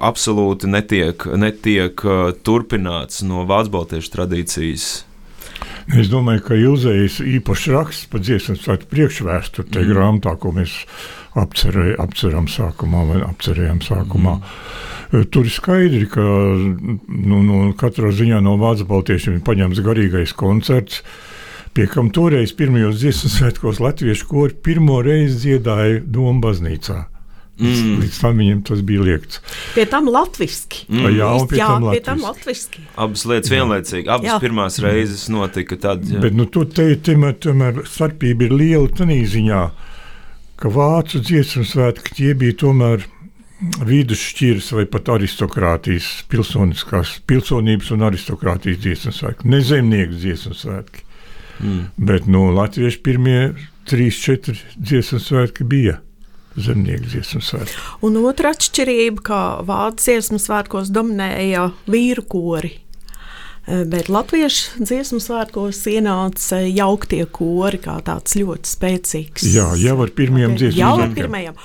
absolūti 0.00 0.70
netiek, 0.72 1.26
netiek 1.36 2.00
uh, 2.06 2.30
turpināts 2.46 3.20
no 3.26 3.44
Vācu 3.48 3.74
baltiešu 3.74 4.14
tradīcijas. 4.14 4.86
Es 6.00 6.08
domāju, 6.10 6.42
ka 6.48 6.56
Ilzējas 6.58 7.20
īpašs 7.22 7.68
raksts 7.70 8.08
par 8.10 8.24
dziesmu 8.24 8.56
svētku 8.58 8.88
priekšvēsturi, 8.90 9.70
tā 9.70 9.84
mm. 9.84 9.92
grāmatā, 9.92 10.32
ko 10.40 10.50
mēs 10.56 10.80
apcerē, 11.38 11.92
apceram 12.02 12.48
sākumā 12.50 13.04
vai 13.12 13.20
apcerējām 13.28 13.84
sākumā. 13.84 14.38
Mm. 14.40 15.28
Tur 15.30 15.46
ir 15.46 15.52
skaidri, 15.54 16.08
ka 16.10 16.24
nu, 16.24 17.38
nu, 17.46 17.60
katrā 17.78 18.10
ziņā 18.16 18.40
no 18.42 18.56
Vācu 18.58 18.88
baltiešiem 18.88 19.38
ir 19.38 19.46
paņemts 19.46 19.84
garīgais 19.86 20.34
koncerts, 20.36 21.04
pie 21.76 21.84
kam 21.92 22.08
toreiz 22.14 22.54
pirmajos 22.56 23.02
dziesmu 23.02 23.32
svētkos 23.34 23.82
latviešu 23.84 24.30
kori 24.30 24.56
pirmo 24.64 25.02
reizi 25.04 25.42
dziedāja 25.42 26.00
Doma 26.08 26.40
baznīcā. 26.46 27.02
Mm. 27.56 28.02
Līdz 28.02 28.16
tam 28.20 28.40
viņam 28.40 28.58
tas 28.68 28.80
bija 28.84 29.04
liekts. 29.04 29.40
Pie 29.72 29.86
tam 29.88 30.10
latviešu. 30.12 30.82
Mm. 30.92 31.06
Jā, 31.16 31.28
pie 31.48 31.60
jā, 31.60 31.68
tam 31.70 31.86
pie 31.88 32.00
tam 32.04 32.24
latviski. 32.24 32.84
Abas 33.00 33.24
lietas 33.28 33.52
vienlaicīgi, 33.52 34.10
abas 34.12 34.28
jā. 34.28 34.36
pirmās 34.42 34.76
reizes 34.84 35.26
notika 35.32 35.78
tad. 35.80 36.04
Jā. 36.08 36.20
Bet 36.20 36.36
nu, 36.36 36.48
tur 36.52 36.68
te, 36.68 36.90
tomēr, 37.08 37.36
tomēr 37.40 37.80
starpība 37.88 38.48
ir 38.48 38.56
liela 38.56 38.92
tādā 38.92 39.16
ziņā, 39.32 39.62
ka 40.60 40.72
vācu 40.72 41.22
dziesmu 41.24 41.64
svētki 41.68 42.16
tie 42.20 42.34
bija 42.36 42.58
tomēr 42.66 43.08
vidusšķiras 43.88 44.68
vai 44.76 44.84
pat 44.92 45.08
aristokrātijas, 45.16 46.10
pilsoniskās 46.28 47.16
pilsonības 47.28 47.92
un 47.96 48.04
aristokrātijas 48.10 48.84
dziesmu 48.84 49.16
svētki, 49.16 49.48
ne 49.48 49.64
zemnieku 49.64 50.20
dziesmu 50.20 50.56
svētki. 50.56 51.05
Mm. 51.60 51.86
Bet 51.96 52.26
nu, 52.30 52.48
latvieši 52.56 53.00
pirmie 53.04 53.38
trīs, 53.88 54.18
četri 54.20 54.58
dziesmu 54.76 55.20
svētki 55.22 55.66
bija. 55.68 56.00
Zemnieku 56.56 57.10
dziesmu 57.12 57.42
svētki. 57.44 57.76
Un 58.06 58.16
otra 58.24 58.54
atšķirība, 58.56 59.22
ka 59.24 59.40
vācu 59.68 60.06
dziesmu 60.06 60.40
svētkos 60.40 60.88
dominēja 60.94 61.68
vīru 61.90 62.24
kori. 62.32 62.72
Eh, 63.66 63.82
bet 63.90 64.06
latviešu 64.06 64.84
dziesmu 64.86 65.18
svētkos 65.18 65.80
ienāca 65.90 66.60
jauktie 66.62 67.24
kori, 67.34 67.80
kā 67.82 67.98
tāds 68.06 68.36
ļoti 68.38 68.70
spēcīgs. 68.70 69.46
Jā, 69.50 69.72
jau 69.82 69.96
ar 70.04 70.12
pirmajiem 70.14 70.54
dziesmu 70.54 70.78
svētkiem. 70.78 71.56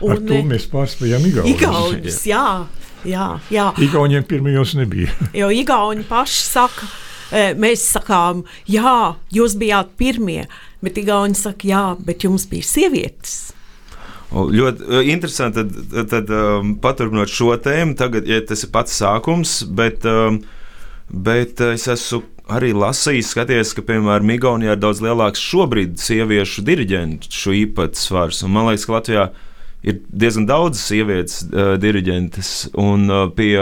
Un, 0.00 0.14
ar 0.14 0.22
to 0.24 0.38
eh, 0.38 0.46
mēs 0.48 0.64
pārspējām 0.72 1.26
Igaunijas. 1.28 1.58
Igaunijas, 1.60 2.22
jā. 2.30 2.46
Jā, 3.04 3.26
jā. 3.52 3.66
Igauniem 3.80 4.24
pirmajos 4.28 4.74
nebija. 4.76 5.12
jo 5.36 5.50
Igauni 5.52 6.04
paši 6.08 6.42
saka, 6.48 6.88
mēs 7.30 7.84
sakām, 7.94 8.44
jā, 8.70 9.14
jūs 9.34 9.56
bijāt 9.60 9.94
pirmie, 10.00 10.44
bet 10.82 10.98
Igauni 10.98 11.38
saka, 11.38 11.68
jā, 11.68 11.84
bet 12.02 12.26
jums 12.26 12.46
bija 12.50 12.66
sievietes. 12.66 13.38
Ļoti 14.30 15.06
interesanti. 15.10 15.64
Tad, 15.90 16.10
tad 16.10 16.30
um, 16.34 16.76
paturpinot 16.82 17.30
šo 17.30 17.56
tēmu, 17.58 17.96
tagad 17.98 18.28
ja 18.30 18.38
tas 18.46 18.62
ir 18.62 18.70
pats 18.74 18.94
sākums, 19.00 19.60
bet, 19.66 20.06
um, 20.06 20.38
bet 21.10 21.62
es 21.66 21.88
esmu 21.90 22.22
arī 22.50 22.70
lasījis, 22.74 23.30
skaties, 23.34 23.74
ka 23.74 23.82
piemēram 23.86 24.30
Igaunijā 24.34 24.74
ir 24.74 24.82
daudz 24.82 25.02
lielāks 25.02 25.42
šobrīd 25.42 25.98
sieviešu 26.02 26.64
diriģentu 26.66 27.54
īpatsvars. 27.64 28.44
Man 28.46 28.70
liekas, 28.70 28.86
ka 28.86 28.96
Latvijā 28.96 29.26
ir 29.86 30.00
diezgan 30.10 30.46
daudz 30.50 30.82
sievietes 30.82 31.44
uh, 31.50 31.74
diriģentes 31.82 32.54
un 32.78 33.06
uh, 33.10 33.26
pie, 33.34 33.54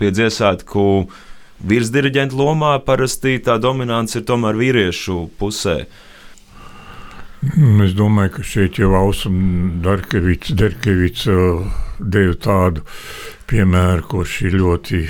pie 0.00 0.12
dziesātku. 0.16 0.86
Uh, 1.00 1.26
virsdiriģenta 1.66 2.36
lomā 2.36 2.76
parasti 2.84 3.38
tā 3.44 3.58
dominants 3.60 4.16
ir 4.16 4.24
tomēr 4.28 4.56
vīriešu 4.58 5.16
pusē. 5.40 5.82
Mm, 7.40 7.80
es 7.86 7.94
domāju, 7.96 8.34
ka 8.36 8.44
šeit 8.44 8.78
jau 8.80 8.92
Ausma 8.98 9.70
Darkevics, 9.84 10.52
Darkevics 10.60 11.24
uh, 11.32 11.62
deva 11.96 12.36
tādu 12.36 12.84
piemēru, 13.48 14.04
kurš 14.10 14.34
ir 14.48 14.56
ļoti, 14.60 15.00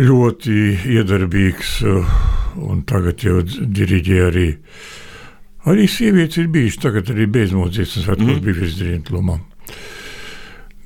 ļoti 0.00 0.56
iedarbīgs 0.96 1.78
uh, 1.88 2.12
un 2.68 2.84
tagad 2.88 3.24
jau 3.24 3.40
diriģē 3.48 4.20
arī. 4.26 4.48
Arī 5.70 5.88
sievietes 5.92 6.40
ir 6.40 6.52
bijušas, 6.52 6.82
tagad 6.84 7.10
arī 7.12 7.26
bezmūzikas 7.28 7.98
svētkos 8.04 8.36
mm. 8.36 8.44
bija 8.44 8.60
virsdiriģenta 8.60 9.16
lomā. 9.16 9.40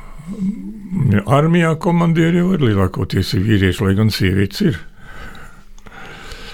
Armijā 1.28 1.74
komandieri 1.80 2.42
jau 2.42 2.54
ir 2.56 2.64
lielākoties 2.70 3.36
vīrieši, 3.38 3.84
lai 3.86 3.96
gan 3.98 4.12
sievietes 4.14 4.64
ir. 4.72 4.80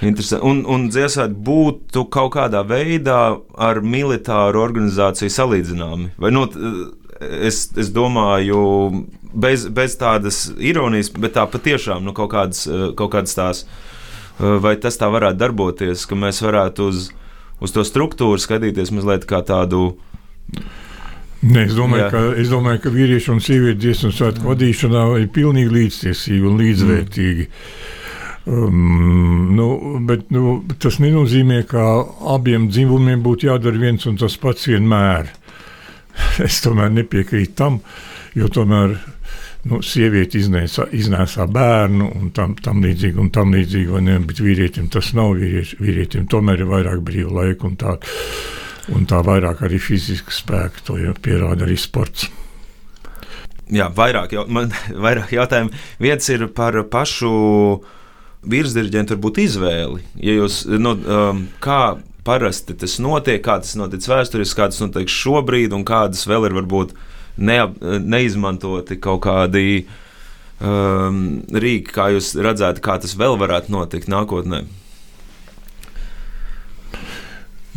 Interesanti. 0.03 0.43
Un, 0.45 0.63
un 0.67 0.89
dziesmāt 0.91 1.35
būtu 1.47 2.05
kaut 2.11 2.33
kādā 2.35 2.63
veidā 2.67 3.37
ar 3.55 3.79
militāru 3.85 4.61
organizāciju 4.63 5.31
salīdzināmi. 5.31 6.11
Vai, 6.19 6.33
nu, 6.35 6.45
es, 7.21 7.65
es 7.79 7.91
domāju, 7.95 8.59
bez, 9.33 9.67
bez 9.73 9.97
tādas 9.99 10.45
ironijas, 10.59 11.11
bet 11.15 11.37
tā 11.37 11.45
patiešām 11.49 12.03
nu, 12.05 12.15
kaut, 12.17 12.33
kādas, 12.33 12.65
kaut 12.99 13.13
kādas 13.15 13.37
tās, 13.37 13.65
vai 14.37 14.75
tas 14.81 14.99
tā 14.99 15.09
varētu 15.13 15.39
darboties, 15.39 16.07
ka 16.09 16.17
mēs 16.19 16.41
varētu 16.43 16.89
uz, 16.91 17.09
uz 17.63 17.75
to 17.75 17.85
struktūru 17.87 18.41
skatīties 18.41 18.91
mazliet 18.95 19.27
kā 19.29 19.43
tādu 19.45 19.93
Ne, 21.43 21.65
es, 21.67 21.73
domāju, 21.75 22.07
ka, 22.13 22.21
es 22.39 22.51
domāju, 22.51 22.79
ka 22.85 22.91
vīriešu 22.93 23.33
un 23.33 23.41
sieviešu 23.43 23.79
dziesmu 23.81 24.11
svētku 24.15 24.47
vadīšanā 24.47 25.01
ir 25.19 25.27
pilnīgi 25.35 25.73
līdztiesīgi 25.75 26.47
un 26.47 26.61
līdzvērtīgi. 26.61 27.47
Um, 28.43 29.51
nu, 29.55 29.67
bet 30.07 30.31
nu, 30.35 30.57
tas 30.79 30.99
nenozīmē, 31.03 31.61
ka 31.67 31.83
abiem 32.35 32.69
dzimumiem 32.71 33.23
būtu 33.23 33.47
jādara 33.49 33.79
viens 33.79 34.07
un 34.07 34.19
tas 34.19 34.37
pats 34.39 34.69
vienmēr. 34.71 35.31
Es 36.47 36.61
tomēr 36.63 36.91
nepiekrītu 36.93 37.55
tam, 37.57 37.79
jo 38.37 38.47
tomēr 38.53 38.95
nu, 39.67 39.79
sieviete 39.83 40.39
iznēsā, 40.39 40.87
iznēsā 40.95 41.47
bērnu 41.51 42.09
un 42.19 42.33
tam, 42.35 42.55
tam 42.55 42.83
līdzīgi, 42.83 43.19
un 43.19 43.31
tam 43.35 43.55
līdzīgi, 43.55 44.03
ne, 44.05 44.19
bet 44.27 44.39
vīrietim 44.43 44.91
tas 44.93 45.11
nav 45.17 45.35
vīrietim, 45.39 45.79
vīrietim 45.83 46.27
tomēr 46.31 46.63
ir 46.63 46.71
vairāk 46.71 47.03
brīva 47.03 47.41
laika 47.41 47.67
un 47.67 47.79
tāda. 47.79 48.13
Un 48.91 49.05
tā 49.07 49.21
vairāk 49.23 49.61
arī 49.63 49.79
fiziski 49.79 50.33
spēki, 50.35 50.83
to 50.83 50.97
jau 50.99 51.13
pierāda 51.23 51.63
arī 51.63 51.77
sports. 51.79 52.27
Jā, 53.71 53.87
vairāk, 53.95 54.35
jau, 54.35 54.43
man, 54.51 54.73
vairāk 55.05 55.31
jautājumu. 55.37 55.71
Viens 56.03 56.27
ir 56.33 56.47
par 56.55 56.75
pašu 56.91 57.31
virsdirigenta 58.43 59.15
izvēli. 59.15 60.03
Ja 60.19 60.35
jūs, 60.41 60.65
nu, 60.67 60.97
um, 60.99 61.45
kā 61.63 61.95
parasti 62.27 62.75
tas 62.75 62.97
notiek, 63.03 63.41
kā 63.43 63.59
tas 63.63 63.75
notiek 63.79 64.03
vēsturiski, 64.03 64.59
kā 64.59 64.69
tas 64.71 64.83
notiek 64.83 65.07
šobrīd, 65.11 65.73
un 65.75 65.87
kādas 65.87 66.27
vēl 66.27 66.49
ir 66.49 66.57
varbūt 66.59 66.93
ne, 67.37 67.59
neizmantoti 68.03 68.99
kaut 68.99 69.23
kādi 69.25 69.85
um, 70.59 71.41
rīki, 71.51 71.91
kā 71.95 72.11
jūs 72.15 72.33
redzētu, 72.35 72.83
kā 72.83 72.99
tas 72.99 73.15
vēl 73.19 73.39
varētu 73.39 73.71
notikt 73.71 74.11
nākotnē. 74.11 74.65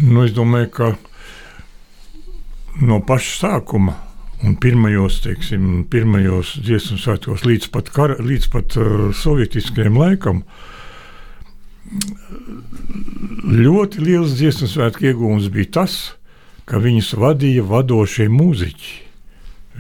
Nu, 0.02 0.24
es 0.26 0.34
domāju, 0.36 0.72
ka 0.76 0.90
no 2.84 3.00
paša 3.06 3.38
sākuma 3.40 3.96
Un 4.44 4.56
pirmajos, 4.60 5.22
teiksim, 5.24 5.86
pirmajos 5.88 6.58
dziesmu 6.60 6.98
svētkos, 7.00 7.46
līdz 7.48 7.70
pat, 7.72 7.88
kara, 7.94 8.18
līdz 8.20 8.48
pat 8.52 8.76
uh, 8.76 8.90
sovietiskajam 9.16 9.96
laikam, 9.96 10.42
ļoti 13.48 14.04
liels 14.04 14.36
dziesmu 14.36 14.68
svētku 14.68 15.08
iegūms 15.08 15.48
bija 15.54 15.72
tas, 15.78 15.96
ka 16.68 16.82
viņus 16.82 17.14
vadīja 17.16 17.64
vadošie 17.64 18.28
mūziķi. 18.28 18.94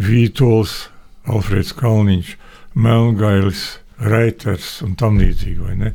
Vītols, 0.06 0.86
Alfrēds 1.28 1.74
Kalniņš, 1.76 2.34
Melngailis, 2.80 3.66
Reiters 4.00 4.78
un 4.86 4.94
tam 4.96 5.18
līdzīgi. 5.20 5.92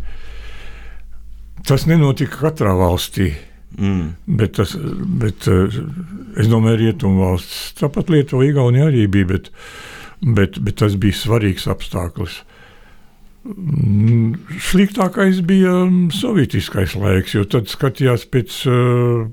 Tas 1.66 1.88
nenotika 1.90 2.46
katrā 2.46 2.74
valstī. 2.78 3.32
Mm. 3.80 4.14
Bet, 4.26 4.58
tas, 4.60 4.76
bet 5.22 5.48
es 5.48 6.50
domāju, 6.52 6.76
ka 6.76 6.80
Rietumvalsts, 6.82 7.60
tāpat 7.80 8.12
Lietuva, 8.12 8.46
Igaunija 8.50 8.90
arī 8.90 9.06
bija, 9.12 9.30
bet, 9.32 9.52
bet, 10.22 10.60
bet 10.60 10.82
tas 10.82 10.98
bija 11.00 11.18
svarīgs 11.18 11.70
apstākļus. 11.72 12.42
Mm, 13.42 14.36
sliktākais 14.62 15.40
bija 15.48 15.72
sovietiskais 16.14 16.94
laiks, 17.00 17.34
jo 17.34 17.48
tad 17.50 17.72
skatījās 17.72 18.28
pēc 18.30 18.58
uh, 18.70 19.24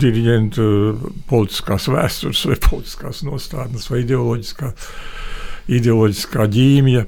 diriģenta 0.00 0.64
politiskās 1.28 1.90
vēstures, 1.92 2.46
vai 2.48 2.56
politiskās 2.70 3.20
nostādnes, 3.28 3.90
vai 3.92 4.06
ideoloģiskā, 4.06 4.72
ideoloģiskā 5.68 6.48
ģīmija. 6.54 7.04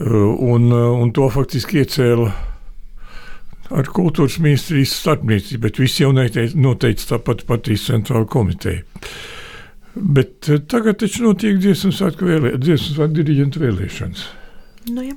Uh, 0.00 0.32
un, 0.50 0.72
un 0.72 1.12
to 1.14 1.28
faktiski 1.30 1.84
iecēla 1.84 2.32
ar 3.70 3.90
kultūras 3.94 4.38
ministrijas 4.42 4.94
starpniecību, 5.00 5.62
bet 5.66 5.78
visi 5.80 6.02
jau 6.04 6.10
noteica 6.14 7.14
tāpat 7.14 7.44
patīs 7.48 7.86
centrāla 7.88 8.28
komiteja. 8.30 8.82
Bet 9.94 10.48
eh, 10.50 10.60
tagad 10.70 11.00
taču 11.02 11.24
notiek 11.26 11.58
dziesmu 11.60 11.92
svētku 11.94 12.28
vēlē, 12.28 12.54
dziesmu 12.62 12.94
svētku 12.94 13.18
diriģentu 13.18 13.62
vēlēšanas. 13.62 14.22
Nu, 14.90 15.04
ja. 15.08 15.16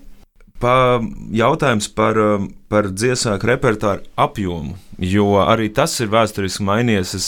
Pa, 0.64 1.02
jautājums 1.36 1.90
par, 1.92 2.18
um, 2.18 2.48
par 2.72 2.88
dziesmu 2.90 3.36
repertuāru 3.44 4.06
apjomu, 4.16 4.78
jo 4.98 5.28
arī 5.44 5.70
tas 5.76 5.94
ir 6.00 6.12
vēsturiski 6.14 6.64
mainījies. 6.66 7.14
Es, 7.18 7.28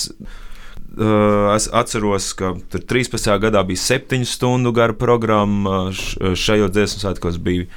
uh, 0.95 1.51
es 1.51 1.67
atceros, 1.75 2.31
ka 2.39 2.53
13. 2.71 3.27
gadā 3.43 3.65
bija 3.67 3.83
7 3.83 4.23
stundu 4.29 4.71
gara 4.75 4.95
programma, 4.95 5.89
šajos 5.91 6.71
dziesmu 6.73 7.03
svētkos 7.03 7.41
bija 7.43 7.67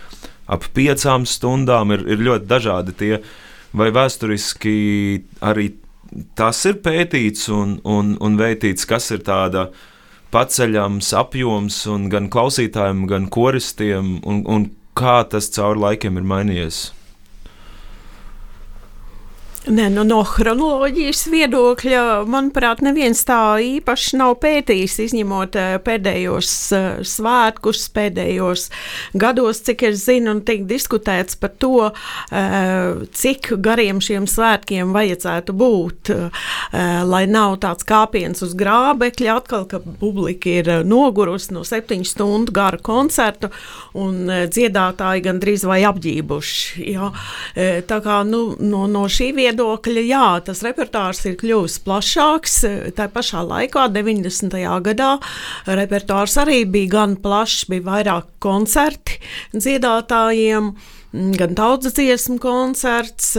ap 0.48 0.66
piecām 0.76 1.26
stundām. 1.28 1.92
Ir, 1.96 2.06
ir 2.08 2.24
ļoti 2.28 2.48
dažādi 2.50 2.96
tie, 2.98 3.12
vai 3.76 3.90
vēsturiski 3.94 4.74
arī 5.44 5.70
tas 6.38 6.64
ir 6.68 6.80
pētīts 6.84 7.48
un, 7.52 7.78
un, 7.84 8.16
un 8.24 8.40
veitīts, 8.40 8.88
kas 8.88 9.10
ir 9.14 9.24
tāda 9.26 9.68
paceļams 10.32 11.12
apjoms 11.16 11.82
gan 12.12 12.28
klausītājiem, 12.32 13.06
gan 13.08 13.28
koristiem, 13.32 14.18
un, 14.24 14.44
un 14.48 14.70
kā 14.98 15.22
tas 15.30 15.50
cauri 15.54 15.84
laikiem 15.84 16.20
ir 16.20 16.28
mainījies. 16.28 16.80
Ne, 19.68 19.90
nu, 19.92 20.00
no 20.06 20.22
chronoloģijas 20.24 21.26
viedokļa, 21.28 22.02
manuprāt, 22.30 22.80
neviens 22.80 23.20
tā 23.28 23.58
īpaši 23.60 24.16
nav 24.16 24.38
pētījis, 24.40 24.94
izņemot 25.04 25.58
eh, 25.60 25.74
pēdējos 25.84 26.52
uh, 26.72 26.86
svētkus, 27.04 27.82
pēdējos 27.92 28.68
gados, 29.20 29.60
cik 29.66 29.84
es 29.90 30.06
zinu, 30.06 30.32
un 30.32 30.40
tiek 30.48 30.62
diskutēts 30.68 31.36
par 31.40 31.52
to, 31.60 31.90
uh, 31.90 33.02
cik 33.12 33.50
gariem 33.60 34.00
šiem 34.04 34.24
svētkiem 34.30 34.94
vajadzētu 34.96 35.56
būt, 35.58 36.12
lai 37.08 37.22
nav 37.28 37.58
tāds 37.62 37.84
kāpiens 37.88 38.40
uz 38.44 38.54
grābekļa, 38.58 39.36
atkal, 39.40 39.66
ka 39.68 39.80
publika 40.00 40.50
ir 40.60 40.70
nogurusi 40.88 41.52
no 41.56 41.64
septiņu 41.66 42.08
stundu 42.08 42.54
gara 42.56 42.80
koncertu, 42.80 43.50
un 43.98 44.30
dziedātāji 44.48 45.24
gandrīz 45.26 45.66
vai 45.68 45.80
apģībuši. 45.88 46.86
Jā. 46.94 47.10
Tā 47.88 48.00
kā 48.04 48.20
nu, 48.28 48.42
no, 48.60 48.86
no 48.90 49.04
šī 49.12 49.32
viedokļa 49.36 49.57
viedokļa, 49.58 50.02
jā, 50.06 50.26
tas 50.46 50.62
repertuārs 50.62 51.24
ir 51.26 51.36
kļuvis 51.38 51.78
plašāks. 51.82 52.58
Tā 52.94 53.08
pašā 53.10 53.42
laikā, 53.42 53.88
90. 53.90 54.54
gadā, 54.86 55.18
repertuārs 55.66 56.36
arī 56.38 56.64
bija 56.64 56.92
gan 56.92 57.16
plašs, 57.16 57.66
bija 57.68 57.86
vairāk 57.88 58.28
koncerti 58.38 59.18
dziedātājiem 59.52 60.72
gan 61.38 61.54
tautas 61.56 61.96
dziesmu 61.96 62.38
koncerts, 62.38 63.32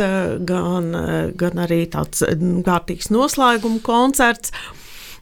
gan, 0.50 0.92
gan 1.38 1.62
arī 1.64 1.86
tāds 1.88 2.24
kārtīgs 2.66 3.12
noslēguma 3.14 3.80
koncerts 3.86 4.52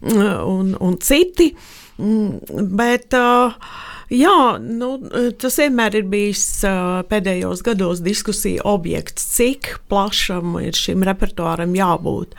un, 0.01 0.73
un 0.79 0.97
citi. 1.03 1.51
Bet 1.97 3.13
uh, 3.17 3.53
Jā, 4.13 4.55
nu, 4.63 4.93
tas 5.35 5.57
vienmēr 5.59 5.97
ir 5.99 6.05
bijis 6.07 6.45
pēdējos 7.11 7.63
gados 7.65 7.99
diskusija 8.05 8.63
objekts, 8.63 9.25
cik 9.35 9.73
plašam 9.91 10.55
ir 10.63 10.77
šim 10.77 11.03
repertuāram 11.07 11.75
jābūt. 11.75 12.37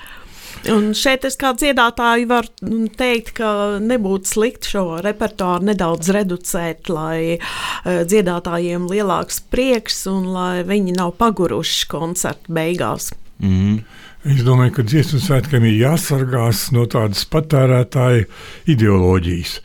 Un 0.72 0.90
šeit 0.96 1.22
es 1.28 1.36
kā 1.38 1.52
dziedātāju 1.54 2.26
varu 2.30 2.88
teikt, 2.98 3.34
ka 3.36 3.50
nebūtu 3.84 4.32
slikti 4.32 4.72
šo 4.72 4.98
repertuāru 5.04 5.68
nedaudz 5.68 6.10
reducēt, 6.16 6.88
lai 6.90 7.36
uh, 7.36 8.00
dziedātājiem 8.08 8.88
lielāks 8.90 9.42
prieks 9.52 10.02
un 10.10 10.32
lai 10.34 10.64
viņi 10.66 10.96
nav 10.96 11.14
paguruši 11.20 11.86
koncerta 11.92 12.58
beigās. 12.58 13.12
Mm 13.38 13.54
-hmm. 13.54 13.78
Es 14.26 14.42
domāju, 14.42 14.72
ka 14.74 14.82
dziesmu 14.82 15.20
svētkiem 15.22 15.64
ir 15.68 15.76
jāsargās 15.78 16.72
no 16.74 16.86
tādas 16.90 17.22
patērētāja 17.30 18.24
ideoloģijas. 18.66 19.60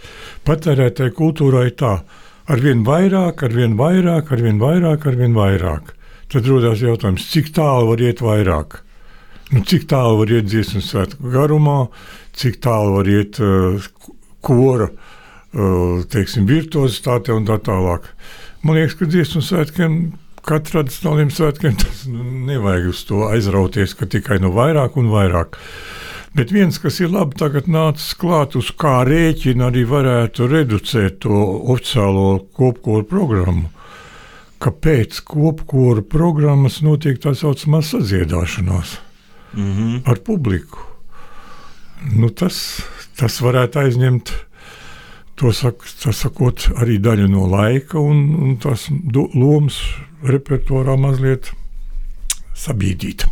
Patērētāja 0.47 1.13
kultūrā 1.15 1.67
ir 1.69 1.75
tā, 1.79 1.93
ar 2.51 2.63
vien 2.63 2.83
vairāk, 2.87 3.45
ar 3.45 3.53
vien 3.55 3.77
vairāk, 3.79 4.31
ar 4.35 4.41
vien 4.43 4.59
vairāk, 4.61 5.05
ar 5.07 5.19
vien 5.19 5.35
vairāk. 5.37 5.93
Tad 6.33 6.49
rodas 6.49 6.81
jautājums, 6.81 7.27
cik 7.29 7.53
tālu 7.55 7.91
var 7.91 8.01
iet 8.03 8.23
vairāk? 8.23 8.79
Nu, 9.53 9.61
cik 9.69 9.85
tālu 9.91 10.17
var 10.23 10.33
iet 10.33 10.49
dziesmu 10.49 10.81
svētku 10.81 11.31
garumā, 11.33 11.77
cik 12.39 12.57
tālu 12.63 12.97
var 12.97 13.11
iet 13.11 13.37
uh, 13.43 13.85
kora 14.43 14.89
uh, 14.89 16.01
teiksim, 16.09 16.47
virtuozitāte 16.49 17.35
un 17.35 17.45
tā 17.47 17.59
tālāk. 17.63 18.09
Man 18.63 18.79
liekas, 18.79 18.97
ka 18.97 19.07
dziesmu 19.07 19.43
svētkiem 19.45 19.97
kā 20.43 20.59
tradicionāliem 20.63 21.31
svētkiem, 21.31 21.75
tas 21.79 22.03
nu, 22.11 22.23
nevajag 22.49 22.89
uz 22.91 23.03
to 23.07 23.23
aizrauties, 23.29 23.95
ka 23.99 24.07
tikai 24.09 24.41
no 24.43 24.51
vairāk 24.55 24.97
un 24.99 25.11
vairāk. 25.13 25.59
Bet 26.33 26.49
viens, 26.49 26.79
kas 26.81 26.97
ir 26.97 27.11
labi 27.13 27.37
tagad 27.37 27.67
nācis 27.69 28.15
klāt, 28.17 28.55
uz 28.57 28.71
kā 28.73 29.03
rēķina 29.05 29.67
arī 29.69 29.83
varētu 29.85 30.47
reducēt 30.49 31.19
to 31.27 31.41
oficiālo 31.69 32.39
kopkoru 32.57 33.05
programmu. 33.05 33.69
Kāpēc 34.63 35.19
kopkoru 35.29 36.01
programmas 36.09 36.79
notiek 36.81 37.19
tā 37.21 37.35
saucamā 37.37 37.83
sadziedāšanās 37.85 38.95
mm 39.53 39.71
-hmm. 39.73 40.01
ar 40.09 40.23
publiku? 40.25 40.79
Nu, 42.15 42.29
tas, 42.29 42.81
tas 43.15 43.41
varētu 43.41 43.79
aizņemt 43.79 44.33
to 45.35 45.53
sak, 45.53 45.85
sakot, 46.11 46.69
arī 46.75 46.97
daļu 46.97 47.27
no 47.27 47.45
laika 47.47 47.99
un, 47.99 48.35
un 48.35 48.57
tās 48.57 48.89
lomas 49.35 49.79
repertuārā 50.23 50.97
mazliet 50.97 51.51
sabīdīta. 52.55 53.29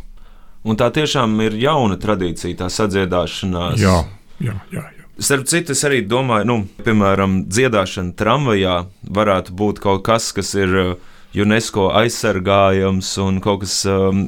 Un 0.62 0.78
tā 0.78 0.91
tiešām 0.93 1.39
ir 1.47 1.55
jauna 1.57 1.97
tradīcija, 2.01 2.59
tā 2.59 2.68
sadziedāšanās. 2.70 3.82
Jā, 3.82 4.01
jā, 4.38 4.57
jā. 4.74 4.84
jā. 4.84 5.07
Starp 5.22 5.45
citu, 5.49 5.74
es 5.76 5.82
arī 5.86 6.01
domāju, 6.05 6.47
nu, 6.49 6.57
piemēram, 6.86 7.43
dziedāšana 7.49 8.16
tramvajā 8.18 8.76
varētu 9.18 9.55
būt 9.57 9.82
kaut 9.84 10.03
kas, 10.05 10.32
kas 10.34 10.53
ir 10.57 10.78
uh, 10.78 10.93
UNESCO 11.38 11.91
aizsargājams 11.99 13.12
un 13.24 13.38
kaut 13.43 13.64
kas 13.66 13.76
um, 13.89 14.28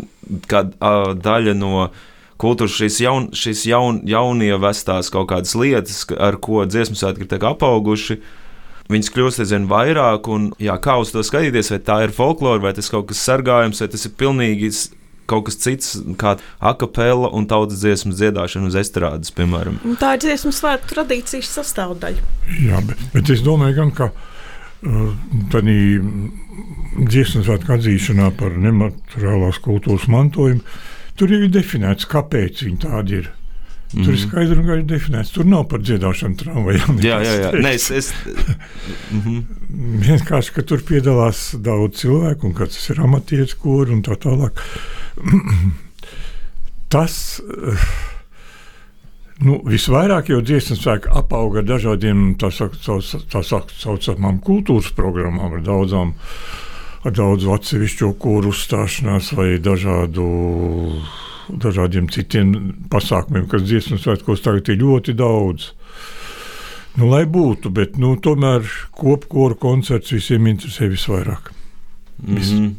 kā 0.49 0.65
uh, 0.69 1.13
daļa 1.17 1.55
no 1.57 1.87
kultūras, 2.41 2.75
šīs, 2.77 2.99
jaun, 3.03 3.27
šīs 3.37 3.65
jaun, 3.69 4.01
jaunievestās 4.09 5.11
kaut 5.13 5.29
kādas 5.31 5.53
lietas, 5.57 6.03
ar 6.17 6.37
ko 6.41 6.65
dziesmu 6.67 6.97
svētki 6.99 7.29
ir 7.29 7.47
apauguši. 7.53 8.19
Viņas 8.91 9.13
kļūst 9.15 9.43
aizvien 9.45 9.69
vairāk, 9.71 10.27
un 10.27 10.49
jā, 10.61 10.75
kā 10.83 10.97
uz 10.99 11.13
to 11.13 11.23
skatīties, 11.23 11.71
vai 11.71 11.79
tā 11.87 12.01
ir 12.03 12.13
folklore, 12.15 12.61
vai 12.65 12.73
tas 12.75 12.91
kaut 12.91 13.07
kas 13.11 13.21
sargājams, 13.23 13.79
vai 13.79 13.87
tas 13.93 14.03
ir 14.09 14.17
pilnīgi 14.19 14.73
kaut 15.33 15.47
kas 15.49 15.59
cits, 15.59 15.95
kā 16.21 16.37
akapela 16.61 17.31
un 17.33 17.49
tautas 17.49 17.81
dziesmas 17.83 18.21
dziedāšana 18.21 18.69
uz 18.69 18.77
estrādes, 18.79 19.33
piemēram. 19.35 19.81
Tā 20.01 20.15
ir 20.15 20.23
dziesmu 20.27 20.53
svētku 20.55 20.93
tradīcijas 20.93 21.51
sastāvdaļa. 21.57 22.29
Jā, 22.63 22.85
bet, 22.87 23.03
bet 23.15 23.33
es 23.33 23.43
domāju, 23.45 23.81
gan, 23.81 23.93
ka 23.97 24.11
uh, 24.13 25.11
tādā 25.53 25.77
dziesmu 27.09 27.43
svētku 27.45 27.77
atzīšanā 27.77 28.33
par 28.39 28.57
nemateriālās 28.61 29.59
kultūras 29.63 30.09
mantojumu 30.11 30.61
tur 31.19 31.33
ir 31.33 31.47
definēts, 31.53 32.07
kāpēc 32.09 32.65
viņi 32.67 32.83
tādi 32.83 33.21
ir. 33.21 33.31
Mm. 33.93 34.03
Tur 34.03 34.13
ir 34.13 34.17
mhm. 34.17 34.23
skaidri 34.27 34.59
un 34.59 34.69
gaiši 34.69 34.87
definēts. 34.89 35.33
Tur 35.35 35.49
nav 35.49 35.67
par 35.71 35.83
dziedāšanu 35.85 36.39
tramvajām. 36.39 37.01
Jā, 37.05 37.19
jā, 37.25 37.33
jā. 37.43 37.51
Nē, 37.61 37.73
es, 37.77 37.89
es... 37.91 38.13
mm 39.13 39.21
-hmm. 39.21 39.43
Vienkārši, 40.07 40.53
ka 40.53 40.61
tur 40.61 40.81
piedalās 40.85 41.55
daudz 41.57 42.01
cilvēku, 42.01 42.47
un 42.47 42.53
tas 42.53 42.89
ir 42.89 43.01
amatieris, 43.01 43.53
kur 43.53 43.89
un 43.89 44.01
tā 44.01 44.17
tālāk. 44.17 44.61
Tas 46.93 47.41
Nu, 49.43 49.57
visvairāk 49.65 50.29
jau 50.29 50.39
dziesmu 50.45 50.77
spēku 50.77 51.09
apauga 51.17 51.59
ar 51.59 51.65
dažādiem 51.67 52.35
tā, 52.39 52.51
saucamām 52.53 54.37
kultūras 54.45 54.91
programmām, 54.95 55.57
ar 55.57 55.63
daudzām, 55.65 56.13
ar 57.03 57.15
daudzu 57.17 57.51
atsevišķo 57.55 58.11
kūru 58.21 58.53
uzstāšanās 58.53 59.33
vai 59.35 59.57
dažādu, 59.59 60.27
dažādiem 61.49 62.09
citiem 62.11 62.53
pasākumiem, 62.91 63.47
kas 63.51 63.65
dziesmu 63.67 63.99
svētkos 64.01 64.43
tagad 64.45 64.69
ir 64.69 64.81
ļoti 64.81 65.15
daudz. 65.19 65.71
Nu, 66.99 67.09
lai 67.09 67.23
būtu, 67.25 67.71
bet 67.73 67.97
nu, 67.97 68.13
tomēr 68.21 68.67
kopkoru 68.93 69.57
koncerts 69.57 70.13
visiem 70.13 70.45
interesē 70.51 70.91
visvairāk. 70.91 71.49
Mm 72.21 72.37
-hmm. 72.37 72.71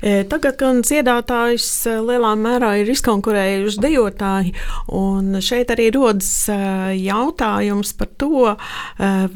E, 0.00 0.22
tagad 0.30 0.58
gan 0.60 0.82
dziedātājs 0.86 1.66
e, 1.88 1.96
lielā 2.04 2.32
mērā 2.38 2.74
ir 2.80 2.90
izkonkurējuši 2.92 3.82
dejotāji, 3.82 4.54
un 4.94 5.40
šeit 5.44 5.72
arī 5.74 5.88
rodas 5.94 6.30
e, 6.52 6.58
jautājums 7.02 7.94
par 7.98 8.10
to, 8.20 8.54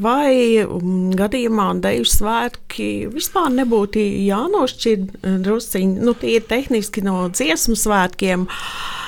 vai 0.03 0.63
gadījumā 1.19 1.69
deju 1.83 2.07
svētki 2.09 2.89
vispār 3.13 3.53
nebūtu 3.55 4.03
jānošķir 4.29 5.07
drusciņi, 5.45 6.03
nu 6.03 6.17
tie 6.19 6.37
ir 6.39 6.49
tehniski 6.51 7.05
no 7.07 7.29
dziesmu 7.33 7.79
svētkiem. 7.79 8.47
Uh, 8.47 9.03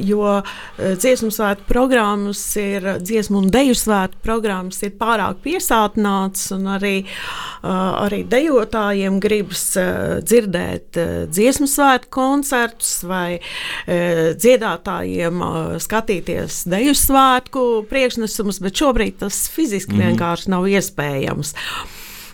jo 0.00 0.24
eh, 0.38 0.94
dziesmu 1.00 1.30
svētku 1.34 1.66
programmas 1.68 2.42
ir, 2.60 2.86
dziesmu 3.02 3.40
un 3.42 3.50
deju 3.52 3.76
svētku 3.78 4.22
programmas 4.24 4.82
ir 4.86 4.94
pārāk 5.00 5.40
piesātināts, 5.44 6.50
un 6.56 6.68
arī, 6.76 6.94
eh, 7.04 7.68
arī 7.68 8.22
dejotājiem 8.30 9.18
gribas 9.22 9.66
dzirdēt 9.74 11.00
dziesmu 11.32 11.68
svētku 11.70 12.12
koncertus 12.14 13.02
vai 13.08 13.40
dziedātājiem 13.86 15.42
skatīties 15.82 16.62
deju 16.70 16.94
svētku 16.98 17.64
priekšnesumus, 17.90 18.60
bet 18.64 18.80
šobrīd 18.80 19.20
tas 19.24 19.44
fiziski 19.52 19.96
mm. 19.96 20.08
vienkārši 20.08 20.54
nav 20.54 20.68
iespējams. 20.70 21.54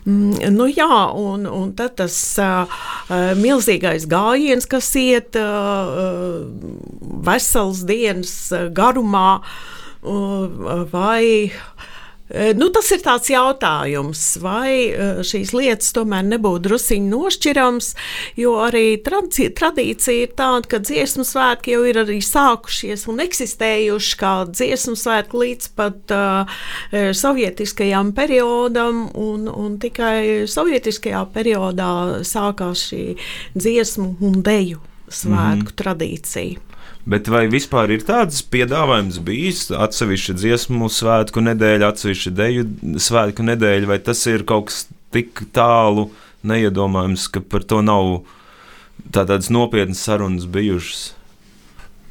Mm, 0.08 0.54
nu, 0.56 0.66
jā, 0.72 0.88
un, 1.12 1.44
un 1.44 1.72
tad 1.76 1.98
tas 2.00 2.16
uh, 2.40 2.80
milzīgais 3.36 4.06
gājiens, 4.08 4.64
kas 4.70 4.88
iet 4.96 5.36
uh, 5.36 6.40
veselas 7.26 7.84
dienas 7.88 8.32
garumā, 8.76 9.42
uh, 10.00 10.86
vai 10.92 11.52
nu, 12.58 12.68
tas 12.74 12.90
ir 12.94 13.02
tāds 13.04 13.30
jautājums, 13.32 14.22
vai 14.42 14.92
šīs 15.26 15.52
lietas 15.56 15.92
tomēr 15.96 16.26
nebūtu 16.28 16.68
druskuļi 16.68 17.08
nošķirams, 17.10 17.88
jo 18.40 18.54
arī 18.62 18.84
tradīcija 19.04 20.26
ir 20.26 20.34
tāda, 20.38 20.66
ka 20.70 20.80
dziesmu 20.82 21.24
svētki 21.26 21.74
jau 21.74 21.82
ir 21.88 22.00
arī 22.04 22.20
sākušies 22.24 23.06
un 23.10 23.22
eksistējuši 23.24 24.18
kā 24.20 24.34
dziesmu 24.50 24.96
svētki 24.98 25.42
līdz 25.42 25.70
pat 25.78 26.14
uh, 26.14 26.60
sovietiskajam 27.16 28.14
periodam, 28.16 29.06
un, 29.18 29.48
un 29.50 29.78
tikai 29.82 30.46
sovietiskajā 30.50 31.24
periodā 31.34 31.92
sākās 32.26 32.88
šī 32.90 33.04
dziesmu 33.56 34.16
un 34.20 34.42
deju 34.46 34.80
svētku 35.10 35.30
mm 35.30 35.66
-hmm. 35.66 35.78
tradīcija. 35.82 36.69
Bet 37.08 37.30
vai 37.32 37.46
vispār 37.48 37.94
ir 37.94 38.02
tāds 38.04 38.42
piedāvājums 38.44 39.20
bijis? 39.24 39.68
Atsevišķa 39.72 40.34
dziesmu 40.36 40.90
svētku 40.92 41.40
nedēļa, 41.46 41.94
atsevišķa 41.94 42.32
deju 42.36 42.66
svētku 43.00 43.46
nedēļa, 43.46 43.88
vai 43.88 43.98
tas 44.04 44.20
ir 44.28 44.44
kaut 44.48 44.68
kas 44.68 44.82
tik 45.14 45.46
tālu 45.56 46.10
neiedomājams, 46.46 47.24
ka 47.32 47.40
par 47.40 47.64
to 47.64 47.80
nav 47.84 48.20
tādas 49.14 49.48
nopietnas 49.50 50.04
sarunas 50.04 50.44
bijušas? 50.44 51.14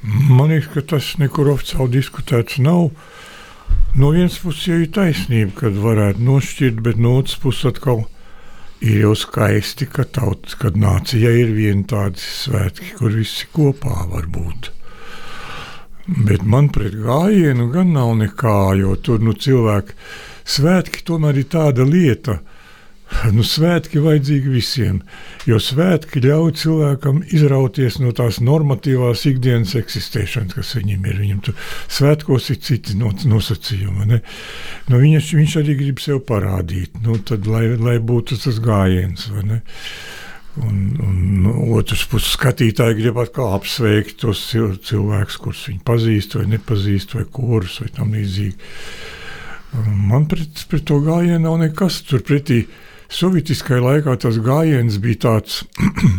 Man 0.01 0.49
liekas, 0.49 0.71
ka 0.73 0.83
tas 0.95 1.11
nekur 1.21 1.51
oficiāli 1.53 1.99
diskutēts 1.99 2.57
nav. 2.63 2.89
No 3.99 4.09
vienas 4.15 4.39
puses 4.41 4.65
jau 4.69 4.79
ir 4.81 4.89
taisnība, 4.95 5.53
kad 5.65 5.77
varētu 5.77 6.23
nošķirt, 6.25 6.81
bet 6.85 6.97
no 6.97 7.17
otras 7.19 7.37
puses 7.41 7.69
atkal 7.69 8.07
ir 8.81 9.03
jau 9.03 9.13
skaisti, 9.17 9.85
ka 9.91 10.07
tautas, 10.07 10.57
kad 10.57 10.77
nācijai 10.79 11.35
ir 11.43 11.53
viena 11.53 11.85
tāda 11.89 12.21
svētki, 12.23 12.95
kur 12.97 13.13
visi 13.19 13.49
kopā 13.53 14.05
var 14.09 14.29
būt. 14.31 14.71
Bet 16.09 16.41
man 16.41 16.69
pret 16.73 16.95
gājienu 16.97 17.69
gan 17.73 17.93
nav 17.93 18.15
nekā, 18.17 18.59
jo 18.79 18.95
tur 19.03 19.21
nu, 19.21 19.35
cilvēki 19.37 19.93
svētki 20.49 21.03
tomēr 21.05 21.43
ir 21.43 21.51
tāda 21.51 21.85
lieta. 21.85 22.39
Nu, 23.33 23.41
svētki 23.45 23.97
vajadzīgi 24.03 24.51
visiem, 24.53 24.99
jo 25.49 25.57
svētki 25.57 26.21
ļauj 26.21 26.51
cilvēkam 26.61 27.23
izrauties 27.33 27.97
no 27.97 28.11
tās 28.13 28.37
normatīvās 28.37 29.23
ikdienas 29.31 29.73
eksistēšanas, 29.79 30.53
kas 30.53 30.75
viņam 30.77 31.07
ir. 31.09 31.17
Viņam 31.23 31.39
tur 31.47 31.57
svētkos 31.89 32.51
ir 32.53 32.59
citi 32.67 32.99
nosacījumi. 33.01 34.05
Ne? 34.11 34.21
Nu, 34.91 35.01
viņš, 35.01 35.33
viņš 35.41 35.57
arī 35.63 35.77
grib 35.81 36.03
sev 36.05 36.21
parādīt, 36.29 37.01
nu, 37.01 37.17
tad, 37.25 37.49
lai, 37.49 37.65
lai 37.81 37.97
būtu 37.97 38.37
tas 38.45 38.61
gājiens. 38.61 39.25
Un, 40.57 40.77
un 41.05 41.17
no 41.43 41.51
otrs 41.77 42.07
puses, 42.09 42.33
skatītāji 42.33 42.97
grib 42.97 43.19
atkal 43.21 43.53
apsveikt 43.53 44.17
tos 44.23 44.41
cilvēkus, 44.49 45.37
kurus 45.39 45.67
viņi 45.69 45.83
pazīst, 45.85 46.35
vai 46.39 46.47
nepazīst, 46.55 47.13
vai 47.15 47.25
kurus, 47.31 47.77
vai 47.83 47.91
tam 47.95 48.15
līdzīgi. 48.17 48.55
Man 50.09 50.25
pret, 50.29 50.65
pret 50.71 50.87
to 50.89 50.97
gājienu 51.05 51.43
nav 51.45 51.59
nekas. 51.61 52.01
Turpretī 52.09 52.63
sovietiskajā 53.13 53.83
laikā 53.85 54.17
tas 54.25 54.41
gājiens 54.41 54.97
bija 55.01 55.21
tāds. 55.27 55.61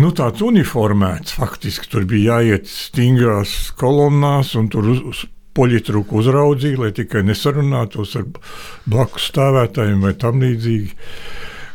nu, 0.00 0.14
tāds 0.14 0.44
uniformēts. 0.46 1.34
Faktiski 1.34 1.90
tur 1.90 2.06
bija 2.08 2.38
jāiet 2.38 2.70
stingrās 2.70 3.72
kolonnās, 3.80 4.54
un 4.58 4.70
tur 4.70 4.92
uz, 4.94 5.24
poļitruku 5.54 6.22
uzraudzīja, 6.22 6.80
lai 6.82 6.92
tikai 6.94 7.22
nesarunātos 7.26 8.14
ar 8.18 8.26
blakus 8.90 9.28
stāvētājiem 9.30 10.02
vai 10.02 10.14
tam 10.18 10.42
līdzīgi 10.42 10.94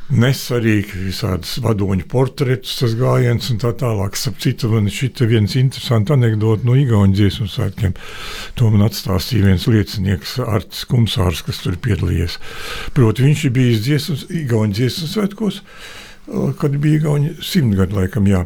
nes 0.10 0.40
arī 0.56 0.80
visādas 0.90 1.58
vadoņu 1.62 2.08
portretus, 2.10 2.76
tas 2.82 2.96
gājiens 2.98 3.50
un 3.54 3.60
tā 3.62 3.72
tālāk. 3.78 4.18
Ap 4.30 4.40
citu, 4.42 4.72
man 4.74 4.90
šī 4.94 5.12
viens 5.30 5.56
interesants 5.60 6.14
anekdote 6.14 6.66
no 6.68 6.76
Igaunijas 6.78 7.20
dziesmu 7.20 7.50
svētkiem. 7.52 7.94
To 8.58 8.72
man 8.74 8.88
atstāstīja 8.88 9.52
viens 9.52 9.68
liecinieks, 9.70 10.40
Artis 10.46 10.86
Kumsārs, 10.90 11.44
kas 11.46 11.62
tur 11.64 11.78
piedalījies. 11.78 12.40
Proti, 12.98 13.28
viņš 13.28 13.46
ir 13.46 13.56
bijis 13.56 13.86
dziesmas, 13.86 14.26
Igaunijas 14.30 14.80
dziesmu 14.82 15.12
svētkos, 15.14 15.62
kad 16.62 16.82
bija 16.82 17.04
Igaunija 17.04 17.38
simtgadu 17.46 18.02
laikam, 18.02 18.28
jā. 18.30 18.46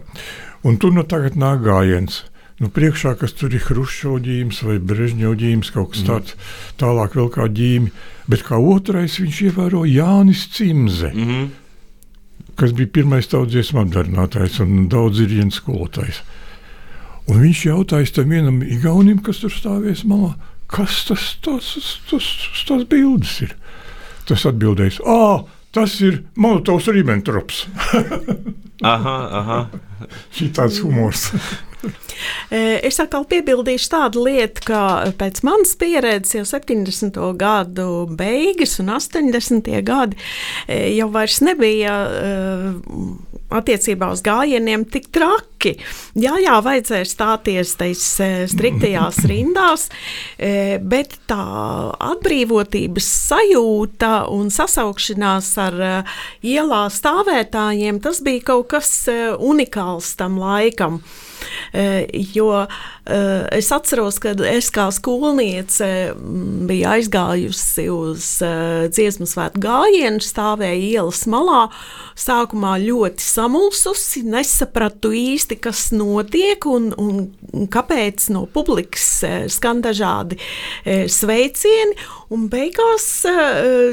Un 0.64 0.80
tur 0.80 0.94
nu 0.96 1.04
tagad 1.08 1.40
nāk 1.40 1.64
gājiens. 1.66 2.24
Nu, 2.62 2.70
priekšā, 2.70 3.16
kas 3.18 3.34
tur 3.34 3.54
ir 3.56 3.64
Hruščovģīms 3.66 4.62
vai 4.68 4.78
Brežņovģīms, 4.78 5.72
kaut 5.74 5.94
kas 5.94 6.04
mm. 6.04 6.10
tāds, 6.10 6.36
tālāk 6.80 7.18
vēl 7.18 7.32
kā 7.34 7.48
ģīmi. 7.50 7.90
Bet 8.30 8.46
kā 8.46 8.60
otrais 8.62 9.18
viņš 9.20 9.40
ievēro 9.50 9.82
Jānis 9.90 10.46
Cimze, 10.54 11.10
mm 11.10 11.26
-hmm. 11.30 11.50
kas 12.56 12.76
bija 12.78 12.94
pirmais 13.00 13.28
tautsdziesmu 13.28 13.82
apdarbinātājs 13.82 14.62
un 14.62 14.88
daudz 14.90 15.20
ir 15.20 15.34
viens 15.34 15.56
skolotājs. 15.56 16.22
Un 17.28 17.42
viņš 17.42 17.66
jautāja 17.66 18.14
tam 18.16 18.30
vienam 18.30 18.62
igaunim, 18.62 19.20
kas 19.24 19.40
tur 19.40 19.52
stāvēs 19.52 20.04
malā, 20.04 20.36
kas 20.68 21.06
tas, 21.08 21.38
tas, 21.42 21.74
tas, 21.74 22.00
tas, 22.10 22.64
tas 22.68 22.84
bildes 22.84 23.42
ir. 23.42 23.56
Tas 24.28 24.46
atbildēs, 24.46 25.02
ah, 25.06 25.44
tas 25.74 26.00
ir 26.06 26.24
Molotovs 26.36 26.88
Ribbentrops. 26.94 27.66
aha, 28.94 29.18
aha. 29.42 29.60
Šī 30.34 30.52
tāds 30.56 30.82
humors. 30.84 31.30
Es 32.54 32.96
atkal 33.04 33.26
piebildīšu 33.28 33.90
tādu 33.92 34.22
lietu, 34.24 34.62
ka 34.70 34.82
pēc 35.20 35.42
manas 35.44 35.74
pieredzes 35.76 36.38
jau 36.38 36.46
70. 36.48 37.18
gadu 37.36 37.88
beigas 38.08 38.78
un 38.80 38.94
80. 38.94 39.68
gadi 39.84 40.16
jau 40.96 41.10
vairs 41.12 41.42
nebija 41.44 41.98
attiecībā 43.54 44.12
uz 44.14 44.24
gājieniem 44.26 44.86
tik 44.92 45.10
traki. 45.14 45.76
Jā, 46.20 46.36
jā, 46.44 46.58
vajadzēja 46.66 47.08
stāties 47.08 47.76
tais 47.80 48.04
striktajās 48.52 49.22
rindās, 49.32 49.88
bet 50.84 51.18
tā 51.30 51.44
atbrīvotības 52.12 53.08
sajūta 53.30 54.14
un 54.34 54.52
sasaukšanās 54.54 55.52
ar 55.64 55.80
ielā 56.44 56.84
stāvētājiem, 56.92 58.02
tas 58.04 58.20
bija 58.26 58.50
kaut 58.52 58.74
kas 58.76 58.92
unikāls 59.40 60.16
tam 60.20 60.42
laikam. 60.42 61.00
Eh, 61.74 62.06
jo 62.34 62.50
eh, 62.62 62.68
es 63.04 63.68
atceros, 63.76 64.16
ka 64.24 64.32
es 64.48 64.70
kā 64.72 64.86
skolniece 64.96 65.88
mm, 66.14 66.68
biju 66.70 66.88
aizgājusi 66.88 67.88
uz 67.92 68.28
eh, 68.46 68.86
dziesmu 68.88 69.28
svētku 69.28 69.60
gājienu, 69.64 70.24
stāvēju 70.24 70.88
ielas 70.88 71.26
malā. 71.28 71.66
Sākumā 72.16 72.78
ļoti 72.80 73.26
samulsusi, 73.26 74.24
nesapratu 74.24 75.12
īsti, 75.18 75.58
kas 75.60 75.90
notiek 75.92 76.64
un, 76.70 76.92
un, 76.96 77.68
kāpēc 77.74 78.30
no 78.32 78.46
publikas 78.48 79.08
skan 79.52 79.82
dažādi 79.84 80.38
sveicieni. 80.86 81.98
Un 82.34 82.48
beigās 82.50 83.08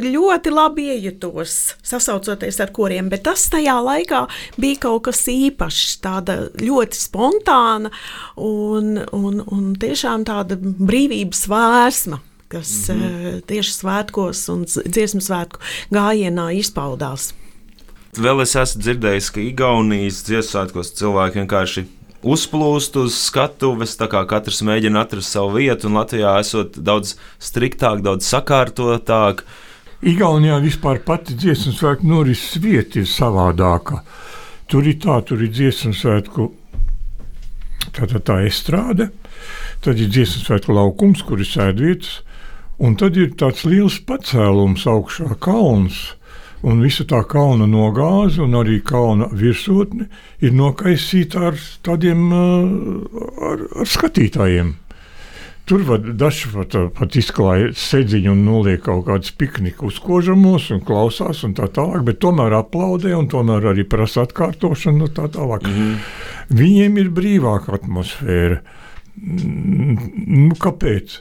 ļoti 0.00 0.52
labi 0.52 0.86
iejutos, 0.94 1.56
sasaucoties 1.84 2.60
ar 2.62 2.70
koriem, 2.76 3.10
bet 3.12 3.26
tas 3.26 3.42
tajā 3.52 3.74
laikā 3.84 4.22
bija 4.60 4.78
kaut 4.86 5.08
kas 5.10 5.26
īpašs, 5.32 5.98
tāda 6.04 6.38
ļoti 6.60 7.00
spontāna 7.00 7.90
un, 8.40 8.99
un, 9.16 9.42
un 9.46 9.70
tiešām 9.80 10.24
tāda 10.28 10.58
brīvības 10.60 11.46
vēsma 11.50 12.20
kas 12.50 12.88
mm 12.88 13.00
-hmm. 13.00 13.40
tieši 13.46 13.72
svētkos 13.72 14.48
un 14.50 14.64
dziesmu 14.66 15.20
svētku 15.22 15.60
gājienā 15.94 16.50
izpaudās. 16.58 17.30
Vēl 18.18 18.42
es 18.42 18.56
esmu 18.56 18.82
dzirdējis, 18.82 19.30
ka 19.30 19.40
Igaunijas 19.40 20.24
dziesmu 20.26 20.50
svētkos 20.50 20.90
cilvēki 20.98 21.38
vienkārši 21.38 21.84
uzplūst 22.22 22.96
uz 22.96 23.14
skatuves, 23.14 23.96
tā 23.96 24.08
kā 24.10 24.24
katrs 24.26 24.62
mēģina 24.66 25.04
atrast 25.04 25.30
savu 25.30 25.56
vietu, 25.56 25.86
un 25.86 25.94
Latvijā 26.00 26.38
esot 26.40 26.78
daudz 26.78 27.14
striktāk, 27.38 28.02
daudz 28.02 28.26
sakārtotāk. 28.26 29.44
Igaunijā 30.02 30.58
vispār 30.60 30.98
pati 31.04 31.34
dziesmu 31.34 31.72
svētku 31.72 32.06
norises 32.06 32.62
vieta 32.62 32.98
ir 32.98 33.06
savādāka. 33.06 34.02
Tur 34.66 34.86
ir 34.86 34.98
tā, 34.98 35.22
tur 35.22 35.42
ir 35.42 35.50
dziesmu 35.54 35.94
svētku 35.94 36.52
tā, 37.88 38.06
tā, 38.06 38.20
tā 38.20 38.40
estrāde, 38.46 39.10
tad 39.84 40.00
ir 40.00 40.10
dziesmu 40.12 40.44
svētku 40.44 40.76
laukums, 40.76 41.24
kur 41.26 41.40
ir 41.40 41.48
sēdvietas, 41.48 42.20
un 42.80 42.96
tad 43.00 43.18
ir 43.20 43.34
tāds 43.40 43.66
liels 43.68 44.00
pacēlums 44.08 44.86
augšā 44.88 45.36
kalns 45.42 46.10
un 46.66 46.82
visa 46.84 47.06
tā 47.08 47.22
kalna 47.28 47.66
nogāze 47.68 48.42
un 48.44 48.56
arī 48.58 48.80
kalna 48.84 49.30
virsotne 49.32 50.08
ir 50.44 50.52
nokaisīta 50.56 51.46
ar 51.50 51.58
tādiem 51.86 52.28
ar, 52.32 53.64
ar 53.80 53.88
skatītājiem. 53.88 54.74
Tur 55.70 55.84
var 55.86 56.00
daži 56.02 56.48
pat, 56.50 56.72
pat 56.98 57.14
izklāja 57.14 57.68
sēdziņu 57.78 58.32
un 58.32 58.40
noliek 58.42 58.80
kaut 58.82 59.04
kādus 59.06 59.30
pikniku 59.38 59.86
uzkožamos 59.86 60.64
un 60.74 60.80
klausās 60.82 61.44
un 61.46 61.52
tā 61.54 61.68
tālāk, 61.70 62.02
bet 62.08 62.18
tomēr 62.24 62.56
aplaudē 62.58 63.12
un 63.14 63.28
tomēr 63.30 63.68
arī 63.70 63.84
prasa 63.86 64.24
atkārtošanu 64.26 65.06
un 65.06 65.12
tā 65.14 65.28
tālāk. 65.30 65.68
Mm 65.68 65.76
-hmm. 65.76 66.00
Viņiem 66.58 66.98
ir 66.98 67.10
brīvāka 67.14 67.76
atmosfēra. 67.78 68.58
Nu, 69.22 70.56
kāpēc? 70.58 71.20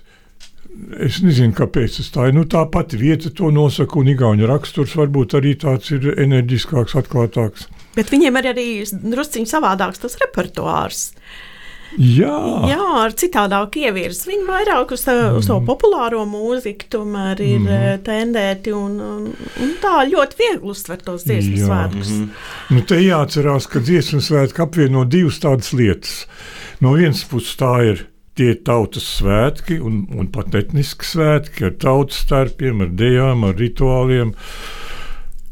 Es 0.97 1.21
nezinu, 1.21 1.53
kāpēc 1.53 1.97
tas 1.97 2.09
tā 2.09 2.27
ir. 2.29 2.33
Nu, 2.33 2.47
tā 2.49 2.65
pati 2.71 2.97
vieta 2.97 3.29
to 3.29 3.51
nosaka, 3.51 3.99
un 3.99 4.07
Igaunijas 4.07 4.49
raksturs 4.49 4.95
varbūt 4.95 5.37
arī 5.37 5.53
tāds 5.61 5.91
ir 5.91 6.09
enerģiskāks, 6.17 6.95
atklātāks. 6.95 7.67
Bet 7.95 8.09
viņiem 8.09 8.37
ir 8.41 8.49
arī 8.55 8.67
drusciņš 8.89 9.49
savādāks 9.49 10.01
tas 10.01 10.17
repertuārs. 10.25 11.11
Jā. 11.97 12.35
Jā, 12.69 12.83
ar 13.01 13.15
citādāku 13.17 13.81
ievirzi. 13.81 14.27
Viņi 14.29 14.45
vairāk 14.45 14.93
uz, 14.93 15.07
tā, 15.07 15.15
mm. 15.15 15.39
uz 15.39 15.49
to 15.49 15.57
mhm. 15.57 15.65
populāro 15.69 16.21
mūziku 16.29 16.89
tomēr 16.97 17.41
ir 17.41 17.63
mm. 17.63 18.03
tendēti 18.05 18.75
un, 18.75 18.99
un, 19.01 19.25
un 19.33 19.73
tā 19.81 20.03
ļoti 20.11 20.39
viegli 20.39 20.73
uztver 20.73 21.01
tos 21.05 21.25
dziesmu 21.27 21.65
svētkus. 21.65 22.13
Mm 22.13 22.29
nu, 22.69 22.83
te 22.85 22.99
jāatcerās, 23.01 23.67
ka 23.69 23.81
dziesmu 23.83 24.21
svētki 24.23 24.63
apvieno 24.63 25.05
divas 25.09 25.39
tādas 25.43 25.71
lietas. 25.75 26.23
No 26.83 26.93
vienas 26.97 27.23
puses 27.27 27.57
tā 27.59 27.73
ir 27.87 28.05
tie 28.39 28.53
ir 28.53 28.61
tautas 28.63 29.07
svētki 29.17 29.79
un, 29.83 30.05
un 30.15 30.29
pat 30.31 30.55
etniski 30.55 31.07
svētki 31.07 31.65
ar 31.67 31.73
tautas 31.81 32.21
starpiem, 32.23 32.85
ar 32.85 32.93
dejām, 33.01 33.43
ar 33.49 33.57
rituāliem. 33.59 34.31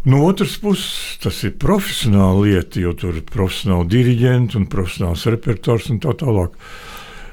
No 0.07 0.21
otras 0.23 0.55
puses, 0.63 1.17
tas 1.19 1.41
ir 1.43 1.57
profesionāla 1.59 2.45
lieta, 2.45 2.79
jo 2.79 2.93
tur 2.95 3.17
ir 3.19 3.25
profesionāli 3.27 3.89
diriģenti 3.91 4.55
un 4.55 4.69
profesionāls 4.71 5.25
repertuārs 5.27 5.89
un 5.91 5.99
tā 5.99 6.13
tālāk. 6.15 6.55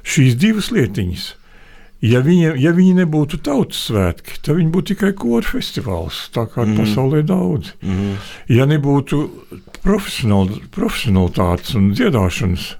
Šīs 0.02 0.34
divas 0.42 0.72
lietiņas, 0.74 1.28
ja 2.02 2.18
viņi, 2.26 2.56
ja 2.58 2.72
viņi 2.74 2.96
nebūtu 2.98 3.38
tautas 3.46 3.78
svētki, 3.86 4.40
tad 4.42 4.58
viņi 4.58 4.74
būtu 4.74 4.90
tikai 4.90 5.12
kora 5.22 5.46
festivāls, 5.46 6.24
tā 6.34 6.48
kā 6.50 6.66
mm. 6.66 6.74
pasaulē 6.80 7.22
daudz. 7.28 7.70
Mm. 7.86 8.18
Ja 8.50 8.66
nebūtu 8.66 9.22
profesionālitātes 9.86 11.78
un 11.78 11.92
dziedāšanas, 11.94 12.72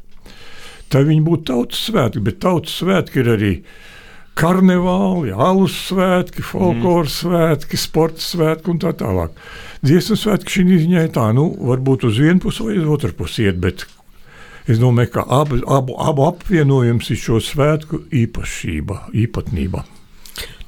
tad 0.91 1.07
viņi 1.07 1.23
būtu 1.31 1.53
tautas 1.53 1.87
svētki, 1.87 2.27
bet 2.33 2.43
tautas 2.43 2.75
svētki 2.83 3.23
ir 3.23 3.35
arī 3.39 3.55
karnevāli, 4.39 5.33
alus 5.33 5.77
svētki, 5.89 6.43
folkloras 6.45 7.21
mm. 7.23 7.31
svētki, 7.31 7.81
sporta 7.81 8.23
svētki 8.25 8.73
un 8.73 8.81
tā 8.83 8.95
tālāk. 8.99 9.35
Dziesmu 9.85 10.19
svētki 10.19 10.57
šī 10.59 10.79
ziņā 10.85 11.07
ir 11.07 11.13
tā, 11.15 11.29
nu, 11.37 11.49
varbūt 11.71 12.09
uz 12.09 12.19
vienu 12.23 12.43
pusi 12.43 12.67
vai 12.67 12.79
uz 12.81 12.89
otru 12.97 13.13
pusi 13.19 13.47
iet, 13.47 13.61
bet 13.63 13.87
es 14.67 14.81
domāju, 14.83 15.15
ka 15.19 15.27
abu, 15.41 15.61
abu, 15.71 15.97
abu 16.01 16.27
apvienojums 16.27 17.13
ir 17.15 17.21
šo 17.21 17.43
svētku 17.43 18.07
īpašība, 18.25 19.05
īpatnība. 19.25 19.85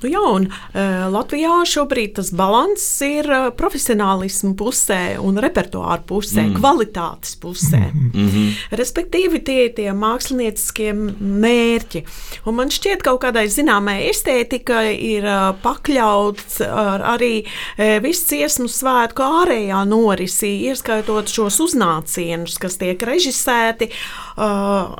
Nu, 0.02 0.10
jā, 0.12 0.20
un, 0.20 0.48
uh, 0.50 1.06
Latvijā 1.12 1.62
šobrīd 1.66 2.16
tas 2.18 2.32
līdzsvars 2.36 2.86
ir 3.06 3.28
uh, 3.30 3.46
profesionālismu 3.56 4.54
pusē 4.58 5.16
un 5.22 5.38
repertuāra 5.42 6.02
pusē, 6.06 6.42
mm. 6.46 6.56
kvalitātes 6.58 7.36
pusē. 7.40 7.80
Mm 7.92 8.10
-hmm. 8.14 8.50
Respektīvi, 8.70 9.42
tie 9.44 9.64
ir 9.64 9.72
tie 9.76 9.92
mākslinieckie 9.92 10.92
mērķi. 11.20 12.04
Un 12.46 12.54
man 12.54 12.68
šķiet, 12.68 13.02
ka 13.02 13.10
kaut 13.10 13.22
kādai 13.24 13.46
zināmai 13.48 14.10
estētikai 14.10 14.96
ir 15.00 15.24
uh, 15.24 15.54
pakļauts 15.62 16.60
ar, 16.60 17.02
arī 17.16 17.44
uh, 17.44 18.02
visu 18.02 18.26
ciesmu 18.26 18.68
svētku 18.68 19.22
ārējā 19.22 19.84
norisī, 19.88 20.52
ieskaitot 20.68 21.28
šos 21.28 21.60
uznācienus, 21.60 22.58
kas 22.58 22.76
tiek 22.76 23.02
režisēti. 23.02 23.90
Uh, 24.36 24.44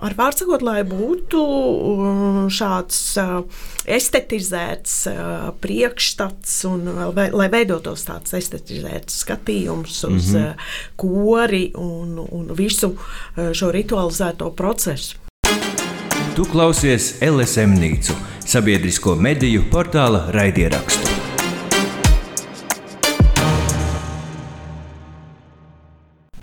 ar 0.06 0.14
vārdu 0.16 0.44
sakot, 0.44 0.62
lai 0.62 0.82
būtu 0.84 1.40
uh, 1.42 2.46
šāds 2.48 3.16
uh, 3.20 3.44
estetizēts 3.86 4.94
uh, 5.10 5.50
priekšstats 5.62 6.58
un 6.68 6.88
vai, 7.14 7.28
lai 7.30 7.48
veidotos 7.52 8.06
tāds 8.06 8.34
estetizēts 8.36 9.22
skatījums 9.22 10.04
uz 10.04 10.32
mm 10.32 10.38
-hmm. 10.38 10.48
uh, 10.50 10.54
kori 10.96 11.72
un, 11.74 12.18
un 12.30 12.50
visu 12.54 12.96
uh, 12.96 13.52
šo 13.52 13.70
ritualizēto 13.70 14.50
procesu. 14.50 15.16
Tu 16.36 16.44
klausies 16.44 17.14
LSM 17.22 17.78
Nīcu, 17.80 18.12
sabiedrisko 18.44 19.14
mediju 19.14 19.62
portāla 19.70 20.26
raidierakstu. 20.30 21.16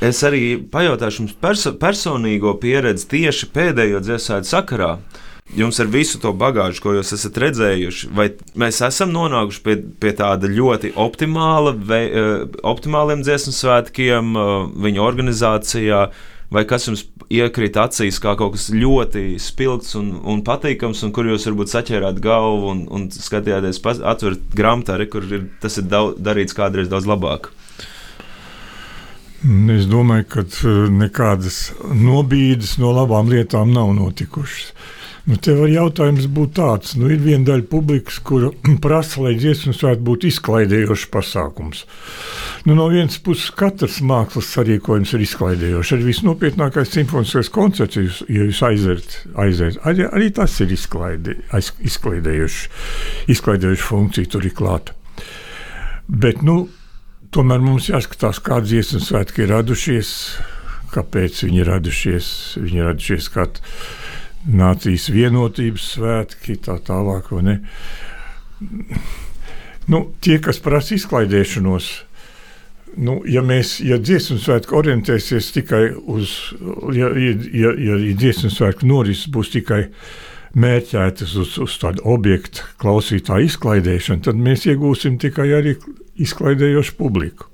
Es 0.04 0.20
arī 0.28 0.58
pajautāšu 0.72 1.22
jums 1.22 1.36
perso 1.40 1.72
personīgo 1.80 2.58
pieredzi 2.60 3.06
tieši 3.08 3.48
pēdējo 3.56 4.02
dziesmu 4.04 4.42
sakarā. 4.44 4.98
Jums 5.52 5.78
ar 5.84 5.90
visu 5.92 6.18
to 6.24 6.32
bagāžu, 6.34 6.80
ko 6.82 6.94
jūs 6.96 7.12
esat 7.14 7.36
redzējuši, 7.44 8.10
vai 8.16 8.30
mēs 8.58 8.80
esam 8.88 9.12
nonākuši 9.14 9.60
pie, 9.66 9.76
pie 10.02 10.14
tāda 10.18 10.48
ļoti 10.50 10.94
optimāla, 10.98 11.76
ve, 11.76 12.00
uh, 12.08 12.46
optimāliem 12.64 13.22
dziesmu 13.26 13.52
svētkiem, 13.54 14.32
uh, 14.40 14.54
viņa 14.86 15.04
organizācijā, 15.04 16.00
vai 16.54 16.64
kas 16.70 16.88
jums 16.88 17.04
iekrīt 17.34 17.78
acīs 17.82 18.22
kā 18.24 18.38
kaut 18.40 18.56
kas 18.56 18.70
ļoti 18.74 19.36
spilgts 19.42 19.98
un, 20.00 20.16
un 20.24 20.42
patīkams, 20.48 21.04
un 21.06 21.14
kur 21.14 21.28
jūs 21.28 21.46
varbūt 21.52 21.76
saķērāt 21.76 22.24
galvu 22.24 22.72
un, 22.72 22.86
un 22.94 23.06
skatījāties, 23.14 23.84
atverat 24.00 24.50
grāmatā, 24.56 24.98
kur 25.12 25.28
ir, 25.28 25.50
tas 25.62 25.78
ir 25.82 25.90
daudz, 25.92 26.18
darīts 26.24 26.56
kādreiz 26.58 26.90
daudz 26.90 27.10
labāk. 27.10 27.52
Es 29.44 29.86
domāju, 29.92 30.26
ka 30.32 30.44
nekādas 30.88 31.74
nobīdes 31.84 32.78
no 32.80 32.94
labām 32.96 33.28
lietām 33.28 33.74
nav 33.76 33.92
notikušas. 33.98 34.72
Nu, 35.24 35.38
tev 35.40 35.62
var 35.62 35.70
jautājums 35.72 36.26
būt 36.36 36.58
tāds, 36.58 36.98
nu, 37.00 37.08
ir 37.08 37.22
viena 37.24 37.46
daļa 37.48 37.64
publikas, 37.72 38.18
kura 38.28 38.50
prasa, 38.84 39.22
lai 39.24 39.38
dziesmu 39.38 39.72
svētki 39.72 40.04
būtu 40.04 40.28
izklaidējošs 40.28 41.06
pasākums. 41.14 41.86
Nu, 42.68 42.76
no 42.76 42.90
vienas 42.92 43.22
puses, 43.24 43.48
katrs 43.56 44.02
mākslas 44.04 44.52
sarīkojums 44.52 45.16
ir 45.16 45.24
izklaidējošs. 45.24 45.94
Arī 45.96 46.10
visnopietnākais 46.10 46.92
simfoniskais 46.92 47.52
koncerts, 47.56 48.02
ja 48.28 48.50
jūs 48.50 48.62
aiziet, 48.68 49.18
aiziet 49.40 49.80
arī, 49.88 50.10
arī 50.12 50.30
tas 50.36 50.60
ir 50.60 50.76
izklaide, 50.76 51.40
izklaidējošs, 51.56 52.62
izklaidējošs 53.32 53.90
funkcija 53.94 54.36
tur 54.36 54.52
ir 54.52 54.58
klāta. 54.60 55.00
Bet, 56.12 56.44
nu, 56.44 56.66
tomēr 57.32 57.64
mums 57.64 57.88
jāskatās, 57.88 58.44
kāda 58.44 58.68
dziesmu 58.68 59.00
svētki 59.08 59.48
ir 59.48 59.56
radušies, 59.56 60.16
kāpēc 60.92 61.46
viņi 61.48 61.64
ir 61.64 61.78
radušies. 61.78 62.34
Viņi 62.60 62.84
ir 62.84 62.92
radušies 62.92 63.32
kādā 63.32 63.64
nācijas 64.50 65.10
vienotības 65.14 65.86
svētki, 65.96 66.58
tā 66.64 66.78
tālāk. 66.84 67.30
Nu, 69.88 70.02
tie, 70.24 70.38
kas 70.44 70.60
prasa 70.64 70.96
izklaidēšanos, 70.98 71.90
nu, 73.04 73.18
ja 73.28 73.44
mēs, 73.46 73.78
ja 73.84 73.98
dziesmu 74.00 74.40
svētku 74.40 74.78
orientēsies 74.80 75.52
tikai 75.56 75.86
uz, 75.96 76.36
ja, 76.96 77.10
ja, 77.20 77.34
ja, 77.52 77.74
ja 77.80 77.98
dziesmu 78.20 78.52
svētku 78.54 78.88
norises 78.88 79.32
būs 79.34 79.52
tikai 79.56 79.88
mērķētas 80.54 81.36
uz, 81.42 81.58
uz 81.64 81.76
tādu 81.82 82.04
objektu 82.14 82.68
klausītāju 82.82 83.50
izklaidēšanu, 83.50 84.24
tad 84.28 84.40
mēs 84.40 84.68
iegūsim 84.70 85.18
tikai 85.20 85.50
arī 85.58 85.76
izklaidējošu 86.22 86.96
publiku. 87.00 87.50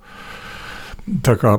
Tā 1.26 1.38
kā 1.40 1.56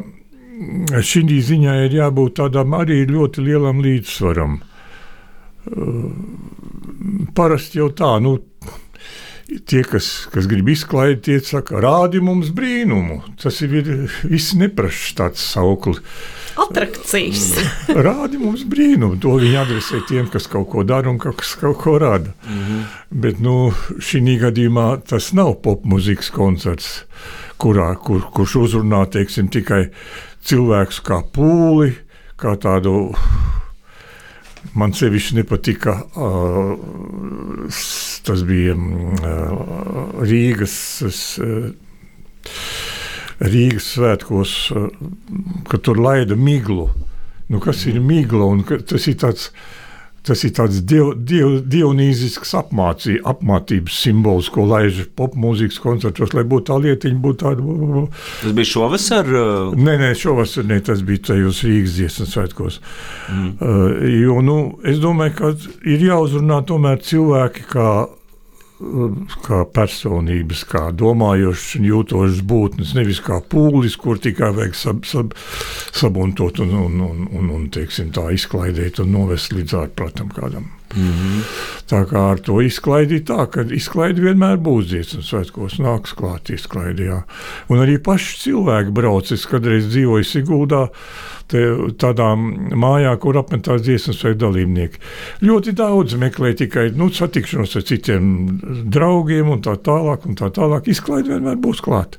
šī 1.01 1.25
ziņā 1.43 1.79
ir 1.87 1.97
jābūt 1.97 2.37
tādam 2.43 2.77
arī 2.77 3.01
ļoti 3.09 3.47
lielam 3.47 3.81
līdzsvaram 3.83 4.61
parasti 7.35 7.81
jau 7.81 7.91
tā, 7.97 8.17
nu, 8.23 8.39
tie, 9.67 9.83
kas, 9.87 10.09
kas 10.31 10.47
grib 10.51 10.69
izklaidēt, 10.71 11.23
tie 11.27 11.39
saka, 11.45 11.81
rādi 11.83 12.21
mums 12.23 12.53
brīnumu. 12.55 13.21
Tas 13.41 13.61
ir 13.65 13.75
viss 14.23 14.55
neprašs 14.59 15.15
tāds 15.19 15.43
sauklis. 15.53 16.03
Attrakcijas. 16.61 17.55
Rādi 18.07 18.41
mums 18.41 18.65
brīnumu. 18.69 19.19
To 19.23 19.37
viņi 19.41 19.61
adresē 19.61 20.03
tiem, 20.09 20.29
kas 20.31 20.49
kaut 20.51 20.69
ko 20.73 20.85
dara 20.87 21.11
un 21.11 21.19
kas 21.23 21.55
kaut 21.61 21.79
ko 21.83 21.97
rada. 21.99 22.35
Mm 22.47 22.59
-hmm. 22.67 22.83
Bet 23.11 23.41
nu, 23.41 23.73
šī 23.99 24.39
gadījumā 24.41 25.01
tas 25.07 25.33
nav 25.33 25.55
popmūzikas 25.65 26.31
koncerts, 26.31 27.05
kurā, 27.59 27.95
kur, 27.97 28.21
kurš 28.35 28.57
uzrunā 28.57 29.07
teiksim, 29.11 29.49
tikai 29.49 29.89
cilvēkus 30.45 31.01
kā 31.01 31.23
pūli, 31.33 31.95
kā 32.37 32.57
tādu. 32.57 33.15
Man 34.77 34.93
sevišķi 34.95 35.39
nepatika, 35.41 35.97
uh, 36.21 36.75
tas 38.27 38.45
bija 38.47 38.77
uh, 38.77 40.21
Rīgas. 40.21 40.77
Uh, 41.41 41.71
Rīgas 43.41 43.87
svētkos, 43.95 44.51
kad 45.71 45.81
tur 45.87 45.97
laida 45.97 46.37
miglu. 46.37 46.91
Nu, 47.49 47.57
kas 47.65 47.87
ir 47.89 47.97
migla? 48.05 48.51
Tas 48.85 49.07
ir 49.09 49.17
tāds, 49.23 49.49
tas 50.27 50.43
ir 50.45 50.53
tāds 50.57 50.83
diev, 50.85 51.13
diev, 51.27 51.61
dionīzisks 51.71 52.53
apmācī, 52.59 53.17
apmācības 53.27 53.97
simbols, 54.05 54.51
ko 54.53 54.67
laiž 54.69 55.03
popmūzikas 55.19 55.81
koncertos, 55.83 56.35
lai 56.37 56.45
būtu 56.49 56.69
tā 56.71 56.79
lietiņa, 56.85 57.21
būtu 57.25 57.41
tāda. 57.45 58.05
Tas 58.43 58.57
bija 58.57 58.71
šovasar? 58.75 59.33
Uh... 59.33 59.75
Nē, 59.79 59.97
nē, 60.03 60.13
šovasar 60.19 60.69
ne, 60.69 60.81
tas 60.85 61.03
bija 61.07 61.31
tajos 61.31 61.63
Rīgas 61.67 61.97
dziesmas 61.97 62.35
svētkos. 62.37 62.81
Mm. 63.33 63.51
Uh, 63.57 64.09
jo, 64.21 64.41
nu, 64.45 64.59
es 64.85 65.01
domāju, 65.03 65.37
ka 65.41 65.53
ir 65.89 66.09
jāuzrunā 66.11 66.63
tomēr 66.69 67.01
cilvēki 67.07 67.69
kā 67.73 67.91
kā 69.45 69.61
personības, 69.77 70.65
kā 70.71 70.87
domājošas 70.97 71.77
un 71.79 71.89
jūtošas 71.91 72.43
būtnes, 72.49 72.95
nevis 72.97 73.21
kā 73.25 73.41
pūlis, 73.53 73.99
kur 74.01 74.21
tikai 74.23 74.53
vajag 74.57 74.77
sab, 74.79 75.05
sab, 75.09 75.37
sabuntot 75.93 76.63
un, 76.65 76.75
un, 76.87 77.01
un, 77.05 77.25
un, 77.29 77.55
un 77.59 77.71
teiksim, 77.73 78.13
tā 78.17 78.31
izklaidēt 78.37 79.03
un 79.05 79.13
novest 79.19 79.53
līdz 79.53 79.77
ārpratam 79.85 80.33
kādam. 80.37 80.71
Mm 80.97 81.13
-hmm. 81.13 81.43
Tā 81.87 82.05
kā 82.07 82.21
ar 82.33 82.39
to 82.39 82.61
izklaidīt, 82.63 83.25
tā 83.31 83.47
ka 83.51 83.63
izklaidi 83.63 84.23
vienmēr 84.23 84.57
būs 84.63 84.87
dziesmas 84.91 85.27
svētkos, 85.31 85.79
nāks 85.79 86.15
klāt 86.15 86.51
izklaidi. 86.51 87.03
Jā. 87.03 87.23
Un 87.69 87.79
arī 87.79 87.99
paši 87.99 88.39
cilvēki 88.39 88.91
brauc. 88.91 89.33
Es 89.33 89.47
kādreiz 89.47 89.87
dzīvoju 89.91 90.25
Siguldā, 90.25 90.89
tādā 91.99 92.29
mājā, 92.75 93.17
kur 93.19 93.37
apmetās 93.37 93.83
dziesmas 93.83 94.19
svētku 94.19 94.39
dalībnieki. 94.39 94.99
Ļoti 95.43 95.73
daudz 95.73 96.15
meklē 96.15 96.55
tikai 96.55 96.91
nu, 96.95 97.11
satikšanos 97.11 97.77
ar 97.77 97.83
citiem 97.83 98.61
draugiem 98.91 99.49
un 99.49 99.63
tā 99.63 99.77
tālāk. 99.77 100.27
Un 100.27 100.35
tā 100.35 100.51
tālāk. 100.51 100.89
Izklaidi 100.89 101.29
vienmēr 101.29 101.57
būs 101.57 101.81
klāt. 101.81 102.19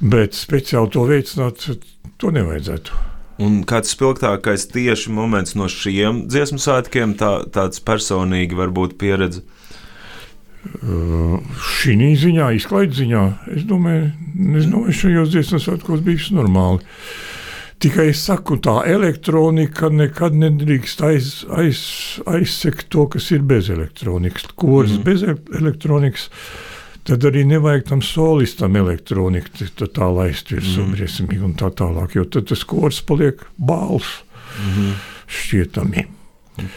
Bet 0.00 0.34
speciāli 0.34 0.90
to 0.90 1.06
veicināt, 1.06 1.78
to 2.18 2.30
nevajadzētu. 2.30 3.15
Un 3.42 3.60
kāds 3.68 3.92
spilgtākais 3.92 4.64
tieši 4.72 5.12
moments 5.12 5.56
no 5.58 5.68
šiem 5.68 6.24
dziesmu 6.30 6.56
svētkiem, 6.62 7.14
tā, 7.20 7.42
tāds 7.52 7.82
personīgi 7.84 8.56
varbūt 8.56 8.96
pieredze? 9.00 9.44
Uh, 10.82 11.36
Šī 11.62 11.94
ziņā, 12.18 12.48
izklaides 12.56 12.98
ziņā, 12.98 13.22
es 13.54 13.66
domāju, 13.68 14.08
domāju 14.34 14.96
šajos 15.02 15.30
dziesmu 15.34 15.60
svētkos 15.62 16.02
bija 16.06 16.32
normāli. 16.34 16.80
Tikai 17.84 18.08
es 18.08 18.22
saku, 18.24 18.56
tā 18.64 18.78
elektronika 18.88 19.90
nekad 19.92 20.34
nedrīkst 20.40 21.02
aiz, 21.04 21.28
aiz, 21.52 21.82
aizsekt 22.24 22.88
to, 22.94 23.04
kas 23.12 23.28
ir 23.36 23.44
bez 23.44 23.68
elektronikas. 23.70 24.48
Kurs 24.56 24.96
mm. 24.96 25.04
bez 25.04 25.26
elektronikas 25.60 26.30
tad 27.06 27.24
arī 27.28 27.44
nevajag 27.48 27.86
tam 27.90 28.02
solistam 28.04 28.76
elektroniku 28.78 29.68
tā, 29.78 30.08
laist 30.10 30.50
virsū 30.52 30.82
mm. 30.82 30.92
briesmīgi 30.96 31.42
un 31.46 31.56
tā 31.58 31.70
tālāk, 31.78 32.18
jo 32.18 32.26
tad 32.28 32.48
tas 32.50 32.64
kors 32.68 33.00
paliek 33.06 33.42
bāls 33.56 34.20
mm. 34.58 34.92
šķietami. 35.38 36.06
Mm. 36.58 36.70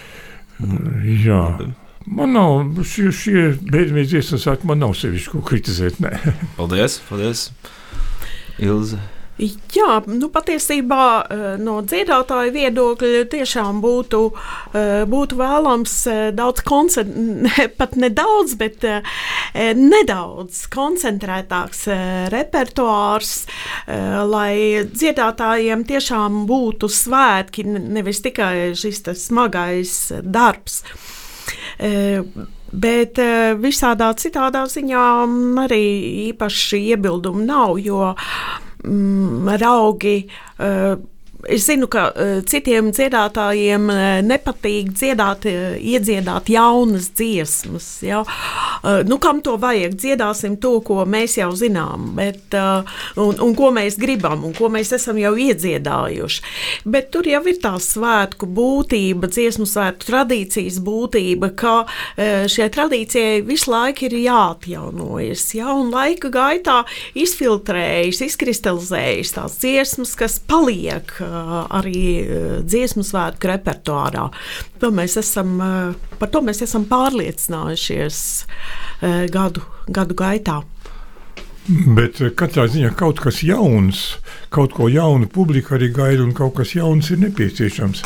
Jā. 1.26 1.44
Man 2.10 2.34
nav 2.34 2.84
šie, 2.88 3.12
šie 3.14 3.46
beidzamie 3.70 4.06
dziesmas, 4.08 4.48
man 4.66 4.82
nav 4.82 4.96
sevišķi 4.98 5.34
ko 5.36 5.44
kritizēt. 5.46 6.00
Paldies, 6.58 7.00
paldies. 7.10 7.50
Ilze. 8.60 9.00
Jā, 9.40 10.02
nu, 10.12 10.28
patiesībā 10.34 11.04
eh, 11.32 11.44
no 11.64 11.78
dziedātāja 11.88 12.52
viedokļa 12.52 13.22
tiešām 13.32 13.80
būtu, 13.80 14.20
eh, 14.76 15.06
būtu 15.08 15.38
vēlams 15.40 15.94
eh, 16.12 16.20
daudz 16.36 16.66
pat 17.80 17.96
nedaudz, 17.96 18.58
bet 18.60 18.84
nedaudz 19.80 20.66
koncentrētāks 20.74 21.86
repertuārs, 22.34 23.34
lai 24.30 24.84
dziedātājiem 24.92 25.84
tiešām 25.88 26.44
būtu 26.50 26.90
svētki, 26.92 27.66
nevis 27.66 28.22
tikai 28.26 28.76
šis 28.78 29.04
smagais 29.20 29.96
darbs. 30.24 30.82
Bet 32.70 33.22
visādā 33.62 34.10
citādā 34.20 34.66
ziņā 34.70 35.06
arī 35.66 35.84
īpaši 36.30 36.82
iebildumu 36.94 37.46
nav, 37.48 37.78
jo 37.82 38.12
mm, 38.14 38.69
raugi. 38.84 40.30
Es 41.48 41.64
zinu, 41.70 41.88
ka 41.88 42.10
uh, 42.12 42.42
citiem 42.44 42.90
dziedātājiem 42.92 43.86
uh, 43.88 44.00
nepatīk 44.28 44.90
dziedāt, 44.92 45.46
uh, 45.48 45.78
iedziedāt 45.80 46.50
jaunas 46.52 47.14
dziesmas. 47.16 47.88
Ja? 48.04 48.26
Nu, 49.08 49.18
kam 49.20 49.42
to 49.44 49.58
vajag? 49.60 49.98
Dziedāsim 50.00 50.56
to, 50.64 50.78
ko 50.84 51.04
mēs 51.08 51.34
jau 51.36 51.50
zinām, 51.56 52.14
bet, 52.16 52.56
un, 53.20 53.36
un 53.44 53.56
ko 53.58 53.74
mēs 53.76 53.98
gribam, 54.00 54.46
un 54.48 54.54
ko 54.56 54.70
mēs 54.72 54.94
esam 54.96 55.20
jau 55.20 55.34
iedziedājuši. 55.36 56.44
Bet 56.88 57.10
tur 57.12 57.28
jau 57.28 57.42
ir 57.52 57.60
tā 57.60 57.74
svētku 57.84 58.48
būtība, 58.48 59.28
dziesmu 59.32 59.68
svētku 59.68 60.08
tradīcijas 60.08 60.80
būtība, 60.86 61.52
ka 61.60 61.74
šai 62.16 62.70
tradīcijai 62.72 63.42
visu 63.50 63.74
laiku 63.74 64.08
ir 64.08 64.16
jāatjaunojas. 64.22 65.44
Ja? 65.60 65.76
Un 65.76 65.92
laika 65.92 66.32
gaitā 66.32 66.86
izfiltrējas, 67.20 68.24
izkristalizējas 68.30 69.36
tās 69.36 69.60
dziesmas, 69.60 70.16
kas 70.20 70.40
paliek 70.40 71.20
arī 71.30 72.02
dziesmu 72.66 73.04
svētku 73.06 73.52
repertuārā. 73.52 74.26
To 74.82 74.92
mēs 74.96 75.18
esam, 75.22 75.58
par 76.20 76.34
to 76.34 76.42
mēs 76.46 76.64
esam 76.66 76.88
pārliecinājušies 76.90 78.20
gadu, 79.34 79.64
gadu 79.88 80.18
gaitā. 80.20 80.60
Bet 81.70 82.18
katrā 82.40 82.66
ziņā 82.72 82.96
kaut 82.98 83.20
kas 83.22 83.44
jauns, 83.46 84.16
kaut 84.50 84.74
ko 84.74 84.88
jaunu 84.90 85.28
publika 85.30 85.76
arī 85.78 85.92
gaida, 85.94 86.24
un 86.26 86.34
kaut 86.34 86.56
kas 86.58 86.74
jauns 86.74 87.12
ir 87.14 87.22
nepieciešams. 87.22 88.02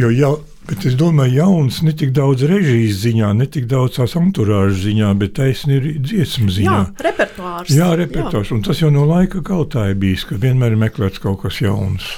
Jo 0.00 0.10
ja, 0.10 0.32
Bet 0.68 0.84
es 0.84 0.96
domāju, 1.00 1.38
jauns 1.40 1.80
ne 1.80 1.94
tik 1.96 2.10
daudz 2.16 2.44
režijas 2.48 3.00
ziņā, 3.06 3.32
ne 3.38 3.46
tik 3.48 3.64
daudz 3.70 3.96
tās 3.96 4.14
anturāžas 4.20 4.82
ziņā, 4.84 5.14
bet 5.20 5.32
taisni 5.38 5.78
ir 5.78 5.86
dziesmu 6.04 6.52
ziņā. 6.52 6.74
Jā, 6.76 7.08
repertuārs. 7.08 7.72
Jā, 7.72 7.88
repertuārs. 7.96 8.50
Jā. 8.50 8.56
Un 8.58 8.64
tas 8.66 8.82
jau 8.82 8.90
no 8.92 9.06
laika 9.08 9.40
gautā 9.44 9.86
ir 9.88 9.96
bijis, 10.02 10.26
ka 10.28 10.36
vienmēr 10.40 10.76
ir 10.76 10.82
meklēts 10.82 11.22
kaut 11.24 11.40
kas 11.46 11.62
jauns. 11.64 12.10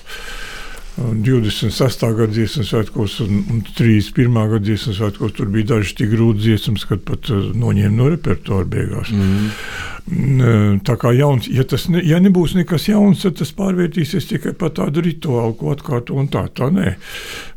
26. 1.00 2.02
gada 2.16 2.32
dziesmu 2.32 2.64
svētkos 2.66 3.14
un, 3.24 3.38
un 3.54 3.60
31. 3.76 4.34
gada 4.34 4.64
dziesmu 4.66 4.96
svētkos 4.98 5.36
tur 5.38 5.48
bija 5.54 5.70
daži 5.76 5.94
tik 6.00 6.10
grūti 6.12 6.42
dziesmas, 6.42 6.84
kad 6.90 7.04
pat 7.06 7.30
uh, 7.32 7.52
noņēma 7.56 7.94
no 7.94 8.08
repertuāra 8.12 8.66
beigās. 8.68 9.12
Mm. 9.14 10.82
Tā 10.84 10.96
kā 10.98 11.14
jauns, 11.14 11.46
ja, 11.52 11.62
tas 11.68 11.86
ne, 11.92 12.02
ja 12.04 12.18
nebūs 12.20 12.56
nekas 12.58 12.88
jauns, 12.90 13.22
tad 13.22 13.38
tas 13.38 13.54
pārvērtīsies 13.54 14.26
tikai 14.32 14.56
par 14.58 14.74
tādu 14.76 15.04
rituālu, 15.06 15.54
ko 15.60 15.70
atkārto 15.76 16.18
un 16.18 16.28
tā. 16.32 16.48
Tā 16.56 16.68
nē. 16.74 16.96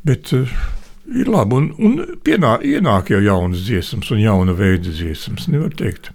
Bet, 0.06 0.32
uh, 0.38 0.54
ir 1.12 1.30
labi. 1.32 1.60
Un, 1.60 1.70
un 1.78 2.18
pienā, 2.24 2.58
ienāk 2.64 3.14
jau 3.14 3.22
jaunas 3.24 3.64
dziesmas 3.68 4.12
un 4.14 4.22
jauna 4.24 4.56
veida 4.58 4.92
dziesmas, 4.92 5.50
nevar 5.52 5.74
teikt. 5.78 6.12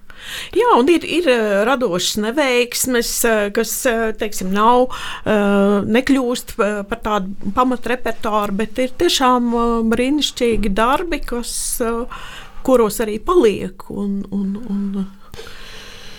Jā, 0.57 0.73
un 0.77 0.89
ir, 0.91 1.05
ir 1.07 1.29
eh, 1.31 1.61
radošas 1.67 2.19
neveiksmes, 2.25 3.13
eh, 3.29 3.45
kas 3.55 3.73
eh, 3.89 4.09
teiksim, 4.19 4.51
nav, 4.53 4.89
nekļūst 5.89 6.57
par 6.59 7.01
tādu 7.05 7.53
pamatrepertuāru, 7.57 8.57
bet 8.59 8.81
ir 8.83 8.93
tiešām 8.99 9.53
brīnišķīgi 9.93 10.73
darbi, 10.75 11.23
kas, 11.25 11.53
kuros 12.67 12.99
arī 13.05 13.19
paliek 13.25 13.87
un, 13.95 14.21
un, 14.35 14.53
un, 14.69 15.07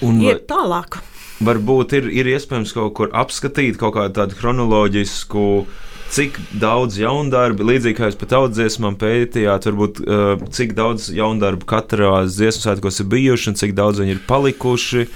un 0.07 0.24
iet 0.24 0.47
tālāk. 0.49 1.01
Varbūt 1.45 1.93
ir, 1.99 2.09
ir 2.11 2.28
iespējams 2.34 2.74
kaut 2.76 2.95
kur 2.97 3.13
apskatīt 3.15 3.78
kaut 3.80 3.95
kādu 3.95 4.17
tādu 4.17 4.36
chronoloģisku 4.39 5.45
uh, 5.61 5.78
cik 6.14 6.38
daudz 6.62 6.97
jaundarbu, 6.99 7.66
līdzīgi 7.70 7.97
kā 7.97 8.10
jūs 8.10 8.20
pat 8.20 8.36
audzēsmām 8.39 8.97
pētījāt, 8.99 9.68
varbūt 9.70 10.01
uh, 10.03 10.45
cik 10.55 10.76
daudz 10.78 11.10
jaundarbu 11.14 11.68
katrā 11.70 12.24
dziesmu 12.28 12.66
svētkos 12.66 13.03
ir 13.03 13.10
bijuši 13.14 13.51
un 13.51 13.60
cik 13.60 13.76
daudz 13.78 14.01
viņi 14.01 14.18
ir 14.18 14.24
palikuši. 14.30 15.10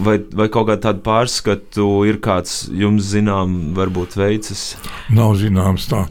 Vai, 0.00 0.16
vai 0.32 0.46
kaut 0.48 0.70
kāda 0.70 0.86
tāda 0.86 1.02
pārskatu 1.04 1.84
ir 2.08 2.16
kāds 2.24 2.62
jums 2.72 3.10
zinām, 3.10 3.74
varbūt 3.76 4.16
veids? 4.16 4.70
Nav 5.12 5.34
zināms 5.36 5.84
tā. 5.90 6.06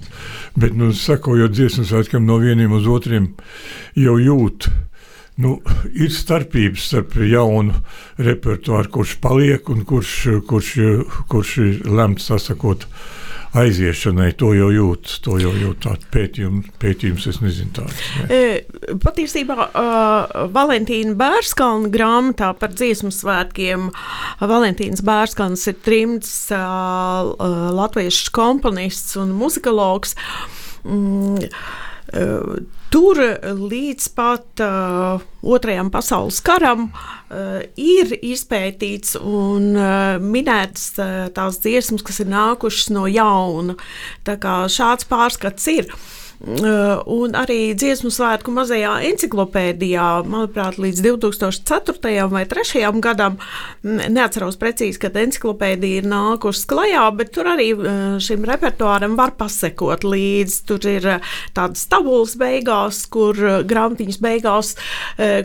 Bet, 0.54 0.76
nu, 0.78 0.92
sekojot 0.94 1.54
dziesmu 1.54 1.88
svētkiem 1.90 2.28
no 2.30 2.38
vieniem 2.44 2.76
uz 2.78 2.86
otriem, 2.86 3.32
jau 3.98 4.20
jūt, 4.22 4.70
Nu, 5.36 5.58
ir 5.92 6.14
starpības 6.16 6.86
starp 6.88 7.18
jaunu 7.20 7.74
repertuāru, 8.24 8.88
kurš 8.94 9.18
paliek 9.20 9.68
un 9.68 9.82
kurš, 9.88 10.14
kurš, 10.48 10.70
kurš 11.28 11.56
ir 11.60 11.82
lemts 11.92 12.30
sasakot 12.30 12.86
aiziešanai. 13.60 14.32
To 14.40 14.52
jau 14.56 14.70
jūt, 14.74 15.16
to 15.26 15.38
jau 15.42 15.54
jūt 15.56 15.82
tāds 15.86 16.10
pētījums, 16.14 16.70
pētījums, 16.82 17.28
es 17.32 17.40
nezinu 17.44 17.74
tāds. 17.78 18.02
Ne. 18.30 18.42
Patiesībā 19.04 19.58
uh, 19.68 20.36
Valentīna 20.56 21.16
Bērskalna 21.20 21.92
grāmatā 21.94 22.52
par 22.60 22.76
dziesmu 22.76 23.14
svētkiem 23.16 23.90
Valentīns 24.44 25.04
Bērskalns 25.06 25.66
ir 25.72 25.80
trimds 25.86 26.34
uh, 26.56 27.34
latviešu 27.76 28.34
komponists 28.36 29.18
un 29.22 29.34
muzikologs. 29.38 30.16
Mm, 30.86 31.50
Tur 32.94 33.20
līdz 33.44 34.06
pat 34.16 34.62
uh, 34.64 35.24
Otrajam 35.42 35.90
pasaules 35.92 36.38
karam 36.46 36.86
uh, 36.92 37.64
ir 37.76 38.14
izpētīts 38.22 39.18
un 39.20 39.72
uh, 39.74 40.22
minētas 40.22 40.92
uh, 41.02 41.16
tās 41.36 41.58
dziesmas, 41.64 42.06
kas 42.06 42.22
ir 42.22 42.30
nākušas 42.32 42.94
no 42.94 43.08
jauna. 43.10 43.76
Tā 44.28 44.38
kā 44.42 44.62
šāds 44.72 45.10
pārskats 45.10 45.68
ir. 45.74 45.90
Uh, 45.90 46.25
Eh, 46.25 46.25
un 46.44 47.36
arī 47.38 47.74
dziesmu 47.78 48.10
svētku 48.12 48.52
mazajā 48.54 48.98
encyklopēdijā, 49.10 50.08
manuprāt, 50.28 50.78
līdz 50.82 51.02
2004. 51.06 52.28
vai 52.32 52.44
2003. 52.50 52.84
gadam, 53.04 53.38
neatceros 53.84 54.60
precīzi, 54.60 55.00
kad 55.00 55.16
encyklopēdija 55.20 56.02
ir 56.04 56.10
nākusi 56.12 56.68
klajā, 56.68 57.06
bet 57.16 57.32
tur 57.36 57.50
arī 57.54 57.70
eh, 57.72 58.02
šim 58.24 58.46
repertuāram 58.48 59.16
var 59.16 59.36
pasekot 59.40 60.04
līdzi. 60.04 60.60
Tur 60.68 60.90
ir 60.92 61.08
eh, 61.16 61.32
tādas 61.56 61.86
tabulas 61.92 62.36
beigās, 62.40 63.06
kur 63.12 63.38
grāmatiņas 63.66 64.20
beigās, 64.22 64.74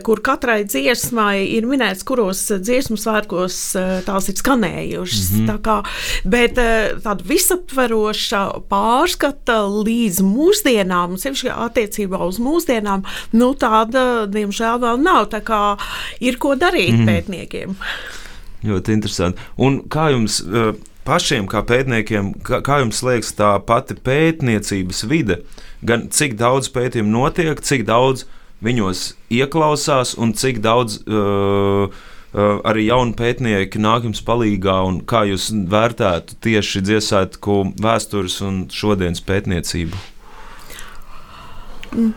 kur 0.05 0.19
katrai 0.23 0.61
dziesmai 0.67 1.43
ir 1.55 1.67
minēts, 1.69 2.03
kuros 2.07 2.43
dziesmu 2.51 2.97
svētkos 2.99 3.57
tās 4.05 4.29
ir 4.31 4.37
skanējušas. 4.39 5.31
Mm 5.31 5.37
-hmm. 5.37 5.47
Tā 5.51 5.57
kā, 5.63 5.77
bet 6.25 6.59
tāda 7.03 7.27
visaptveroša 7.27 8.41
pārskata 8.71 9.61
līdz 9.71 10.21
mūsdienām 10.25 10.80
mūsdienām, 10.81 11.17
sevišķi 11.19 11.51
attiecībā 11.53 12.19
uz 12.25 12.39
mūsdienām, 12.41 13.03
nu, 13.33 13.53
tāda, 13.53 14.27
diemžēl, 14.27 14.79
vēl 14.81 15.01
nav. 15.01 15.29
Tā 15.31 15.41
kā 15.41 15.77
ir 16.19 16.37
ko 16.37 16.55
darīt 16.55 16.97
mm. 16.97 17.07
pētniekiem. 17.07 17.75
Ļoti 18.65 18.93
interesanti. 18.93 19.41
Un 19.57 19.81
kā 19.89 20.11
jums 20.11 20.41
eh, 20.41 20.73
pašiem, 21.05 21.47
kā 21.47 21.63
pētniekiem, 21.65 22.33
kā, 22.43 22.61
kā 22.61 22.81
jums 22.81 23.01
liekas 23.03 23.33
tā 23.33 23.57
pati 23.65 23.95
pētniecības 23.95 25.05
vide? 25.09 25.41
Gan 25.81 26.09
cik 26.13 26.37
daudz 26.37 26.69
pētījumu 26.69 27.11
notiek, 27.11 27.61
cik 27.61 27.85
daudz 27.87 28.27
viņos 28.61 29.15
ieklausās 29.33 30.13
un 30.21 30.35
cik 30.37 30.61
daudz 30.61 30.99
uh, 31.07 31.89
uh, 31.89 32.61
arī 32.69 32.85
jauni 32.85 33.17
pētnieki 33.17 33.81
nāk 33.81 34.05
jums 34.05 34.21
palīdzīgā, 34.27 34.77
un 34.85 35.01
kā 35.09 35.23
jūs 35.25 35.49
vērtētu 35.49 36.37
tieši 36.45 36.85
dziesmētu 36.85 37.57
vēstures 37.81 38.37
un 38.45 38.67
šodienas 38.69 39.25
pētniecību? 39.25 39.97
Mm. 41.91 42.13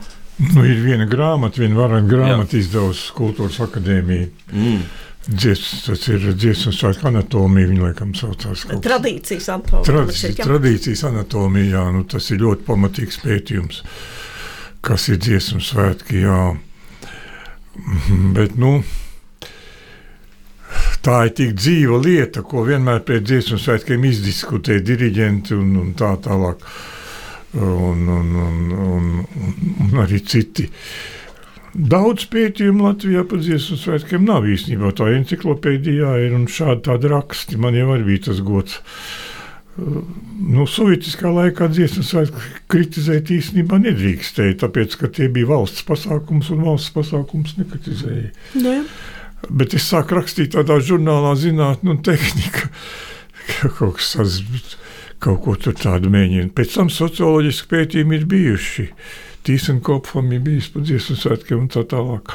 Nu, 0.54 0.64
ir 0.66 0.80
viena 0.82 1.06
grāmata, 1.06 1.62
viena 1.62 1.78
varena 1.78 2.08
grāmata 2.10 2.58
izdevusi 2.58 3.12
Kultūras 3.14 3.60
akadēmija. 3.62 4.30
Mm. 4.50 4.80
Dzies, 5.24 5.60
tas 5.86 6.02
ir 6.12 6.24
dziesmas 6.36 6.76
svētku 6.76 7.06
anatomija, 7.08 7.70
viņa 7.70 7.84
laikam 7.86 8.10
saucās. 8.18 8.66
Tradīcijas 8.84 9.46
anatomija. 9.54 9.86
Tradicijas, 9.86 10.40
tradīcijas 10.42 11.04
anatomija, 11.08 11.78
jā, 11.78 11.84
nu, 11.94 12.02
tas 12.10 12.26
ir 12.34 12.42
ļoti 12.42 12.66
pamatīgs 12.66 13.22
pētījums, 13.22 13.78
kas 14.84 15.06
ir 15.08 15.22
dziesmas 15.22 15.70
svētki, 15.70 16.18
jā. 16.26 16.40
Bet, 18.36 18.58
nu, 18.60 18.74
tā 21.06 21.22
ir 21.30 21.32
tik 21.38 21.54
dzīva 21.62 22.02
lieta, 22.04 22.42
ko 22.44 22.66
vienmēr 22.66 23.00
pēc 23.06 23.24
dziesmu 23.30 23.62
svētkiem 23.62 24.04
izdiskutē 24.10 24.82
diriģenti 24.84 25.56
un, 25.56 25.72
un 25.86 25.96
tā 25.96 26.12
tālāk. 26.26 26.60
Uh, 26.60 26.90
un, 27.54 28.06
un, 28.08 28.30
un, 28.44 28.56
un, 28.84 29.10
un 29.84 30.00
arī 30.02 30.20
citi. 30.26 30.68
Daudz 31.74 32.28
pētījumu 32.30 32.86
Latvijā 32.86 33.24
par 33.26 33.40
dziesmu 33.42 33.78
svētkiem 33.80 34.26
nav 34.28 34.46
īstenībā. 34.46 34.92
Tā 34.94 35.08
encyklopēdijā 35.16 36.12
ir 36.22 36.36
un 36.36 36.46
šādi 36.46 36.84
tādi 36.86 37.10
raksti. 37.10 37.58
Man 37.58 37.74
jau 37.74 37.88
arī 37.96 38.06
bija 38.12 38.28
tas 38.28 38.42
gods. 38.46 38.78
Nu, 39.74 40.68
Sovietiskā 40.70 41.32
laikā 41.34 41.66
dziesmu 41.72 42.04
svētku 42.06 42.44
kritizēt 42.70 43.32
īstenībā 43.34 43.80
nedrīkstēja, 43.82 44.60
tāpēc, 44.62 44.94
ka 45.00 45.10
tie 45.10 45.26
bija 45.34 45.50
valsts 45.50 45.82
pasākums 45.88 46.52
un 46.54 46.62
valsts 46.68 46.94
pasākums 46.94 47.56
nekritizēja. 47.58 48.30
Ne. 48.62 48.78
Nu 48.78 49.12
Bet 49.50 49.74
es 49.76 49.86
sāku 49.90 50.18
rakstīt 50.18 50.54
tādā 50.54 50.78
žurnālā 50.82 51.34
zinātnē 51.38 51.94
un 51.94 52.00
tehnika, 52.04 52.68
ka 53.58 53.70
kaut 53.76 53.98
kas 53.98 54.14
tāds 54.16 54.38
kaut 55.24 55.42
ko 55.44 55.56
tādu 55.56 56.12
mēģina. 56.12 56.52
Pēc 56.56 56.76
tam 56.78 56.90
socioloģiski 56.92 57.70
pētījumi 57.70 58.18
ir 58.18 58.28
bijuši. 58.30 58.86
Tīsenkopam 59.44 60.30
ir 60.32 60.40
bijis 60.44 60.70
pa 60.72 60.80
dziesmu 60.84 61.18
svētkiem 61.20 61.64
un 61.64 61.68
tā 61.72 61.84
tālāk. 61.88 62.32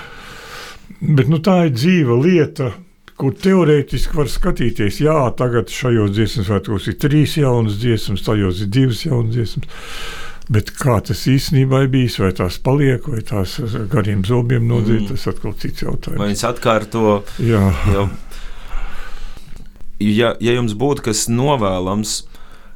Bet 0.99 1.29
nu, 1.31 1.39
tā 1.41 1.63
ir 1.67 1.73
dzīva 1.73 2.17
lieta, 2.21 2.71
kur 3.19 3.35
teorētiski 3.35 4.15
var 4.15 4.29
skatīties, 4.31 5.01
jā, 5.03 5.17
tagad 5.37 5.71
šajos 5.73 6.13
dziesmu 6.15 6.45
svētkos 6.47 6.87
ir 6.91 6.97
trīs 7.01 7.35
jaunas 7.39 7.77
dziesmas, 7.81 8.23
tajos 8.25 8.63
ir 8.63 8.71
divas 8.73 9.03
jaunas 9.05 9.35
dziesmas. 9.35 9.85
Bet 10.49 10.71
kā 10.73 10.95
tas 11.05 11.19
īstenībā 11.29 11.83
ir 11.85 11.91
bijis, 11.93 12.15
vai 12.23 12.31
tās 12.33 12.57
paliek, 12.65 13.05
vai 13.05 13.21
tās 13.21 13.59
gariem 13.91 14.23
zobiem 14.25 14.65
nodzīt, 14.65 15.03
mm. 15.03 15.11
tas 15.11 15.27
atkal 15.29 15.53
cits 15.61 15.85
jautājums. 15.85 16.17
Vai 16.17 16.31
viņas 16.31 16.47
atkārto? 16.49 17.03
Jā. 17.45 17.61
Jau, 17.93 18.07
ja, 20.01 20.33
ja 20.41 20.55
jums 20.57 20.73
būtu 20.79 21.05
kas 21.11 21.27
novēlams, 21.29 22.15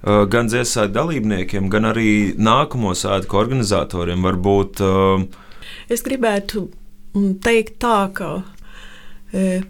gan 0.04 0.50
dziesmu 0.52 0.90
dalībniekiem, 0.92 1.70
gan 1.72 1.88
arī 1.94 2.34
nākamo 2.36 2.92
svētku 2.98 3.38
organizatoriem. 3.40 4.26
Varbūt, 4.26 4.82
uh, 4.84 5.24
es 5.88 6.04
gribētu 6.04 6.66
mm, 7.16 7.38
teikt 7.44 7.78
tā, 7.84 8.10
ka 8.16 8.32
e, 9.32 9.62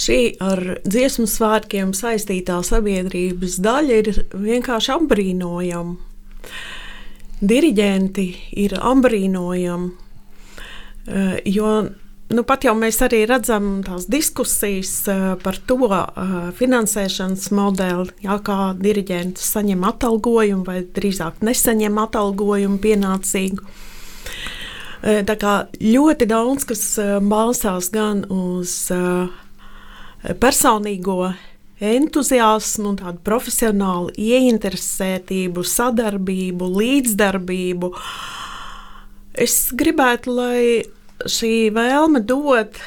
šī 0.00 0.18
ar 0.44 0.62
dziesmu 0.84 1.24
svētkiem 1.30 1.94
saistītā 1.96 2.58
sabiedrības 2.66 3.56
daļa 3.64 4.02
ir 4.02 4.12
vienkārši 4.34 4.94
apbrīnojama. 4.98 5.96
Diriģenti 7.40 8.26
ir 8.60 8.74
apbrīnojami, 8.76 9.90
jo 11.48 11.70
Nu, 12.30 12.44
pat 12.46 12.62
jau 12.62 12.76
mēs 12.78 13.00
arī 13.02 13.24
redzam 13.26 13.80
tās 13.82 14.04
diskusijas 14.06 14.92
uh, 15.10 15.22
par 15.42 15.56
to 15.66 15.80
uh, 15.82 16.34
finansēšanas 16.54 17.48
modeli, 17.58 18.12
jā, 18.22 18.36
kā 18.46 18.58
diriģents 18.78 19.48
saņem 19.56 19.82
atalgojumu 19.88 20.62
vai 20.68 20.76
drīzāk 20.86 21.40
nesaņem 21.42 21.98
atalgojumu 21.98 22.78
pienācīgu. 22.84 23.66
Uh, 23.66 25.24
tā 25.26 25.34
kā 25.42 25.54
ļoti 25.82 26.28
daudz 26.30 26.68
kas 26.70 26.84
balstās 27.26 27.90
gan 27.90 28.22
uz 28.30 28.76
personīgo 30.38 31.32
entuziasmu, 31.80 32.94
tādu 33.00 33.24
profesionālu 33.26 34.14
ieinteresētību, 34.14 35.66
sadarbību, 35.66 36.70
līdzdarbību. 36.78 37.90
Es 39.40 39.58
gribētu, 39.74 40.38
lai 40.38 40.62
šī 41.28 41.70
vēlme 41.76 42.22
dot 42.24 42.80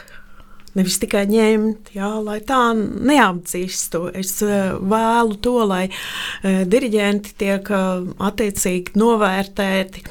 nevis 0.74 0.98
tikai 1.02 1.26
ņemt, 1.30 1.94
jā, 1.94 2.10
lai 2.26 2.40
tā 2.46 2.62
neapdzīstu. 2.74 4.08
Es 4.18 4.36
uh, 4.46 4.74
vēlu 4.82 5.38
to, 5.44 5.58
lai 5.70 5.86
uh, 5.90 6.64
diriģenti 6.70 7.36
tiek 7.44 7.70
uh, 7.74 8.08
attiecīgi 8.30 8.98
novērtēti. 9.00 10.06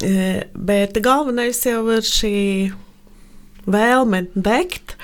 Bet 0.00 0.96
galvenais 1.04 1.58
jau 1.66 1.82
ir 1.92 2.06
šī 2.06 2.36
vēlme 3.68 4.22
degt. 4.34 4.96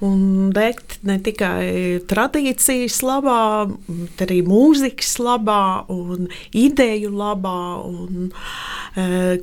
Un 0.00 0.48
degt 0.56 0.94
ne 1.04 1.18
tikai 1.20 2.00
tradīcijas 2.08 3.02
labā, 3.04 3.68
bet 3.84 4.22
arī 4.24 4.38
mūzikas 4.46 5.18
labā, 5.20 5.84
un 5.92 6.30
ideju 6.56 7.10
labā 7.12 7.84
un 7.84 8.30
e, 8.30 8.32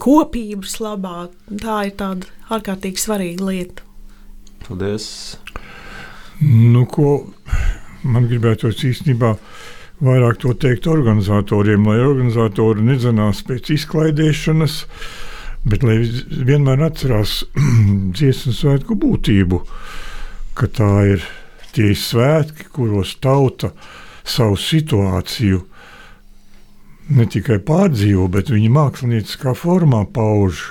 kopības 0.03 0.79
labā. 0.83 1.27
Tā 1.61 1.77
ir 1.87 1.95
tāda 1.99 2.27
ārkārtīgi 2.51 2.99
svarīga 2.99 3.47
lieta. 3.47 3.85
Paldies! 4.67 5.37
Nu, 6.41 6.83
ko 6.85 7.31
man 8.03 8.27
gribētu 8.29 8.69
īstenībā 8.69 9.33
vairāk 10.03 10.41
to 10.43 10.53
teikt 10.53 10.87
organizatoriem, 10.91 11.87
lai 11.89 11.97
organizatori 12.03 12.85
nedzenās 12.85 13.41
pēc 13.47 13.71
izklaidēšanas, 13.73 14.75
bet 15.67 15.85
lai 15.87 15.97
vienmēr 16.29 16.83
atcerās 16.89 17.39
dziesmu 18.17 18.53
svētku 18.53 18.99
būtību, 19.01 19.63
ka 20.57 20.69
tā 20.69 20.91
ir 21.15 21.25
tie 21.73 21.93
svētki, 21.97 22.69
kuros 22.73 23.15
tauta 23.23 23.71
savu 24.27 24.57
situāciju 24.59 25.63
ne 27.09 27.25
tikai 27.29 27.59
pārdzīvo, 27.63 28.27
bet 28.31 28.51
viņa 28.51 28.73
mākslinieckā 28.79 29.53
formā 29.57 30.03
pauž 30.13 30.65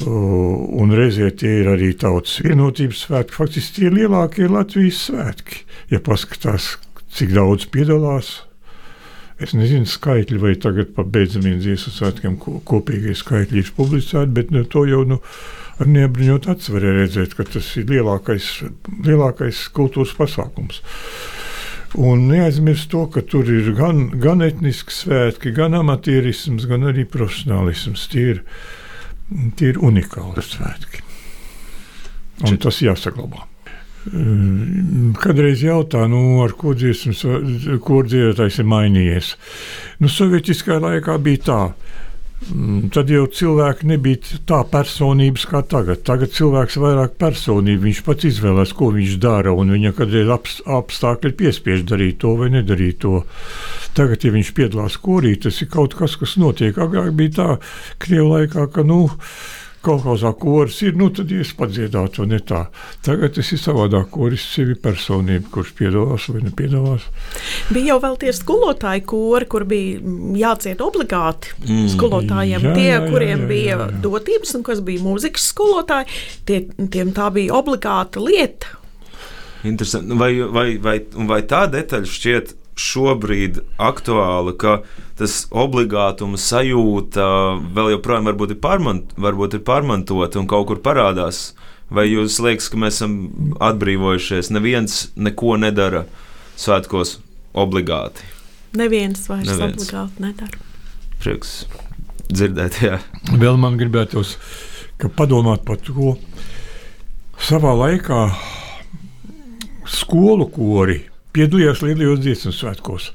Un 0.00 0.88
reizē 0.96 1.28
tie 1.36 1.58
ir 1.60 1.68
arī 1.68 1.90
tautas 2.00 2.38
vienotības 2.40 3.02
svētki. 3.04 3.36
Faktiski 3.36 3.74
tie 3.76 3.90
ir 3.90 3.98
lielākie 3.98 4.48
Latvijas 4.48 5.02
svētki. 5.10 5.66
Ja 5.92 6.00
paskatās, 6.00 6.78
cik 7.12 7.34
daudz 7.36 7.68
piedalās. 7.68 8.38
Es 9.42 9.52
nezinu, 9.58 9.84
skaitļi 9.88 10.38
vai 10.40 10.54
tagad 10.56 10.94
pa 10.96 11.04
beidzamiem 11.04 11.58
dziesmu 11.60 11.92
svētkiem 11.92 12.38
kopīgie 12.40 13.12
skaitļi 13.18 13.60
ir 13.60 13.72
publicēti, 13.76 14.32
bet 14.32 14.52
nu, 14.54 14.62
to 14.64 14.86
jau 14.88 15.02
nu, 15.08 15.18
ar 15.82 15.90
neapbruņot 15.90 16.48
acis 16.54 16.72
var 16.72 16.86
redzēt, 16.86 17.34
ka 17.36 17.44
tas 17.44 17.68
ir 17.76 17.90
lielākais, 17.90 18.48
lielākais 19.04 19.66
kultūras 19.76 20.14
pasākums. 20.16 20.80
Un 22.00 22.26
neaizmirst 22.30 22.88
to, 22.92 23.04
ka 23.12 23.20
tur 23.28 23.48
ir 23.52 23.72
gan, 23.76 24.06
gan 24.20 24.40
etniski 24.44 24.94
svētki, 24.96 25.52
gan 25.56 25.76
amatierisms, 25.76 26.64
gan 26.70 26.88
arī 26.88 27.04
profesionālisms. 27.08 28.06
Tie 28.12 28.28
ir, 28.34 28.42
tie 29.58 29.72
ir 29.74 29.80
unikāli 29.84 30.44
svētki. 30.46 31.02
Un 32.48 32.56
tas 32.62 32.80
jāsaglabā. 32.82 33.44
Kadreiz 35.22 35.60
jautā, 35.62 36.06
nu, 36.10 36.40
ar 36.42 36.56
ko 36.58 36.72
dziesmas, 36.74 37.20
kur 37.84 38.08
dziedātājs 38.08 38.62
ir 38.62 38.70
mainījies. 38.72 39.34
Nu, 40.00 40.10
Sovietiskā 40.10 40.80
laikā 40.82 41.20
bija 41.22 41.44
tā, 41.46 41.60
Mm, 41.72 42.11
tad 42.94 43.10
jau 43.12 43.24
cilvēki 43.30 43.88
nebija 43.90 44.40
tā 44.48 44.62
personības 44.72 45.44
kā 45.50 45.62
tagad. 45.68 46.02
Tagad 46.06 46.34
cilvēks 46.34 46.76
ir 46.78 46.84
vairāk 46.84 47.16
personība. 47.20 47.84
Viņš 47.86 48.02
pats 48.06 48.28
izvēlās, 48.28 48.74
ko 48.76 48.90
viņš 48.96 49.16
dara, 49.22 49.54
un 49.54 49.72
viņa 49.74 49.94
kādreiz 49.98 50.32
apstākļi 50.32 51.34
piespiež 51.38 51.86
darīt 51.88 52.20
to 52.24 52.34
vai 52.40 52.50
nedarīt 52.54 53.02
to. 53.04 53.22
Tagad, 53.96 54.24
ja 54.24 54.34
viņš 54.34 54.52
piedalās 54.56 54.98
korī, 55.02 55.34
tas 55.40 55.60
ir 55.62 55.70
kaut 55.72 55.96
kas, 55.98 56.16
kas 56.20 56.36
notiek. 56.40 56.78
Agrāk 56.80 57.12
bija 57.16 57.36
tā, 57.38 57.48
Krievijā 58.02 58.28
laikā, 58.28 58.68
ka, 58.72 58.86
nu, 58.86 59.04
kaut 59.82 60.04
kādā 60.04 60.32
koris 60.38 60.78
ir, 60.86 60.94
nu 60.98 61.08
tad 61.14 61.30
es 61.34 61.52
padziedātu, 61.58 62.26
ne 62.30 62.38
tā. 62.46 62.64
Tagad 63.04 63.34
tas 63.36 63.52
ir 63.54 63.60
savādāk, 63.60 64.10
koris 64.14 64.44
sevi 64.54 64.76
personība, 64.78 65.50
kurš 65.54 65.72
piedalās 65.78 66.28
vai 66.32 66.44
nepiedalās. 66.46 67.08
Bija 67.72 67.92
jau 67.92 67.98
vēl 68.04 68.18
tie 68.22 68.34
skolotāji 68.36 69.04
kori, 69.12 69.48
kur 69.50 69.66
bija 69.68 69.98
jāciet 70.42 70.84
obligāti 70.84 71.54
mm. 71.66 71.88
skolotājiem. 71.96 72.68
Jā, 72.68 72.76
tie, 72.78 72.86
jā, 72.88 73.00
jā, 73.00 73.10
kuriem 73.10 73.34
jā, 73.34 73.40
jā, 73.40 73.50
bija 73.50 73.74
jā, 73.74 73.80
jā. 73.82 74.00
dotības 74.06 74.56
un 74.58 74.66
kas 74.70 74.84
bija 74.86 75.04
mūzikas 75.04 75.50
skolotāji, 75.52 76.22
tie, 76.48 76.62
tiem 76.94 77.12
tā 77.16 77.28
bija 77.34 77.58
obligāta 77.58 78.22
lieta. 78.22 78.78
Interesanti. 79.66 80.18
Vai, 80.18 80.34
vai, 80.42 80.68
vai, 80.82 80.96
vai 81.28 81.42
tā 81.46 81.66
detaļa 81.70 82.10
šķiet 82.10 82.56
šobrīd 82.78 83.60
aktuāla, 83.82 84.54
ka 84.56 84.78
tas 85.18 85.42
obligātuma 85.50 86.40
sajūta 86.40 87.26
vēl 87.74 87.92
joprojām 87.96 88.30
varbūt 88.30 88.56
ir, 88.56 88.60
pārmant, 88.64 89.12
varbūt 89.20 89.58
ir 89.58 89.64
pārmantota 89.66 90.40
un 90.40 90.48
kaut 90.50 90.70
kur 90.70 90.80
parādās. 90.84 91.52
Vai 91.92 92.06
jūs 92.08 92.38
liekas, 92.40 92.70
ka 92.72 92.80
mēs 92.80 92.96
esam 93.02 93.16
atbrīvojušies? 93.60 94.48
Neviens 94.54 95.10
neko 95.16 95.58
nedara 95.60 96.06
svētkos 96.56 97.18
obligāti. 97.52 98.24
Neviens 98.80 99.26
vairs 99.28 99.50
Neviens. 99.50 99.76
obligāti 99.76 100.24
nedara. 100.24 100.62
Prieks 101.20 101.66
dzirdēt, 102.32 102.80
jā. 102.80 102.98
Vēl 103.36 103.60
man 103.60 103.76
gribētos 103.80 104.38
padomāt 105.18 105.66
par 105.68 105.76
to, 105.84 106.14
savā 107.42 107.74
laikā 107.76 108.24
skolu 109.92 110.46
kori 110.54 111.02
piedalījos 111.36 111.82
Lielajos 111.82 112.22
dziesmu 112.24 112.52
svētkos. 112.56 113.10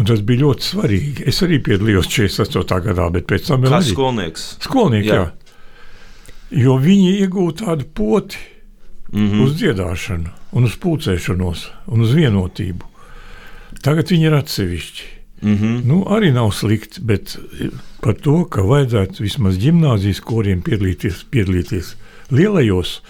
Un 0.00 0.08
tas 0.08 0.22
bija 0.24 0.46
ļoti 0.46 0.66
svarīgi. 0.66 1.26
Es 1.28 1.42
arī 1.44 1.58
piedalījos 1.64 2.08
48. 2.08 2.78
gadā, 2.86 3.08
bet 3.12 3.26
pēc 3.28 3.50
tam 3.50 3.64
vēl. 3.64 3.74
Kā 3.74 3.80
arī. 3.82 3.92
skolnieks? 3.92 4.46
Skolnieks, 4.64 5.10
jā. 5.10 5.18
jā. 5.20 5.30
Jo 6.62 6.76
viņi 6.80 7.18
iegūta 7.24 7.66
tādu 7.66 7.88
poti 7.94 8.40
mm 9.12 9.26
-hmm. 9.26 9.42
uz 9.44 9.56
dziedāšanu, 9.60 10.30
un 10.52 10.64
uz 10.64 10.76
pulcēšanos, 10.76 11.66
un 11.86 12.00
uz 12.00 12.14
vienotību. 12.16 12.88
Tagad 13.82 14.10
viņi 14.10 14.26
ir 14.26 14.34
atsevišķi. 14.34 15.02
Mm 15.42 15.56
-hmm. 15.58 15.84
nu, 15.84 16.04
arī 16.04 16.32
nav 16.32 16.50
slikti, 16.54 17.00
bet 17.00 17.38
par 18.00 18.14
to, 18.14 18.44
ka 18.44 18.62
vajadzētu 18.62 19.22
vismaz 19.22 19.58
gimnāzijas 19.58 20.20
koriem 20.20 20.62
piedalīties, 20.62 21.24
piedalīties 21.30 21.96
lielajos 22.30 23.02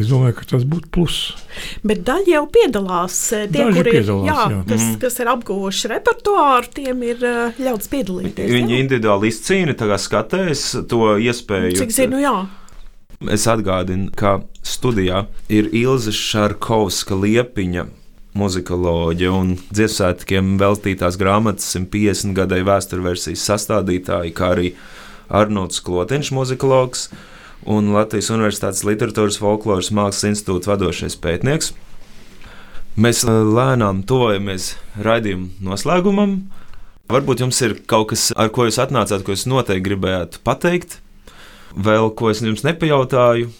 Es 0.00 0.08
domāju, 0.08 0.36
ka 0.38 0.46
tas 0.54 0.62
būtu 0.64 0.88
pluss. 0.94 1.32
Bet 1.84 2.00
daļa 2.06 2.32
jau 2.32 2.44
piedalās. 2.52 3.16
Eh, 3.36 3.46
tie, 3.52 3.66
kuri 3.68 3.92
piedalās, 3.98 4.28
jā, 4.30 4.44
jā. 4.54 4.60
Kas, 4.70 4.84
mm. 4.86 4.94
kas 5.02 5.18
ir 5.20 5.30
apguvuši 5.34 5.90
repertuāru, 5.92 6.70
tiem 6.78 7.02
ir 7.04 7.26
uh, 7.26 7.60
ļauts 7.60 7.90
piedalīties. 7.92 8.48
Viņi 8.54 8.76
jā? 8.76 8.80
individuāli 8.86 9.32
izcīna, 9.32 9.76
tagad 9.76 10.00
skatās 10.00 10.64
to 10.88 11.16
iespēju. 11.20 11.76
Cik 11.82 11.92
zinu, 11.96 12.22
jā. 12.22 12.34
Es 13.28 13.44
atgādinu, 13.52 14.08
ka 14.16 14.38
studijā 14.64 15.26
ir 15.52 15.68
Ilze 15.76 16.14
Šarkovska 16.16 17.18
liepiņa. 17.20 17.90
Muzikoloģija 18.40 19.32
un 19.34 19.56
dziesmētkiem 19.74 20.54
veltītās 20.60 21.18
grāmatas 21.20 21.66
150 21.74 22.32
gadai 22.38 22.62
vēsturversijas 22.64 23.42
sastādītāji, 23.50 24.32
kā 24.38 24.52
arī 24.54 24.70
Arnolds 25.28 25.82
Klotiņš, 25.84 26.30
muzikologs, 26.38 27.08
un 27.68 27.92
Latvijas 27.94 28.30
Universitātes 28.32 28.84
Literatūras 28.86 29.38
folkloras 29.40 29.90
mākslas 29.94 30.30
institūta 30.30 30.72
vadošais 30.72 31.16
pētnieks. 31.20 31.72
Mēs 33.00 33.22
uh, 33.26 33.42
lēnām 33.46 34.02
tuvojamies 34.08 34.74
raidījuma 35.00 35.50
noslēgumam. 35.64 36.38
Varbūt 37.10 37.42
jums 37.42 37.58
ir 37.66 37.76
kaut 37.90 38.12
kas, 38.12 38.28
ar 38.38 38.52
ko 38.54 38.68
jūs 38.68 38.78
atnācāt, 38.82 39.24
ko 39.26 39.34
jūs 39.34 39.48
noteikti 39.50 39.86
gribējāt 39.88 40.38
pateikt, 40.46 41.00
vēl 41.74 42.12
ko 42.18 42.30
es 42.30 42.42
jums 42.44 42.62
nepajautāju. 42.66 43.50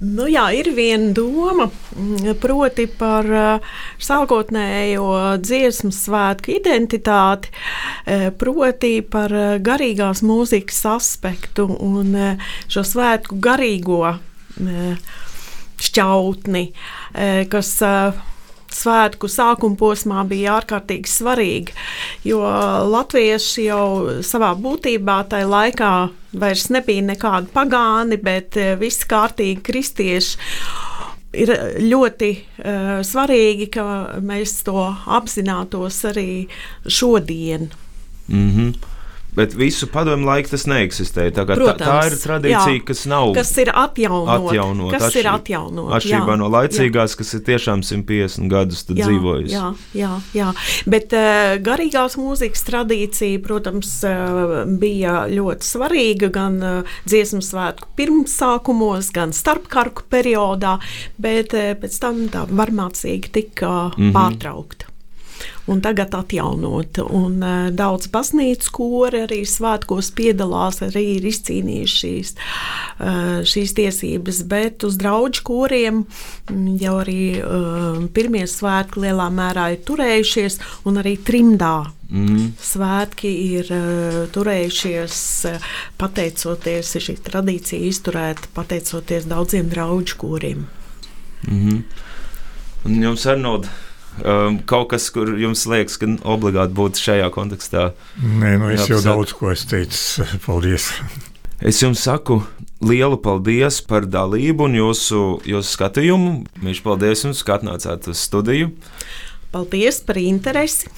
Nu, 0.00 0.24
jā, 0.32 0.46
ir 0.56 0.70
viena 0.72 1.10
doma, 1.12 1.66
mm, 1.92 2.38
proti 2.40 2.86
par 2.88 3.26
uh, 3.28 3.74
sākotnējo 4.00 5.10
dziesmu 5.44 5.90
svētku 5.92 6.54
identitāti, 6.54 7.50
uh, 7.52 8.30
proti 8.40 9.02
par 9.04 9.34
uh, 9.36 9.58
garīgās 9.60 10.22
mūzikas 10.24 10.80
aspektu 10.94 11.68
un 11.84 12.16
šo 12.72 12.86
svētku 12.86 13.36
garīgo 13.44 14.16
šķautni, 15.80 16.64
kas 17.52 17.70
svētku 18.74 19.28
sākuma 19.30 19.78
posmā 19.78 20.24
bija 20.28 20.58
ārkārtīgi 20.60 21.10
svarīga. 21.10 21.74
Jo 22.26 22.40
latvieši 22.90 23.66
jau 23.66 23.86
savā 24.26 24.52
būtībā 24.58 25.20
tajā 25.30 25.48
laikā 25.50 25.92
vairs 26.40 26.68
nebija 26.70 27.02
nekādi 27.10 27.50
pagāni, 27.54 28.20
bet 28.22 28.58
eh, 28.60 28.76
visi 28.80 29.08
kārtīgi 29.10 29.60
kristieši. 29.66 30.38
Ir 31.30 31.50
ļoti 31.86 32.28
uh, 32.34 32.88
svarīgi, 33.06 33.68
ka 33.70 33.82
mēs 34.18 34.64
to 34.66 34.82
apzinātos 35.06 36.00
arī 36.10 36.48
šodien. 36.90 37.68
Mm 38.26 38.48
-hmm. 38.50 38.72
Bet 39.36 39.54
visu 39.54 39.86
padomu 39.90 40.26
laiku 40.26 40.50
tas 40.54 40.66
neeksistēja. 40.70 41.32
Tā, 41.36 41.44
Protams, 41.46 41.78
tā, 41.78 41.86
tā 41.86 42.10
ir 42.10 42.16
tradīcija, 42.18 42.74
jā, 42.74 42.84
kas 42.88 43.04
nav. 43.10 43.30
Kas 43.36 43.52
ir 43.62 43.70
atjaunot? 43.70 44.50
atjaunot 44.50 44.94
kas 44.94 45.06
atšķir, 45.06 45.20
ir 45.20 45.30
atjaunot? 45.32 45.92
Atšķirībā 45.98 46.36
no 46.40 46.48
laicīgās, 46.50 47.14
jā. 47.14 47.20
kas 47.20 47.32
ir 47.36 47.44
tiešām 47.46 47.84
150 47.86 48.50
gadus 48.50 48.84
dzīvojusi. 48.90 49.54
Jā, 49.54 49.70
jā, 49.96 50.10
jā. 50.36 50.50
Bet 50.90 51.14
uh, 51.16 51.54
garīgās 51.62 52.18
mūzikas 52.20 52.66
tradīcija, 52.66 53.42
protams, 53.46 53.94
uh, 54.08 54.60
bija 54.80 55.24
ļoti 55.30 55.70
svarīga 55.70 56.32
gan 56.34 56.60
uh, 56.60 57.00
dziesmu 57.06 57.42
svētku 57.46 57.90
pirmsākumos, 58.00 59.12
gan 59.14 59.34
starpkarku 59.36 60.08
periodā, 60.10 60.78
bet 61.22 61.54
uh, 61.54 61.72
pēc 61.80 62.00
tam 62.02 62.24
tā 62.32 62.46
varmācīgi 62.50 63.34
tika 63.40 63.74
mm 63.94 64.00
-hmm. 64.00 64.16
pārtraukta 64.16 64.89
un 65.70 65.82
tagad 65.84 66.14
atjaunot. 66.18 67.00
Un, 67.06 67.38
uh, 67.42 67.68
daudz 67.74 68.10
baznīcu 68.12 68.74
kori 68.76 69.24
arī 69.26 69.42
svētkos 69.48 70.10
piedalās, 70.16 70.82
arī 70.86 71.04
ir 71.18 71.28
izcīnījuši 71.30 72.00
šīs, 72.00 72.34
uh, 72.34 73.40
šīs 73.46 73.76
tiesības, 73.78 74.42
bet 74.50 74.86
uz 74.88 74.98
draugu 75.00 75.44
koriem 75.46 76.04
jau 76.80 76.98
arī 77.04 77.22
uh, 77.38 78.02
pirmie 78.14 78.46
svētki 78.50 79.06
lielā 79.06 79.30
mērā 79.34 79.70
ir 79.76 79.82
turējušies, 79.86 80.60
un 80.88 81.02
arī 81.02 81.16
trimdā 81.22 81.90
Mm. 82.10 82.56
Svētki 82.58 83.30
ir 83.54 83.68
uh, 83.70 84.16
turējušies 84.34 85.18
uh, 85.46 85.68
pateicoties 86.00 86.96
šī 86.98 87.14
tradīcija, 87.22 87.86
izturēta 87.86 88.50
pateicoties 88.56 89.28
daudziem 89.30 89.68
draugu 89.70 90.16
kuriem. 90.18 90.66
Mm 91.46 91.60
-hmm. 91.68 91.82
Un 92.84 93.02
jums, 93.02 93.26
Arnold, 93.26 93.68
um, 94.24 94.58
kaut 94.68 94.90
kas, 94.92 95.08
kur 95.14 95.32
jums 95.40 95.66
liekas, 95.70 95.98
ka 96.00 96.08
obligāti 96.28 96.76
būtu 96.76 97.02
šajā 97.02 97.28
kontekstā? 97.34 97.90
Nē, 98.20 98.56
nu 98.60 98.70
es 98.74 98.88
jau 98.90 99.00
daudz 99.04 99.34
ko 99.36 99.52
esmu 99.52 99.72
teicis. 99.74 100.20
Paldies! 100.46 100.90
Es 101.60 101.82
jums 101.82 102.00
saku 102.00 102.38
lielu 102.80 103.18
paldies 103.20 103.82
par 103.84 104.06
dalību 104.08 104.64
un 104.70 104.78
jūsu, 104.78 105.24
jūsu 105.44 105.74
skatījumu. 105.76 106.32
Viņš 106.64 106.80
paldies 106.86 107.26
jums, 107.26 107.42
ka 107.44 107.58
atnācāt 107.58 108.08
uz 108.08 108.22
studiju. 108.24 108.72
Paldies 109.52 110.00
par 110.06 110.20
interesi. 110.20 110.88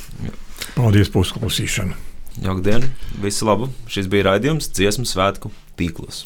Paldies 0.76 1.10
par 1.10 1.26
uzklausīšanu. 1.26 1.98
Jauktdien, 2.42 2.86
visu 3.20 3.48
labu! 3.48 3.68
Šis 3.90 4.06
bija 4.08 4.30
raidījums 4.30 4.70
Dziesmu 4.72 5.04
svētku 5.08 5.50
tīklos. 5.76 6.22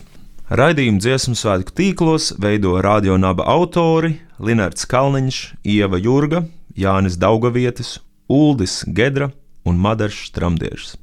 Raidījumu 0.47 1.01
dziesmu 1.03 1.35
svētku 1.35 1.73
tīklos 1.75 2.29
veido 2.39 2.77
radionāba 2.79 3.43
autori 3.51 4.13
Linards 4.39 4.87
Kalniņš, 4.87 5.39
Ieva 5.67 5.99
Jurga, 5.99 6.45
Jānis 6.77 7.17
Daugavietis 7.17 8.01
Uldis 8.29 8.85
Gedra 8.87 9.31
un 9.65 9.79
Madars 9.81 10.31
Tramdiežs. 10.31 10.97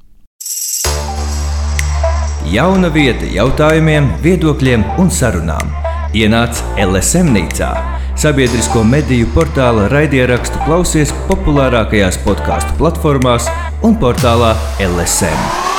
Jauna 2.52 2.90
vieta 2.92 3.26
jautājumiem, 3.26 4.06
viedokļiem 4.22 4.84
un 5.02 5.10
sarunām. 5.10 5.72
Ienāc 6.14 6.60
LSM 6.78 7.34
Nīcā, 7.34 7.72
sabiedrisko 8.20 8.84
mediju 8.86 9.26
portāla 9.34 9.88
raidierakstu 9.90 10.62
klausies 10.68 11.10
populārākajās 11.26 12.22
podkāstu 12.22 12.78
platformās 12.78 13.50
un 13.82 13.98
portālā 13.98 14.54
LSM. 14.92 15.73